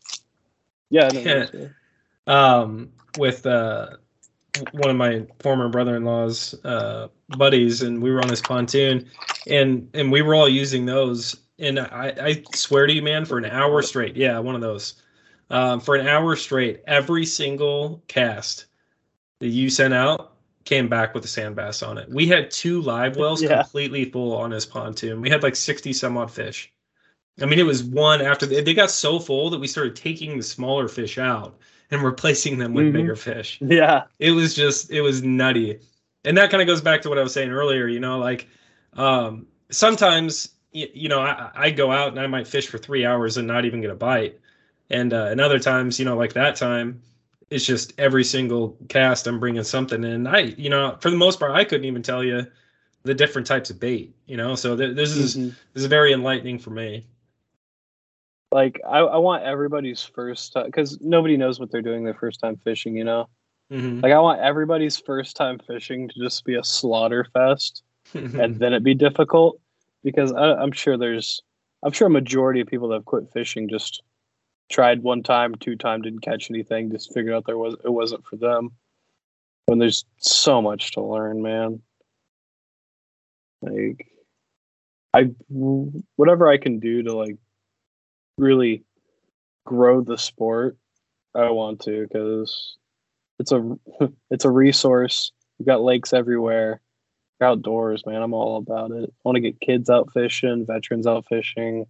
Yeah, 0.91 1.09
no, 1.09 1.71
um 2.27 2.91
with 3.19 3.47
uh 3.47 3.97
one 4.73 4.91
of 4.91 4.97
my 4.97 5.27
former 5.41 5.69
brother-in-law's 5.69 6.55
uh, 6.65 7.09
buddies, 7.37 7.83
and 7.83 8.03
we 8.03 8.11
were 8.11 8.21
on 8.21 8.29
this 8.29 8.41
pontoon, 8.41 9.09
and 9.47 9.89
and 9.95 10.11
we 10.11 10.23
were 10.23 10.35
all 10.35 10.49
using 10.49 10.87
those. 10.87 11.37
And 11.59 11.81
I, 11.81 12.15
I 12.21 12.43
swear 12.55 12.87
to 12.87 12.93
you, 12.93 13.03
man, 13.03 13.25
for 13.25 13.37
an 13.37 13.45
hour 13.45 13.83
straight, 13.83 14.17
yeah, 14.17 14.39
one 14.39 14.55
of 14.55 14.61
those, 14.61 15.03
um, 15.51 15.81
for 15.81 15.97
an 15.97 16.07
hour 16.07 16.37
straight, 16.37 16.83
every 16.87 17.27
single 17.27 18.03
cast 18.07 18.67
that 19.41 19.49
you 19.49 19.69
sent 19.69 19.93
out 19.93 20.35
came 20.69 20.87
back 20.87 21.15
with 21.15 21.25
a 21.25 21.29
sand 21.29 21.57
bass 21.57 21.83
on 21.83 21.97
it. 21.97 22.09
We 22.11 22.27
had 22.27 22.51
two 22.51 22.83
live 22.83 23.17
wells 23.17 23.43
Yeah. 23.43 23.63
completely 23.63 24.05
full 24.05 24.37
on 24.37 24.51
this 24.51 24.67
pontoon. 24.67 25.23
We 25.23 25.31
had 25.31 25.43
like 25.43 25.57
sixty 25.57 25.95
some 25.95 26.19
odd 26.19 26.31
fish. 26.31 26.71
I 27.41 27.47
mean, 27.47 27.59
it 27.59 27.65
was 27.65 27.83
one 27.85 28.21
after 28.21 28.45
they, 28.45 28.61
they 28.61 28.75
got 28.75 28.91
so 28.91 29.19
full 29.19 29.49
that 29.51 29.61
we 29.61 29.67
started 29.67 29.97
taking 29.97 30.37
the 30.37 30.43
smaller 30.43 30.87
fish 30.89 31.17
out 31.17 31.59
and 31.91 32.03
replacing 32.03 32.59
them 32.59 32.75
with 32.75 32.87
Mhm. 32.87 32.93
bigger 32.93 33.17
fish. 33.17 33.59
Yeah. 33.63 34.03
It 34.19 34.33
was 34.33 34.55
just, 34.55 34.91
it 34.91 35.01
was 35.01 35.23
nutty. 35.23 35.79
And 36.25 36.37
that 36.37 36.51
kind 36.51 36.61
of 36.61 36.67
goes 36.67 36.83
back 36.83 37.01
to 37.03 37.09
what 37.09 37.19
I 37.19 37.23
was 37.23 37.33
saying 37.33 37.51
earlier, 37.51 37.87
you 37.87 38.01
know, 38.01 38.19
like 38.19 38.47
um, 38.95 39.47
sometimes, 39.71 40.51
you, 40.73 40.89
you 40.93 41.09
know, 41.09 41.21
I, 41.21 41.51
I 41.55 41.71
go 41.71 41.91
out 41.93 42.09
and 42.09 42.21
I 42.21 42.27
might 42.27 42.47
fish 42.47 42.67
for 42.67 42.77
three 42.77 43.07
hours 43.07 43.39
and 43.39 43.47
not 43.49 43.65
even 43.65 43.81
get 43.81 43.91
a 43.91 43.95
bite. 43.95 44.39
And, 44.91 45.15
uh, 45.15 45.27
and 45.31 45.41
other 45.41 45.59
times, 45.59 45.99
you 45.99 46.05
know, 46.05 46.17
like 46.17 46.33
that 46.35 46.57
time, 46.57 47.01
it's 47.51 47.65
just 47.65 47.93
every 47.99 48.25
single 48.25 48.77
cast 48.89 49.27
I'm 49.27 49.41
bringing 49.41 49.63
something 49.65 50.05
in. 50.05 50.27
I, 50.27 50.39
you 50.41 50.71
know, 50.71 50.97
for 51.01 51.11
the 51.11 51.17
most 51.17 51.39
part, 51.39 51.53
I 51.53 51.65
couldn't 51.65 51.87
even 51.87 52.03
tell 52.03 52.23
you 52.23 52.47
the 53.05 53.15
different 53.15 53.47
types 53.47 53.71
of 53.71 53.81
bait, 53.81 54.15
you 54.27 54.37
know, 54.37 54.55
so 54.55 54.77
th- 54.77 54.95
this 54.95 55.11
is, 55.13 55.37
Mhm. 55.37 55.55
this 55.73 55.83
is 55.83 55.87
very 55.87 56.13
enlightening 56.13 56.59
for 56.59 56.71
me. 56.71 57.07
Like 58.51 58.81
I, 58.87 59.01
I 59.01 59.17
want 59.19 59.45
everybody's 59.45 60.03
first 60.03 60.53
time 60.55 60.67
because 60.67 60.99
nobody 61.01 61.37
knows 61.37 61.61
what 61.61 61.71
they're 61.71 61.83
doing 61.83 62.05
their 62.05 62.15
first 62.15 62.41
time 62.41 62.57
fishing. 62.65 62.97
You 62.97 63.05
know, 63.05 63.29
Mhm. 63.71 64.03
like 64.03 64.13
I 64.13 64.19
want 64.21 64.41
everybody's 64.41 64.99
first 64.99 65.37
time 65.37 65.59
fishing 65.67 66.09
to 66.09 66.15
just 66.19 66.45
be 66.45 66.55
a 66.55 66.65
slaughter 66.65 67.27
fest, 67.33 67.83
and 68.15 68.59
then 68.59 68.73
it 68.73 68.83
be 68.83 68.95
difficult 68.95 69.61
because 70.03 70.33
I, 70.33 70.55
I'm 70.55 70.73
sure 70.73 70.97
there's, 70.97 71.43
I'm 71.83 71.93
sure 71.93 72.07
a 72.07 72.11
majority 72.11 72.61
of 72.61 72.69
people 72.69 72.89
that 72.89 72.95
have 72.97 73.05
quit 73.05 73.31
fishing 73.33 73.69
just 73.69 74.03
tried 74.69 75.03
one 75.03 75.23
time, 75.23 75.55
two 75.55 75.77
time, 75.77 76.03
didn't 76.03 76.21
catch 76.21 76.51
anything, 76.51 76.91
just 76.91 77.13
figured 77.13 77.35
out 77.35 77.47
there 77.47 77.59
was 77.59 77.75
it 77.85 77.91
wasn't 77.91 78.25
for 78.25 78.37
them. 78.37 78.73
When 79.67 79.79
there's 79.79 80.05
so 80.19 80.63
much 80.63 80.93
to 80.93 81.03
learn, 81.03 81.43
man. 81.43 81.83
Like, 83.61 84.07
I 85.15 85.31
whatever 85.49 86.49
I 86.49 86.59
can 86.59 86.79
do 86.79 87.03
to 87.03 87.13
like 87.15 87.37
really 88.39 88.85
grow 89.67 90.01
the 90.01 90.17
sport, 90.17 90.77
I 91.35 91.51
want 91.51 91.81
to 91.83 92.07
because 92.07 92.77
it's 93.39 93.53
a 93.53 93.79
it's 94.31 94.45
a 94.45 94.51
resource. 94.51 95.33
We've 95.59 95.67
got 95.67 95.83
lakes 95.83 96.13
everywhere. 96.13 96.81
Outdoors, 97.41 98.05
man. 98.05 98.21
I'm 98.21 98.35
all 98.35 98.57
about 98.57 98.91
it. 98.91 99.11
I 99.11 99.21
want 99.23 99.37
to 99.37 99.41
get 99.41 99.61
kids 99.61 99.89
out 99.89 100.13
fishing, 100.13 100.67
veterans 100.67 101.07
out 101.07 101.25
fishing. 101.29 101.87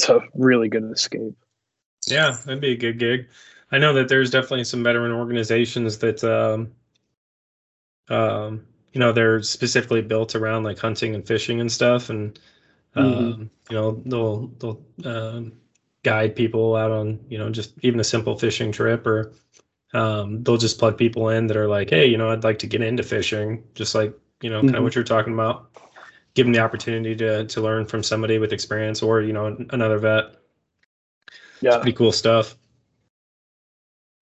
It's 0.00 0.08
a 0.08 0.20
really 0.32 0.70
good 0.70 0.90
escape. 0.90 1.34
Yeah, 2.06 2.30
that'd 2.30 2.62
be 2.62 2.72
a 2.72 2.76
good 2.76 2.98
gig. 2.98 3.28
I 3.70 3.76
know 3.76 3.92
that 3.92 4.08
there's 4.08 4.30
definitely 4.30 4.64
some 4.64 4.82
veteran 4.82 5.12
organizations 5.12 5.98
that, 5.98 6.24
um, 6.24 6.72
um, 8.08 8.66
you 8.94 8.98
know, 8.98 9.12
they're 9.12 9.42
specifically 9.42 10.00
built 10.00 10.34
around 10.34 10.64
like 10.64 10.78
hunting 10.78 11.14
and 11.14 11.26
fishing 11.26 11.60
and 11.60 11.70
stuff, 11.70 12.08
and 12.08 12.38
um, 12.96 13.04
Mhm. 13.04 13.50
you 13.70 13.76
know, 13.76 14.02
they'll 14.06 14.46
they'll 14.58 14.84
um, 15.04 15.52
guide 16.02 16.34
people 16.34 16.76
out 16.76 16.90
on 16.90 17.20
you 17.28 17.38
know 17.38 17.50
just 17.50 17.74
even 17.82 18.00
a 18.00 18.04
simple 18.04 18.36
fishing 18.38 18.72
trip, 18.72 19.06
or 19.06 19.32
um, 19.94 20.42
they'll 20.44 20.56
just 20.56 20.78
plug 20.78 20.98
people 20.98 21.30
in 21.30 21.46
that 21.48 21.56
are 21.58 21.68
like, 21.68 21.90
hey, 21.90 22.06
you 22.06 22.18
know, 22.18 22.30
I'd 22.30 22.44
like 22.44 22.58
to 22.60 22.66
get 22.66 22.82
into 22.82 23.02
fishing, 23.04 23.64
just 23.74 23.94
like 23.94 24.14
you 24.40 24.50
know, 24.50 24.62
kind 24.64 24.76
of 24.76 24.80
Mhm. 24.80 24.84
what 24.84 24.94
you're 24.96 25.04
talking 25.04 25.34
about. 25.34 25.70
Give 26.34 26.46
them 26.46 26.52
the 26.52 26.60
opportunity 26.60 27.16
to 27.16 27.44
to 27.46 27.60
learn 27.60 27.86
from 27.86 28.02
somebody 28.02 28.38
with 28.38 28.52
experience, 28.52 29.02
or 29.02 29.20
you 29.20 29.32
know, 29.32 29.56
another 29.70 29.98
vet. 29.98 30.36
Yeah, 31.60 31.76
Pretty 31.78 31.92
cool 31.92 32.12
stuff. 32.12 32.56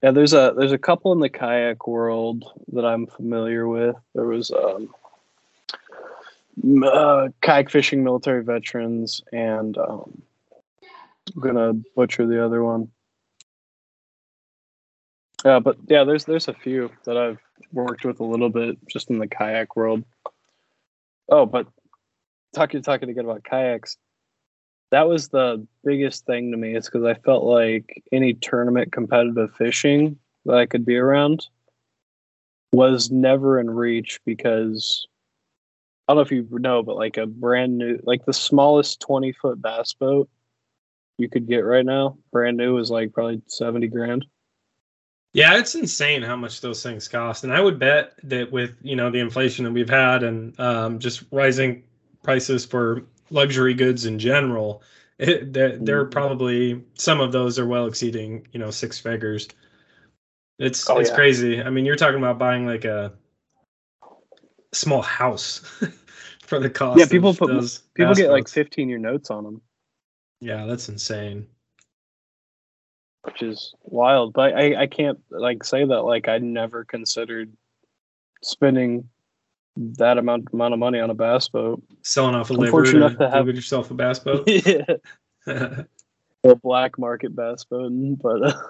yeah. 0.02 0.10
There's 0.10 0.32
a 0.32 0.54
there's 0.56 0.72
a 0.72 0.78
couple 0.78 1.12
in 1.12 1.20
the 1.20 1.28
kayak 1.28 1.86
world 1.86 2.44
that 2.72 2.84
I'm 2.84 3.06
familiar 3.06 3.68
with. 3.68 3.94
There 4.14 4.26
was 4.26 4.50
um, 4.50 4.92
uh, 6.84 7.28
kayak 7.42 7.70
fishing 7.70 8.02
military 8.02 8.42
veterans, 8.42 9.22
and 9.32 9.76
um, 9.78 10.22
I'm 11.34 11.40
gonna 11.40 11.72
butcher 11.94 12.26
the 12.26 12.44
other 12.44 12.64
one. 12.64 12.90
Yeah, 15.44 15.60
but 15.60 15.76
yeah, 15.86 16.04
there's 16.04 16.24
there's 16.24 16.48
a 16.48 16.54
few 16.54 16.90
that 17.04 17.16
I've 17.16 17.38
worked 17.72 18.04
with 18.04 18.18
a 18.20 18.24
little 18.24 18.48
bit 18.50 18.76
just 18.88 19.10
in 19.10 19.18
the 19.18 19.28
kayak 19.28 19.76
world. 19.76 20.02
Oh, 21.28 21.46
but 21.46 21.66
talking 22.54 22.82
talking 22.82 23.10
again 23.10 23.24
about 23.24 23.44
kayaks, 23.44 23.96
that 24.90 25.08
was 25.08 25.28
the 25.28 25.66
biggest 25.84 26.26
thing 26.26 26.50
to 26.50 26.56
me. 26.56 26.76
Is 26.76 26.86
because 26.86 27.04
I 27.04 27.14
felt 27.14 27.44
like 27.44 28.02
any 28.12 28.34
tournament 28.34 28.92
competitive 28.92 29.54
fishing 29.54 30.18
that 30.44 30.56
I 30.56 30.66
could 30.66 30.84
be 30.84 30.96
around 30.96 31.46
was 32.72 33.10
never 33.10 33.58
in 33.58 33.70
reach 33.70 34.20
because 34.24 35.06
I 36.06 36.12
don't 36.12 36.18
know 36.18 36.22
if 36.22 36.32
you 36.32 36.48
know, 36.58 36.82
but 36.82 36.96
like 36.96 37.16
a 37.16 37.26
brand 37.26 37.78
new, 37.78 38.00
like 38.04 38.24
the 38.24 38.32
smallest 38.32 39.00
twenty 39.00 39.32
foot 39.32 39.60
bass 39.60 39.92
boat 39.94 40.28
you 41.18 41.28
could 41.28 41.48
get 41.48 41.58
right 41.58 41.84
now, 41.84 42.16
brand 42.32 42.56
new, 42.56 42.78
is 42.78 42.90
like 42.90 43.12
probably 43.12 43.42
seventy 43.46 43.88
grand. 43.88 44.24
Yeah, 45.34 45.58
it's 45.58 45.74
insane 45.74 46.22
how 46.22 46.36
much 46.36 46.62
those 46.62 46.82
things 46.82 47.06
cost, 47.06 47.44
and 47.44 47.52
I 47.52 47.60
would 47.60 47.78
bet 47.78 48.14
that 48.24 48.50
with 48.50 48.74
you 48.82 48.96
know 48.96 49.10
the 49.10 49.18
inflation 49.18 49.64
that 49.64 49.72
we've 49.72 49.88
had 49.88 50.22
and 50.22 50.58
um, 50.58 50.98
just 50.98 51.24
rising 51.30 51.82
prices 52.22 52.64
for 52.64 53.04
luxury 53.30 53.74
goods 53.74 54.06
in 54.06 54.18
general, 54.18 54.82
it, 55.18 55.52
they're, 55.52 55.76
they're 55.78 56.06
Mhm. 56.06 56.10
probably 56.10 56.84
some 56.94 57.20
of 57.20 57.32
those 57.32 57.58
are 57.58 57.66
well 57.66 57.86
exceeding 57.86 58.46
you 58.52 58.58
know 58.60 58.70
six 58.70 58.98
figures. 58.98 59.48
It's 60.58 60.88
Oh, 60.90 60.98
it's 60.98 61.10
yeah. 61.10 61.14
crazy. 61.14 61.62
I 61.62 61.70
mean, 61.70 61.84
you're 61.84 61.96
talking 61.96 62.18
about 62.18 62.38
buying 62.38 62.66
like 62.66 62.84
a 62.84 63.12
small 64.72 65.02
house 65.02 65.60
for 66.42 66.58
the 66.58 66.70
cost. 66.70 66.98
Yeah, 66.98 67.06
people 67.06 67.34
put- 67.34 67.48
those 67.48 67.78
People 67.94 68.14
get 68.14 68.30
like 68.30 68.48
fifteen 68.48 68.88
year 68.88 68.98
notes 68.98 69.30
on 69.30 69.44
them, 69.44 69.62
Yeah, 70.40 70.66
that's 70.66 70.88
insane. 70.88 71.46
which 73.22 73.42
is 73.42 73.74
wild. 73.82 74.32
But 74.32 74.54
I 74.54 74.82
I 74.82 74.86
can't 74.86 75.18
like 75.30 75.64
say 75.64 75.84
that 75.84 76.02
like 76.02 76.28
I 76.28 76.38
never 76.38 76.84
considered 76.84 77.52
spending 78.42 79.08
that 79.78 80.18
amount 80.18 80.48
amount 80.52 80.74
of 80.74 80.80
money 80.80 80.98
on 80.98 81.10
a 81.10 81.14
bass 81.14 81.48
boat. 81.48 81.82
Selling 82.02 82.34
off 82.34 82.50
a 82.50 82.54
I'm 82.54 82.60
liver 82.60 82.84
to 82.84 83.10
to 83.16 83.30
have- 83.30 83.46
yourself 83.46 83.90
a 83.90 83.94
bass 83.94 84.18
boat. 84.18 84.44
yeah, 84.48 84.84
a 86.44 86.54
black 86.56 86.98
market 86.98 87.34
bass 87.34 87.64
boat, 87.64 87.92
but. 88.22 88.42
Uh, 88.42 88.60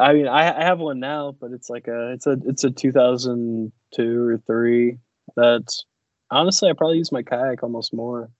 I 0.00 0.12
mean, 0.12 0.28
I, 0.28 0.56
I 0.56 0.62
have 0.62 0.78
one 0.78 1.00
now, 1.00 1.34
but 1.40 1.50
it's 1.50 1.68
like 1.68 1.88
a 1.88 2.12
it's 2.12 2.26
a 2.28 2.36
it's 2.46 2.62
a 2.62 2.70
2002 2.70 4.28
or 4.28 4.38
three. 4.46 4.98
That's 5.34 5.84
honestly, 6.30 6.70
I 6.70 6.74
probably 6.74 6.98
use 6.98 7.10
my 7.10 7.22
kayak 7.22 7.64
almost 7.64 7.92
more. 7.92 8.30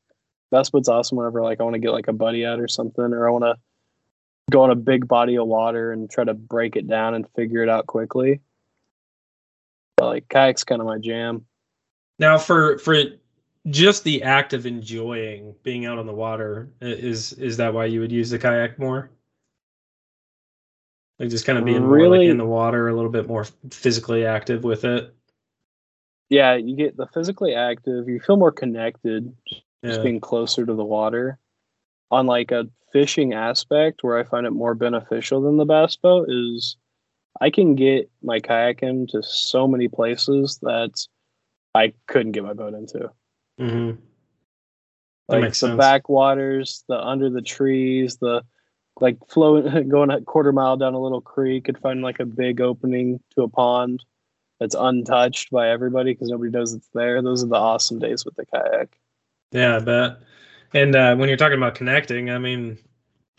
Bass 0.53 0.71
boat's 0.71 0.89
awesome 0.89 1.19
whenever 1.19 1.43
like 1.43 1.61
I 1.61 1.65
want 1.65 1.75
to 1.75 1.81
get 1.81 1.91
like 1.91 2.07
a 2.07 2.13
buddy 2.13 2.47
out 2.47 2.61
or 2.61 2.69
something, 2.69 3.05
or 3.05 3.29
I 3.29 3.33
want 3.33 3.43
to 3.43 3.57
go 4.51 4.63
on 4.63 4.71
a 4.71 4.77
big 4.77 5.09
body 5.09 5.37
of 5.37 5.49
water 5.49 5.91
and 5.93 6.09
try 6.09 6.23
to 6.23 6.35
break 6.35 6.77
it 6.77 6.87
down 6.87 7.15
and 7.15 7.29
figure 7.35 7.63
it 7.63 7.69
out 7.69 7.89
quickly. 7.89 8.41
Like 10.01 10.29
kayak's 10.29 10.65
kind 10.65 10.81
of 10.81 10.87
my 10.87 10.99
jam. 10.99 11.45
Now, 12.19 12.39
for 12.39 12.79
for 12.79 12.97
just 13.69 14.05
the 14.05 14.23
act 14.23 14.53
of 14.53 14.67
enjoying 14.67 15.55
being 15.63 15.87
out 15.87 15.99
on 15.99 16.07
the 16.07 16.15
water, 16.15 16.71
is 16.81 17.33
is 17.35 17.57
that 17.59 17.75
why 17.75 17.85
you 17.87 18.01
would 18.01 18.13
use 18.13 18.31
the 18.31 18.39
kayak 18.39 18.79
more? 18.79 19.11
Like 21.19 21.31
just 21.31 21.47
kind 21.47 21.59
of 21.59 21.65
being 21.65 21.83
more 21.83 21.91
like 22.09 22.19
Really? 22.21 22.29
in 22.29 22.39
the 22.39 22.45
water, 22.47 22.89
a 22.89 22.95
little 22.95 23.11
bit 23.11 23.27
more 23.27 23.45
physically 23.71 24.25
active 24.25 24.63
with 24.63 24.85
it. 24.85 25.13
Yeah, 26.29 26.55
you 26.55 26.77
get 26.77 26.97
the 26.97 27.07
physically 27.09 27.55
active. 27.55 28.09
You 28.09 28.21
feel 28.21 28.37
more 28.37 28.53
connected, 28.53 29.35
just 29.49 29.63
Yeah. 29.83 30.03
being 30.03 30.21
closer 30.21 30.65
to 30.65 30.75
the 30.75 30.85
water. 30.85 31.39
On 32.11 32.27
like 32.27 32.53
a 32.53 32.69
fishing 32.93 33.35
aspect, 33.35 34.05
where 34.05 34.17
I 34.17 34.23
find 34.23 34.47
it 34.47 34.53
more 34.53 34.75
beneficial 34.75 35.43
than 35.43 35.57
the 35.57 35.65
bass 35.65 35.97
boat 35.97 36.29
is, 36.31 36.77
I 37.41 37.51
can 37.51 37.75
get 37.75 38.11
my 38.23 38.41
kayak 38.41 38.83
into 38.83 39.23
so 39.23 39.69
many 39.69 39.89
places 39.89 40.59
that 40.63 41.07
I 41.75 41.93
couldn't 42.07 42.33
get 42.33 42.45
my 42.45 42.53
boat 42.53 42.75
into. 42.75 43.11
hmm 43.59 43.91
That 45.29 45.41
Like 45.41 45.45
the 45.51 45.55
sense. 45.55 45.79
backwaters, 45.79 46.85
the 46.89 46.99
under 46.99 47.31
the 47.31 47.43
trees, 47.43 48.17
the 48.17 48.43
like 49.01 49.17
flowing, 49.29 49.89
going 49.89 50.11
a 50.11 50.21
quarter 50.23 50.53
mile 50.53 50.77
down 50.77 50.95
a 50.95 51.01
little 51.01 51.21
creek, 51.21 51.69
and 51.69 51.79
find 51.79 52.03
like 52.03 52.21
a 52.21 52.27
big 52.27 52.61
opening 52.61 53.21
to 53.35 53.43
a 53.43 53.49
pond 53.49 54.05
that's 54.59 54.75
untouched 54.75 55.51
by 55.51 55.71
everybody 55.71 56.13
because 56.13 56.31
nobody 56.31 56.51
knows 56.51 56.73
it's 56.73 56.89
there. 56.93 57.23
Those 57.23 57.45
are 57.45 57.49
the 57.49 57.55
awesome 57.55 58.01
days 58.01 58.25
with 58.25 58.35
the 58.35 58.47
kayak. 58.47 58.99
Yeah, 59.53 59.77
I 59.77 59.79
bet. 59.79 60.19
And 60.75 60.97
uh, 60.97 61.15
when 61.17 61.29
you're 61.29 61.39
talking 61.39 61.57
about 61.57 61.77
connecting, 61.77 62.31
I 62.31 62.39
mean, 62.39 62.77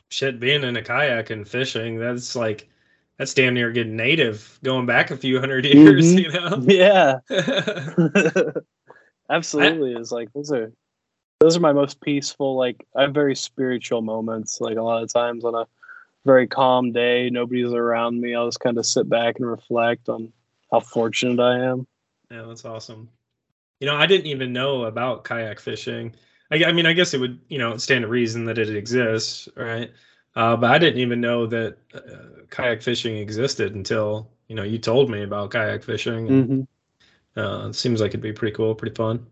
shit, 0.10 0.40
being 0.40 0.64
in 0.64 0.78
a 0.78 0.82
kayak 0.82 1.30
and 1.30 1.48
fishing, 1.48 2.00
that's 2.00 2.36
like 2.36 2.69
that's 3.20 3.34
damn 3.34 3.54
near 3.54 3.72
getting 3.72 3.98
native, 3.98 4.58
going 4.64 4.86
back 4.88 5.12
a 5.12 5.18
few 5.18 5.40
hundred 5.40 5.66
years, 5.66 6.06
Mhm. 6.16 6.24
you 6.24 6.32
know. 6.32 7.20
Yeah. 8.50 8.54
Absolutely. 9.30 9.94
It's 9.94 10.12
like 10.12 10.34
those 10.34 10.52
are 10.52 10.72
those 11.40 11.56
are 11.56 11.60
my 11.60 11.74
most 11.74 12.02
peaceful, 12.02 12.56
like 12.56 12.88
I 12.96 13.04
have 13.04 13.14
very 13.14 13.36
spiritual 13.36 14.02
moments. 14.02 14.60
Like 14.60 14.78
a 14.78 14.82
lot 14.82 15.04
of 15.04 15.14
times 15.14 15.46
on 15.46 15.54
a 15.54 15.68
very 16.26 16.48
calm 16.48 16.92
day, 16.92 17.30
nobody's 17.30 17.72
around 17.72 18.20
me. 18.20 18.34
I'll 18.34 18.48
just 18.48 18.60
kind 18.60 18.78
of 18.78 18.86
sit 18.86 19.08
back 19.08 19.36
and 19.38 19.46
reflect 19.48 20.10
on 20.10 20.34
how 20.72 20.80
fortunate 20.80 21.42
I 21.42 21.60
am. 21.66 21.86
Yeah, 22.32 22.44
that's 22.44 22.66
awesome. 22.66 23.10
You 23.80 23.88
know, 23.88 23.96
I 23.96 24.06
didn't 24.08 24.28
even 24.28 24.52
know 24.52 24.86
about 24.86 25.24
kayak 25.26 25.60
fishing 25.60 26.14
I, 26.52 26.64
I 26.66 26.72
mean, 26.72 26.88
I 26.88 26.94
guess 26.94 27.14
it 27.14 27.20
would, 27.20 27.40
you 27.50 27.60
know, 27.60 27.78
stand 27.78 28.02
to 28.02 28.08
reason 28.08 28.46
that 28.46 28.58
it 28.58 28.76
exists, 28.76 29.48
right? 29.56 29.92
Uh, 30.36 30.56
but 30.56 30.72
I 30.72 30.78
didn't 30.78 31.00
even 31.00 31.22
know 31.22 31.48
that 31.48 31.78
uh, 31.94 32.44
kayak 32.50 32.82
fishing 32.82 33.18
existed 33.18 33.76
until 33.76 34.30
you 34.48 34.56
know 34.56 34.64
you 34.64 34.78
told 34.78 35.10
me 35.10 35.24
about 35.24 35.52
kayak 35.52 35.84
fishing. 35.84 36.30
And, 36.30 36.48
hmm 36.48 36.62
uh, 37.38 37.68
it 37.70 37.76
seems 37.76 38.02
like 38.02 38.10
it'd 38.10 38.22
be 38.22 38.34
pretty 38.34 38.56
cool, 38.56 38.76
pretty 38.76 38.96
fun. 38.96 39.26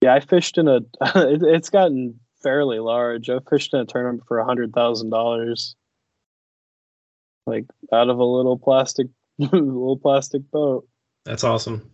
Yeah, 0.00 0.14
I 0.14 0.20
fished 0.20 0.58
in 0.58 0.68
a. 0.68 0.80
It, 1.14 1.42
it's 1.42 1.70
gotten 1.70 2.18
fairly 2.42 2.80
large. 2.80 3.30
I 3.30 3.38
fished 3.48 3.72
in 3.72 3.80
a 3.80 3.84
tournament 3.84 4.24
for 4.26 4.38
a 4.38 4.44
hundred 4.44 4.72
thousand 4.72 5.10
dollars, 5.10 5.76
like 7.46 7.66
out 7.92 8.10
of 8.10 8.18
a 8.18 8.24
little 8.24 8.58
plastic, 8.58 9.08
little 9.38 9.98
plastic 9.98 10.42
boat. 10.50 10.88
That's 11.24 11.44
awesome. 11.44 11.88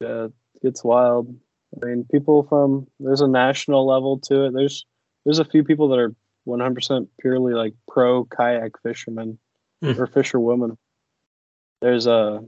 Yeah, 0.00 0.28
it's 0.62 0.84
wild. 0.84 1.34
I 1.82 1.86
mean, 1.86 2.06
people 2.10 2.42
from 2.42 2.86
there's 2.98 3.20
a 3.22 3.28
national 3.28 3.86
level 3.86 4.18
to 4.24 4.46
it. 4.46 4.52
There's 4.52 4.84
there's 5.24 5.38
a 5.38 5.44
few 5.44 5.64
people 5.64 5.88
that 5.88 5.98
are 5.98 6.14
100% 6.46 7.08
purely 7.20 7.54
like 7.54 7.74
pro 7.88 8.24
kayak 8.24 8.80
fishermen 8.82 9.38
Hmm. 9.82 9.98
or 9.98 10.06
fisherwomen. 10.06 10.76
There's 11.80 12.06
a 12.06 12.44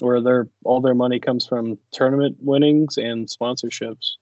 where 0.00 0.20
their 0.22 0.48
all 0.64 0.80
their 0.80 0.94
money 0.94 1.20
comes 1.20 1.46
from 1.46 1.78
tournament 1.92 2.38
winnings 2.40 2.96
and 2.96 3.26
sponsorships. 3.28 4.12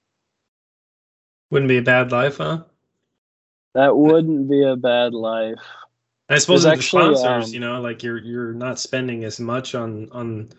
Wouldn't 1.50 1.68
be 1.68 1.78
a 1.78 1.82
bad 1.82 2.10
life, 2.12 2.38
huh? 2.38 2.64
That 3.74 3.96
wouldn't 3.96 4.50
be 4.50 4.64
a 4.64 4.74
bad 4.76 5.14
life. 5.14 5.58
I 6.28 6.38
suppose 6.38 6.64
the 6.64 6.70
actually, 6.70 7.14
sponsors, 7.14 7.48
um, 7.48 7.54
you 7.54 7.60
know, 7.60 7.80
like 7.80 8.02
you're 8.02 8.18
you're 8.18 8.52
not 8.52 8.78
spending 8.80 9.24
as 9.24 9.38
much 9.40 9.74
on 9.74 10.08
on 10.10 10.50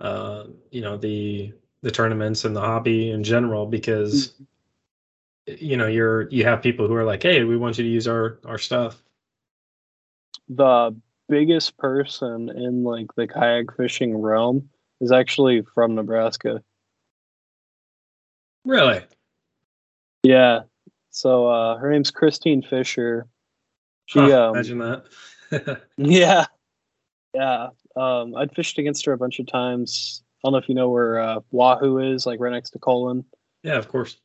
uh 0.00 0.44
you 0.70 0.80
know 0.82 0.96
the 0.96 1.52
the 1.82 1.90
tournaments 1.90 2.44
and 2.44 2.54
the 2.54 2.60
hobby 2.60 3.10
in 3.10 3.22
general 3.22 3.66
because 3.66 4.34
you 5.46 5.76
know 5.76 5.86
you're 5.86 6.28
you 6.30 6.44
have 6.44 6.62
people 6.62 6.86
who 6.88 6.94
are 6.94 7.04
like, 7.04 7.22
hey, 7.22 7.44
we 7.44 7.56
want 7.56 7.78
you 7.78 7.84
to 7.84 7.90
use 7.90 8.08
our 8.08 8.38
our 8.44 8.58
stuff. 8.58 9.02
The 10.48 10.94
biggest 11.28 11.76
person 11.76 12.48
in 12.48 12.84
like 12.84 13.14
the 13.16 13.26
kayak 13.26 13.76
fishing 13.76 14.16
realm 14.16 14.68
is 15.00 15.12
actually 15.12 15.62
from 15.74 15.94
Nebraska. 15.94 16.62
Really? 18.64 19.02
Yeah. 20.22 20.62
So 21.10 21.46
uh 21.48 21.76
her 21.78 21.90
name's 21.90 22.10
Christine 22.10 22.62
Fisher. 22.62 23.26
She 24.06 24.18
Huh, 24.20 24.48
um 24.48 24.56
imagine 24.56 24.78
that. 24.78 25.04
Yeah. 25.96 26.46
Yeah. 27.34 27.68
Um, 27.96 28.34
I'd 28.34 28.54
fished 28.54 28.78
against 28.78 29.04
her 29.06 29.12
a 29.12 29.18
bunch 29.18 29.38
of 29.38 29.46
times. 29.46 30.22
I 30.42 30.48
don't 30.48 30.52
know 30.52 30.58
if 30.58 30.68
you 30.68 30.74
know 30.74 30.88
where 30.88 31.18
uh, 31.18 31.40
Wahoo 31.50 31.98
is, 31.98 32.26
like 32.26 32.40
right 32.40 32.52
next 32.52 32.70
to 32.70 32.78
Colon. 32.78 33.24
yeah, 33.62 33.76
of 33.76 33.88
course. 33.88 34.16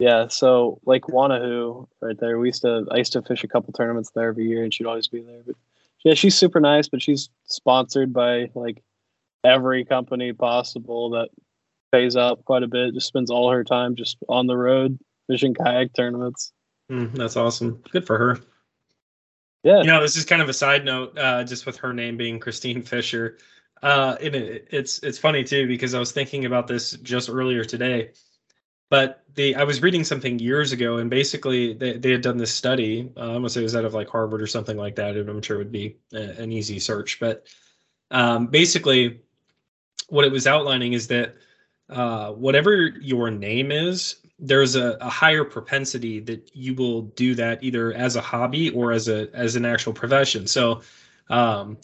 Yeah, 0.00 0.28
so 0.28 0.80
like 0.86 1.02
Wanahoo 1.02 1.86
right 2.00 2.18
there. 2.18 2.38
We 2.38 2.48
used 2.48 2.62
to 2.62 2.86
I 2.90 2.96
used 2.96 3.12
to 3.12 3.22
fish 3.22 3.44
a 3.44 3.48
couple 3.48 3.74
tournaments 3.74 4.10
there 4.14 4.28
every 4.28 4.48
year 4.48 4.64
and 4.64 4.72
she'd 4.72 4.86
always 4.86 5.08
be 5.08 5.20
there. 5.20 5.42
But 5.46 5.56
yeah, 6.04 6.14
she's 6.14 6.34
super 6.34 6.58
nice, 6.58 6.88
but 6.88 7.02
she's 7.02 7.28
sponsored 7.44 8.10
by 8.10 8.50
like 8.54 8.82
every 9.44 9.84
company 9.84 10.32
possible 10.32 11.10
that 11.10 11.28
pays 11.92 12.16
out 12.16 12.42
quite 12.46 12.62
a 12.62 12.66
bit. 12.66 12.94
Just 12.94 13.08
spends 13.08 13.30
all 13.30 13.50
her 13.50 13.62
time 13.62 13.94
just 13.94 14.16
on 14.26 14.46
the 14.46 14.56
road 14.56 14.98
fishing 15.26 15.52
kayak 15.52 15.92
tournaments. 15.92 16.50
Mm, 16.90 17.14
that's 17.14 17.36
awesome. 17.36 17.82
Good 17.92 18.06
for 18.06 18.16
her. 18.16 18.40
Yeah. 19.62 19.80
You 19.80 19.88
know, 19.88 20.00
this 20.00 20.16
is 20.16 20.24
kind 20.24 20.40
of 20.40 20.48
a 20.48 20.54
side 20.54 20.86
note, 20.86 21.18
uh, 21.18 21.44
just 21.44 21.66
with 21.66 21.76
her 21.76 21.92
name 21.92 22.16
being 22.16 22.40
Christine 22.40 22.80
Fisher. 22.80 23.36
Uh, 23.82 24.16
and 24.22 24.34
it, 24.34 24.66
it's 24.70 24.98
it's 25.00 25.18
funny 25.18 25.44
too 25.44 25.68
because 25.68 25.92
I 25.92 25.98
was 25.98 26.12
thinking 26.12 26.46
about 26.46 26.68
this 26.68 26.92
just 26.92 27.28
earlier 27.28 27.64
today. 27.64 28.12
But 28.90 29.24
the 29.34 29.54
I 29.54 29.64
was 29.64 29.80
reading 29.80 30.04
something 30.04 30.38
years 30.38 30.72
ago, 30.72 30.98
and 30.98 31.08
basically 31.08 31.72
they, 31.72 31.96
they 31.96 32.10
had 32.10 32.20
done 32.20 32.36
this 32.36 32.52
study. 32.52 33.10
Uh, 33.16 33.20
I 33.20 33.32
want 33.32 33.44
to 33.44 33.50
say 33.50 33.60
it 33.60 33.64
was 33.64 33.76
out 33.76 33.84
of 33.84 33.94
like 33.94 34.08
Harvard 34.08 34.42
or 34.42 34.46
something 34.46 34.76
like 34.76 34.96
that. 34.96 35.16
And 35.16 35.28
I'm 35.28 35.40
sure 35.40 35.56
it 35.56 35.60
would 35.60 35.72
be 35.72 35.96
a, 36.12 36.42
an 36.42 36.52
easy 36.52 36.78
search. 36.78 37.18
But 37.20 37.46
um, 38.10 38.48
basically, 38.48 39.20
what 40.08 40.24
it 40.24 40.32
was 40.32 40.46
outlining 40.46 40.92
is 40.92 41.06
that 41.06 41.36
uh, 41.88 42.32
whatever 42.32 42.76
your 43.00 43.30
name 43.30 43.70
is, 43.70 44.16
there's 44.38 44.74
a, 44.74 44.96
a 45.00 45.08
higher 45.08 45.44
propensity 45.44 46.18
that 46.20 46.50
you 46.54 46.74
will 46.74 47.02
do 47.02 47.34
that 47.36 47.62
either 47.62 47.92
as 47.92 48.16
a 48.16 48.20
hobby 48.20 48.70
or 48.70 48.92
as 48.92 49.08
a 49.08 49.28
as 49.34 49.54
an 49.54 49.64
actual 49.64 49.92
profession. 49.92 50.46
So, 50.46 50.82
um, 51.28 51.78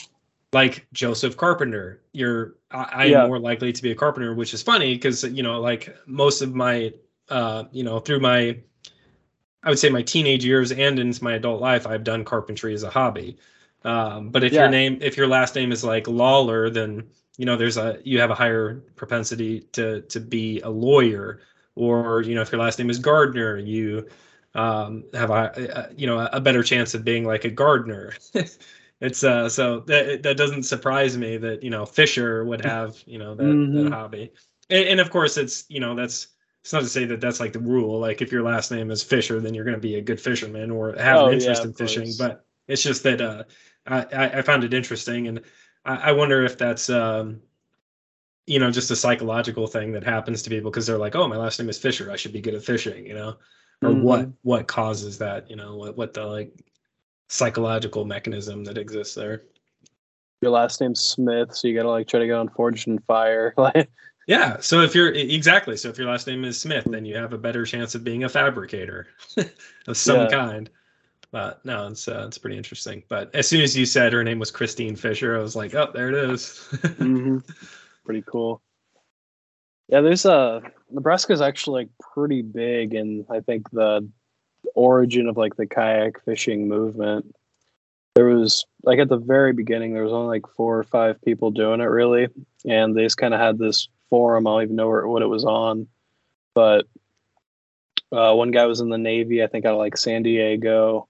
like 0.57 0.87
Joseph 0.95 1.37
Carpenter, 1.37 2.01
you're 2.13 2.55
I, 2.71 3.05
I'm 3.05 3.11
Yeah. 3.11 3.27
more 3.27 3.39
likely 3.39 3.73
to 3.75 3.83
be 3.83 3.91
a 3.91 3.95
carpenter, 3.95 4.35
which 4.35 4.55
is 4.55 4.63
funny 4.63 4.95
because 4.95 5.23
you 5.23 5.43
know 5.43 5.61
like 5.61 5.95
most 6.07 6.41
of 6.41 6.55
my 6.55 6.93
uh, 7.29 7.65
you 7.73 7.85
know 7.85 7.99
through 8.01 8.21
my 8.21 8.57
I 9.63 9.69
would 9.69 9.79
say 9.79 9.91
my 9.91 10.01
teenage 10.03 10.45
years 10.47 10.73
and 10.73 10.99
into 10.99 11.23
my 11.23 11.35
adult 11.35 11.61
life, 11.61 11.87
I've 11.87 12.05
done 12.05 12.25
carpentry 12.25 12.73
as 12.73 12.85
a 12.85 12.91
hobby. 12.91 13.37
Um, 13.85 14.31
but 14.31 14.45
if 14.45 14.53
Yeah. 14.53 14.61
your 14.63 14.71
name, 14.71 14.99
if 15.03 15.17
your 15.19 15.27
last 15.27 15.55
name 15.55 15.73
is 15.73 15.85
like 15.85 16.09
Lawler, 16.09 16.71
then 16.71 17.05
you 17.37 17.45
know 17.45 17.57
there's 17.57 17.77
a 17.77 17.99
you 18.03 18.19
have 18.21 18.31
a 18.31 18.35
higher 18.35 18.77
propensity 18.97 19.61
to 19.73 20.01
to 20.13 20.21
be 20.21 20.61
a 20.63 20.71
lawyer. 20.71 21.41
Or 21.75 22.23
you 22.23 22.35
know 22.35 22.41
if 22.41 22.51
your 22.51 22.63
last 22.63 22.79
name 22.79 22.89
is 22.89 22.99
Gardner, 22.99 23.59
you 23.59 24.09
um, 24.55 25.05
have 25.13 25.31
a, 25.31 25.53
a 25.91 25.95
you 25.95 26.07
know 26.07 26.19
a 26.33 26.41
better 26.41 26.63
chance 26.63 26.95
of 26.95 27.05
being 27.05 27.25
like 27.27 27.45
a 27.45 27.51
gardener. 27.51 28.15
it's 29.01 29.25
uh 29.25 29.49
so 29.49 29.81
that 29.81 30.23
that 30.23 30.37
doesn't 30.37 30.63
surprise 30.65 31.17
me 31.19 31.37
that 31.37 31.63
you 31.63 31.71
know 31.71 31.85
Fisher 31.87 32.45
would 32.45 32.61
have 32.63 32.97
you 33.07 33.19
know 33.19 33.35
that, 33.35 33.45
Mhm. 33.45 33.73
that 33.73 33.93
hobby. 33.93 34.33
And, 34.71 34.89
and 34.89 35.01
of 35.01 35.11
course 35.11 35.37
it's 35.37 35.65
you 35.69 35.81
know 35.81 35.95
that's 35.95 36.29
it's 36.63 36.73
not 36.73 36.81
to 36.83 36.89
say 36.89 37.05
that 37.07 37.21
that's 37.21 37.39
like 37.41 37.53
the 37.53 37.61
rule. 37.61 38.01
Like 38.01 38.23
if 38.23 38.33
your 38.33 38.43
last 38.43 38.71
name 38.73 38.91
is 38.91 39.03
Fisher, 39.03 39.41
then 39.41 39.55
you're 39.55 39.65
going 39.65 39.77
to 39.77 39.81
be 39.81 39.97
a 39.97 40.01
good 40.03 40.21
fisherman 40.21 40.71
or 40.71 40.95
have 40.97 41.21
Oh, 41.21 41.27
an 41.29 41.35
interest 41.35 41.61
of 41.61 41.69
in 41.71 41.75
fishing. 41.75 42.03
course. 42.05 42.19
But 42.19 42.45
it's 42.67 42.83
just 42.83 43.03
that 43.05 43.21
uh, 43.21 43.45
I, 43.87 44.39
I 44.39 44.43
found 44.43 44.65
it 44.65 44.75
interesting, 44.75 45.29
and 45.29 45.43
I, 45.85 45.97
I 46.11 46.13
wonder 46.13 46.45
if 46.45 46.59
that's 46.59 46.91
um, 46.91 47.41
you 48.47 48.59
know 48.59 48.71
just 48.71 48.91
a 48.91 48.97
psychological 48.97 49.67
thing 49.67 49.93
that 49.93 50.05
happens 50.05 50.43
to 50.43 50.51
people 50.51 50.71
because 50.71 50.87
they're 50.87 50.99
like, 50.99 51.17
oh, 51.17 51.29
my 51.29 51.37
last 51.37 51.59
name 51.59 51.69
is 51.69 51.79
Fisher, 51.79 52.11
I 52.11 52.17
should 52.17 52.33
be 52.33 52.41
good 52.41 52.55
at 52.55 52.65
fishing, 52.65 53.07
you 53.07 53.15
know, 53.15 53.37
or 53.83 53.95
what 53.95 54.29
Mhm. 54.29 54.35
what 54.43 54.67
causes 54.69 55.19
that, 55.19 55.49
you 55.51 55.57
know, 55.57 55.77
what 55.77 55.97
what 55.97 56.15
the 56.15 56.25
like 56.25 56.53
psychological 57.29 58.05
mechanism 58.05 58.65
that 58.65 58.79
exists 58.79 59.15
there. 59.15 59.43
Your 60.43 60.51
last 60.51 60.81
name's 60.81 61.01
Smith, 61.01 61.55
so 61.55 61.67
you 61.69 61.75
gotta 61.75 61.89
like 61.91 62.09
try 62.09 62.21
to 62.21 62.27
get 62.27 62.35
on 62.37 62.49
Forged 62.49 62.89
in 62.89 62.99
Fire. 63.01 63.55
Like 63.59 63.91
Yeah. 64.27 64.59
So 64.61 64.81
if 64.81 64.95
you're 64.95 65.13
exactly, 65.13 65.77
so 65.77 65.89
if 65.89 65.99
your 65.99 66.09
last 66.09 66.27
name 66.27 66.45
is 66.45 66.61
Smith, 66.61 66.85
then 66.85 67.05
you 67.05 67.17
have 67.17 67.33
a 67.33 67.39
better 67.39 67.65
chance 67.65 67.95
of 67.95 68.05
being 68.05 68.25
a 68.25 68.29
fabricator 68.29 69.07
of 69.87 69.97
some 69.97 70.23
Yeah. 70.23 70.29
kind. 70.29 70.71
But 71.33 71.65
no, 71.65 71.89
it's 71.89 72.07
uh, 72.09 72.25
it's 72.27 72.39
pretty 72.39 72.57
interesting. 72.57 73.03
But 73.09 73.35
as 73.35 73.49
soon 73.49 73.61
as 73.61 73.77
you 73.77 73.85
said 73.87 74.13
her 74.13 74.23
name 74.25 74.39
was 74.39 74.51
Christine 74.51 74.97
Fisher, 74.97 75.37
I 75.37 75.43
was 75.43 75.57
like, 75.57 75.75
oh, 75.75 75.91
there 75.93 76.09
it 76.09 76.31
is. 76.31 76.59
hmm 76.99 77.39
Pretty 78.05 78.23
cool. 78.23 78.63
Yeah, 79.89 80.01
there's 80.01 80.25
a 80.25 80.63
Nebraska's 80.91 81.41
actually 81.41 81.83
like 81.85 81.91
pretty 82.15 82.43
big 82.43 82.95
and 82.95 83.25
I 83.31 83.41
think 83.41 83.71
the 83.71 84.09
origin 84.75 85.29
of 85.29 85.37
like 85.37 85.57
the 85.57 85.67
kayak 85.67 86.23
fishing 86.25 86.69
movement. 86.69 87.35
There 88.15 88.27
was 88.27 88.65
like 88.83 88.99
at 88.99 89.09
the 89.09 89.19
very 89.19 89.53
beginning 89.53 89.93
there 89.93 90.05
was 90.05 90.13
only 90.13 90.39
like 90.39 90.47
four 90.57 90.79
or 90.79 90.85
five 90.85 91.21
people 91.23 91.51
doing 91.51 91.81
it 91.81 91.85
really, 91.85 92.29
and 92.65 92.97
they 92.97 93.03
just 93.03 93.19
kind 93.19 93.35
of 93.35 93.41
had 93.41 93.59
this 93.59 93.89
forum. 94.09 94.47
I 94.47 94.51
don't 94.51 94.63
even 94.63 94.77
know 94.77 94.89
where, 94.89 95.07
what 95.07 95.23
it 95.23 95.27
was 95.27 95.45
on, 95.45 95.89
but 96.55 96.87
uh, 98.13 98.33
one 98.35 98.51
guy 98.51 98.67
was 98.67 98.81
in 98.81 98.89
the 98.89 98.99
Navy, 98.99 99.43
I 99.43 99.47
think 99.47 99.65
out 99.65 99.73
of 99.73 99.79
like 99.79 99.97
San 99.97 100.23
Diego. 100.23 101.09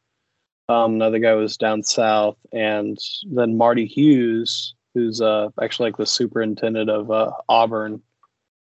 Um, 0.68 0.94
another 0.94 1.20
guy 1.20 1.34
was 1.34 1.56
down 1.56 1.84
south, 1.84 2.36
and 2.52 2.98
then 3.30 3.56
Marty 3.56 3.86
Hughes, 3.86 4.74
who's 4.94 5.20
uh, 5.20 5.50
actually 5.62 5.90
like 5.90 5.96
the 5.98 6.06
superintendent 6.06 6.90
of 6.90 7.10
uh, 7.10 7.30
Auburn 7.48 8.02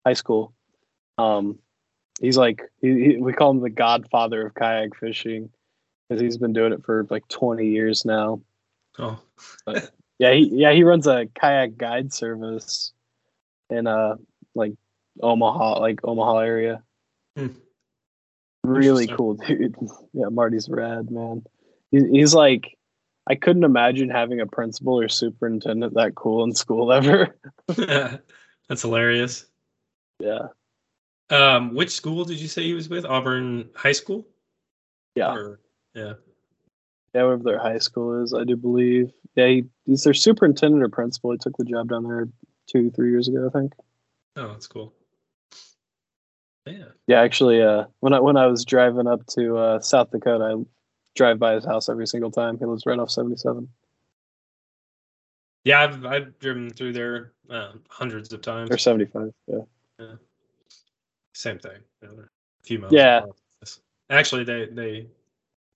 High 0.04 0.12
School. 0.12 0.52
Um, 1.16 1.58
he's 2.20 2.36
like 2.36 2.62
he, 2.80 2.88
he, 2.88 3.16
we 3.16 3.32
call 3.32 3.50
him 3.50 3.60
the 3.60 3.70
godfather 3.70 4.46
of 4.46 4.54
kayak 4.54 4.96
fishing 4.96 5.50
because 6.08 6.20
he's 6.20 6.38
been 6.38 6.52
doing 6.52 6.72
it 6.72 6.84
for 6.84 7.06
like 7.10 7.26
20 7.28 7.66
years 7.66 8.04
now. 8.04 8.40
oh, 8.98 9.20
Yeah, 10.18 10.32
he 10.32 10.50
yeah 10.52 10.72
he 10.72 10.82
runs 10.82 11.06
a 11.06 11.26
kayak 11.34 11.76
guide 11.76 12.12
service 12.12 12.92
in 13.70 13.86
uh 13.86 14.16
like 14.54 14.72
Omaha, 15.22 15.80
like 15.80 16.00
Omaha 16.04 16.38
area. 16.38 16.82
Hmm. 17.36 17.48
Really 18.64 19.06
cool, 19.06 19.34
dude. 19.34 19.76
Yeah, 20.12 20.28
Marty's 20.30 20.68
rad, 20.68 21.10
man. 21.10 21.44
He's, 21.90 22.04
he's 22.10 22.34
like, 22.34 22.76
I 23.28 23.36
couldn't 23.36 23.62
imagine 23.64 24.10
having 24.10 24.40
a 24.40 24.46
principal 24.46 24.98
or 24.98 25.08
superintendent 25.08 25.94
that 25.94 26.14
cool 26.14 26.42
in 26.44 26.54
school 26.54 26.92
ever. 26.98 27.36
that's 28.68 28.82
hilarious. 28.82 29.46
yeah, 30.18 30.48
Um, 31.30 31.74
which 31.74 31.90
school 31.90 32.24
did 32.24 32.40
you 32.40 32.48
say 32.48 32.62
he 32.62 32.74
was 32.74 32.88
with? 32.88 33.04
Auburn 33.04 33.68
High 33.74 33.92
School. 33.92 34.26
yeah, 35.14 35.32
Or- 35.34 35.60
yeah. 35.94 36.14
yeah. 37.14 37.22
Wherever 37.22 37.42
their 37.42 37.58
high 37.58 37.78
school 37.78 38.22
is, 38.22 38.32
I 38.32 38.44
do 38.44 38.56
believe. 38.56 39.12
Yeah, 39.34 39.46
he, 39.48 39.64
he's 39.86 40.04
their 40.04 40.14
superintendent 40.14 40.82
or 40.82 40.88
principal. 40.88 41.32
He 41.32 41.38
took 41.38 41.56
the 41.56 41.64
job 41.64 41.88
down 41.90 42.04
there 42.04 42.28
two, 42.66 42.90
three 42.90 43.10
years 43.10 43.28
ago, 43.28 43.46
I 43.46 43.58
think. 43.58 43.72
Oh, 44.36 44.48
that's 44.48 44.66
cool. 44.66 44.94
Yeah. 46.66 46.84
Yeah, 47.06 47.20
actually, 47.22 47.62
uh, 47.62 47.84
when 48.00 48.12
I 48.12 48.20
when 48.20 48.36
I 48.36 48.46
was 48.46 48.64
driving 48.64 49.06
up 49.06 49.24
to 49.28 49.56
uh, 49.56 49.80
South 49.80 50.10
Dakota, 50.10 50.44
I 50.44 50.64
drive 51.16 51.38
by 51.38 51.54
his 51.54 51.64
house 51.64 51.88
every 51.88 52.06
single 52.06 52.30
time. 52.30 52.58
He 52.58 52.64
lives 52.66 52.84
right 52.84 52.98
off 52.98 53.10
seventy 53.10 53.36
seven 53.36 53.68
Yeah, 55.64 55.80
I've 55.80 56.04
I've 56.04 56.38
driven 56.38 56.68
through 56.70 56.92
there 56.92 57.32
um, 57.48 57.80
hundreds 57.88 58.32
of 58.34 58.42
times. 58.42 58.70
or 58.70 58.76
seventy 58.76 59.06
five. 59.06 59.32
Yeah, 59.46 60.14
Same 61.39 61.59
thing. 61.61 61.78
you 62.03 62.09
know, 62.09 62.14
A 62.24 62.66
few 62.66 62.80
miles. 62.80 62.93
Yeah. 62.93 63.22
Actually, 64.11 64.43
they 64.43 64.66
they 64.66 65.07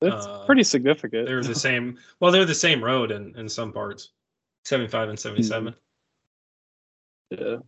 it's 0.00 0.26
Uh, 0.26 0.44
pretty 0.44 0.64
significant. 0.64 1.26
they're 1.26 1.40
the 1.42 1.54
same. 1.68 1.98
Well, 2.18 2.32
they're 2.32 2.44
the 2.44 2.52
same 2.54 2.82
road 2.82 3.12
in 3.12 3.36
in 3.36 3.48
some 3.48 3.72
parts. 3.72 4.10
Seventy 4.64 4.88
five 4.88 5.08
and 5.08 5.18
seventy 5.18 5.44
seven. 5.44 5.74
yeah, 7.30 7.58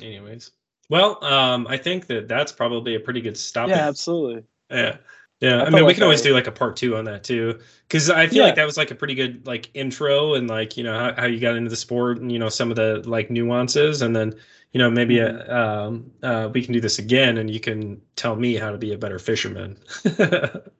Anyways, 0.00 0.50
well, 0.88 1.22
um, 1.24 1.66
I 1.68 1.76
think 1.76 2.06
that 2.08 2.26
that's 2.26 2.50
probably 2.50 2.96
a 2.96 3.00
pretty 3.00 3.20
good 3.20 3.36
stop. 3.36 3.68
yeah, 3.68 3.86
absolutely. 3.88 4.42
Yeah. 4.72 4.96
Yeah, 5.40 5.62
I 5.62 5.70
I, 5.70 5.70
mean, 5.70 5.86
we 5.86 5.94
can 5.94 6.02
always 6.02 6.20
do 6.20 6.34
like 6.34 6.46
a 6.46 6.52
part 6.52 6.76
two 6.76 6.96
on 6.96 7.04
that 7.06 7.24
too, 7.24 7.58
because 7.88 8.10
I 8.10 8.26
feel 8.26 8.42
Yeah. 8.42 8.42
like 8.44 8.56
that 8.56 8.66
was 8.66 8.76
like 8.76 8.90
a 8.90 8.94
pretty 8.94 9.14
good 9.14 9.46
like 9.46 9.70
intro 9.72 10.34
and 10.34 10.48
like 10.48 10.76
you 10.76 10.84
know 10.84 10.92
how, 10.98 11.14
how 11.22 11.26
you 11.26 11.40
got 11.40 11.56
into 11.56 11.70
the 11.70 11.76
sport 11.76 12.18
and 12.20 12.30
you 12.30 12.38
know 12.38 12.50
some 12.50 12.70
of 12.70 12.76
the 12.76 13.02
like 13.08 13.30
nuances, 13.30 14.02
and 14.02 14.14
then 14.14 14.34
you 14.72 14.78
know 14.78 14.90
maybe 14.90 15.14
Mhm. 15.16 15.48
uh 15.48 15.86
um, 15.88 16.12
uh, 16.22 16.50
we 16.52 16.62
can 16.62 16.74
do 16.74 16.80
this 16.80 16.98
again 16.98 17.38
and 17.38 17.50
you 17.50 17.58
can 17.60 18.02
tell 18.16 18.36
me 18.36 18.54
how 18.56 18.70
to 18.70 18.76
be 18.78 18.92
a 18.92 18.98
better 18.98 19.18
fisherman. 19.18 19.78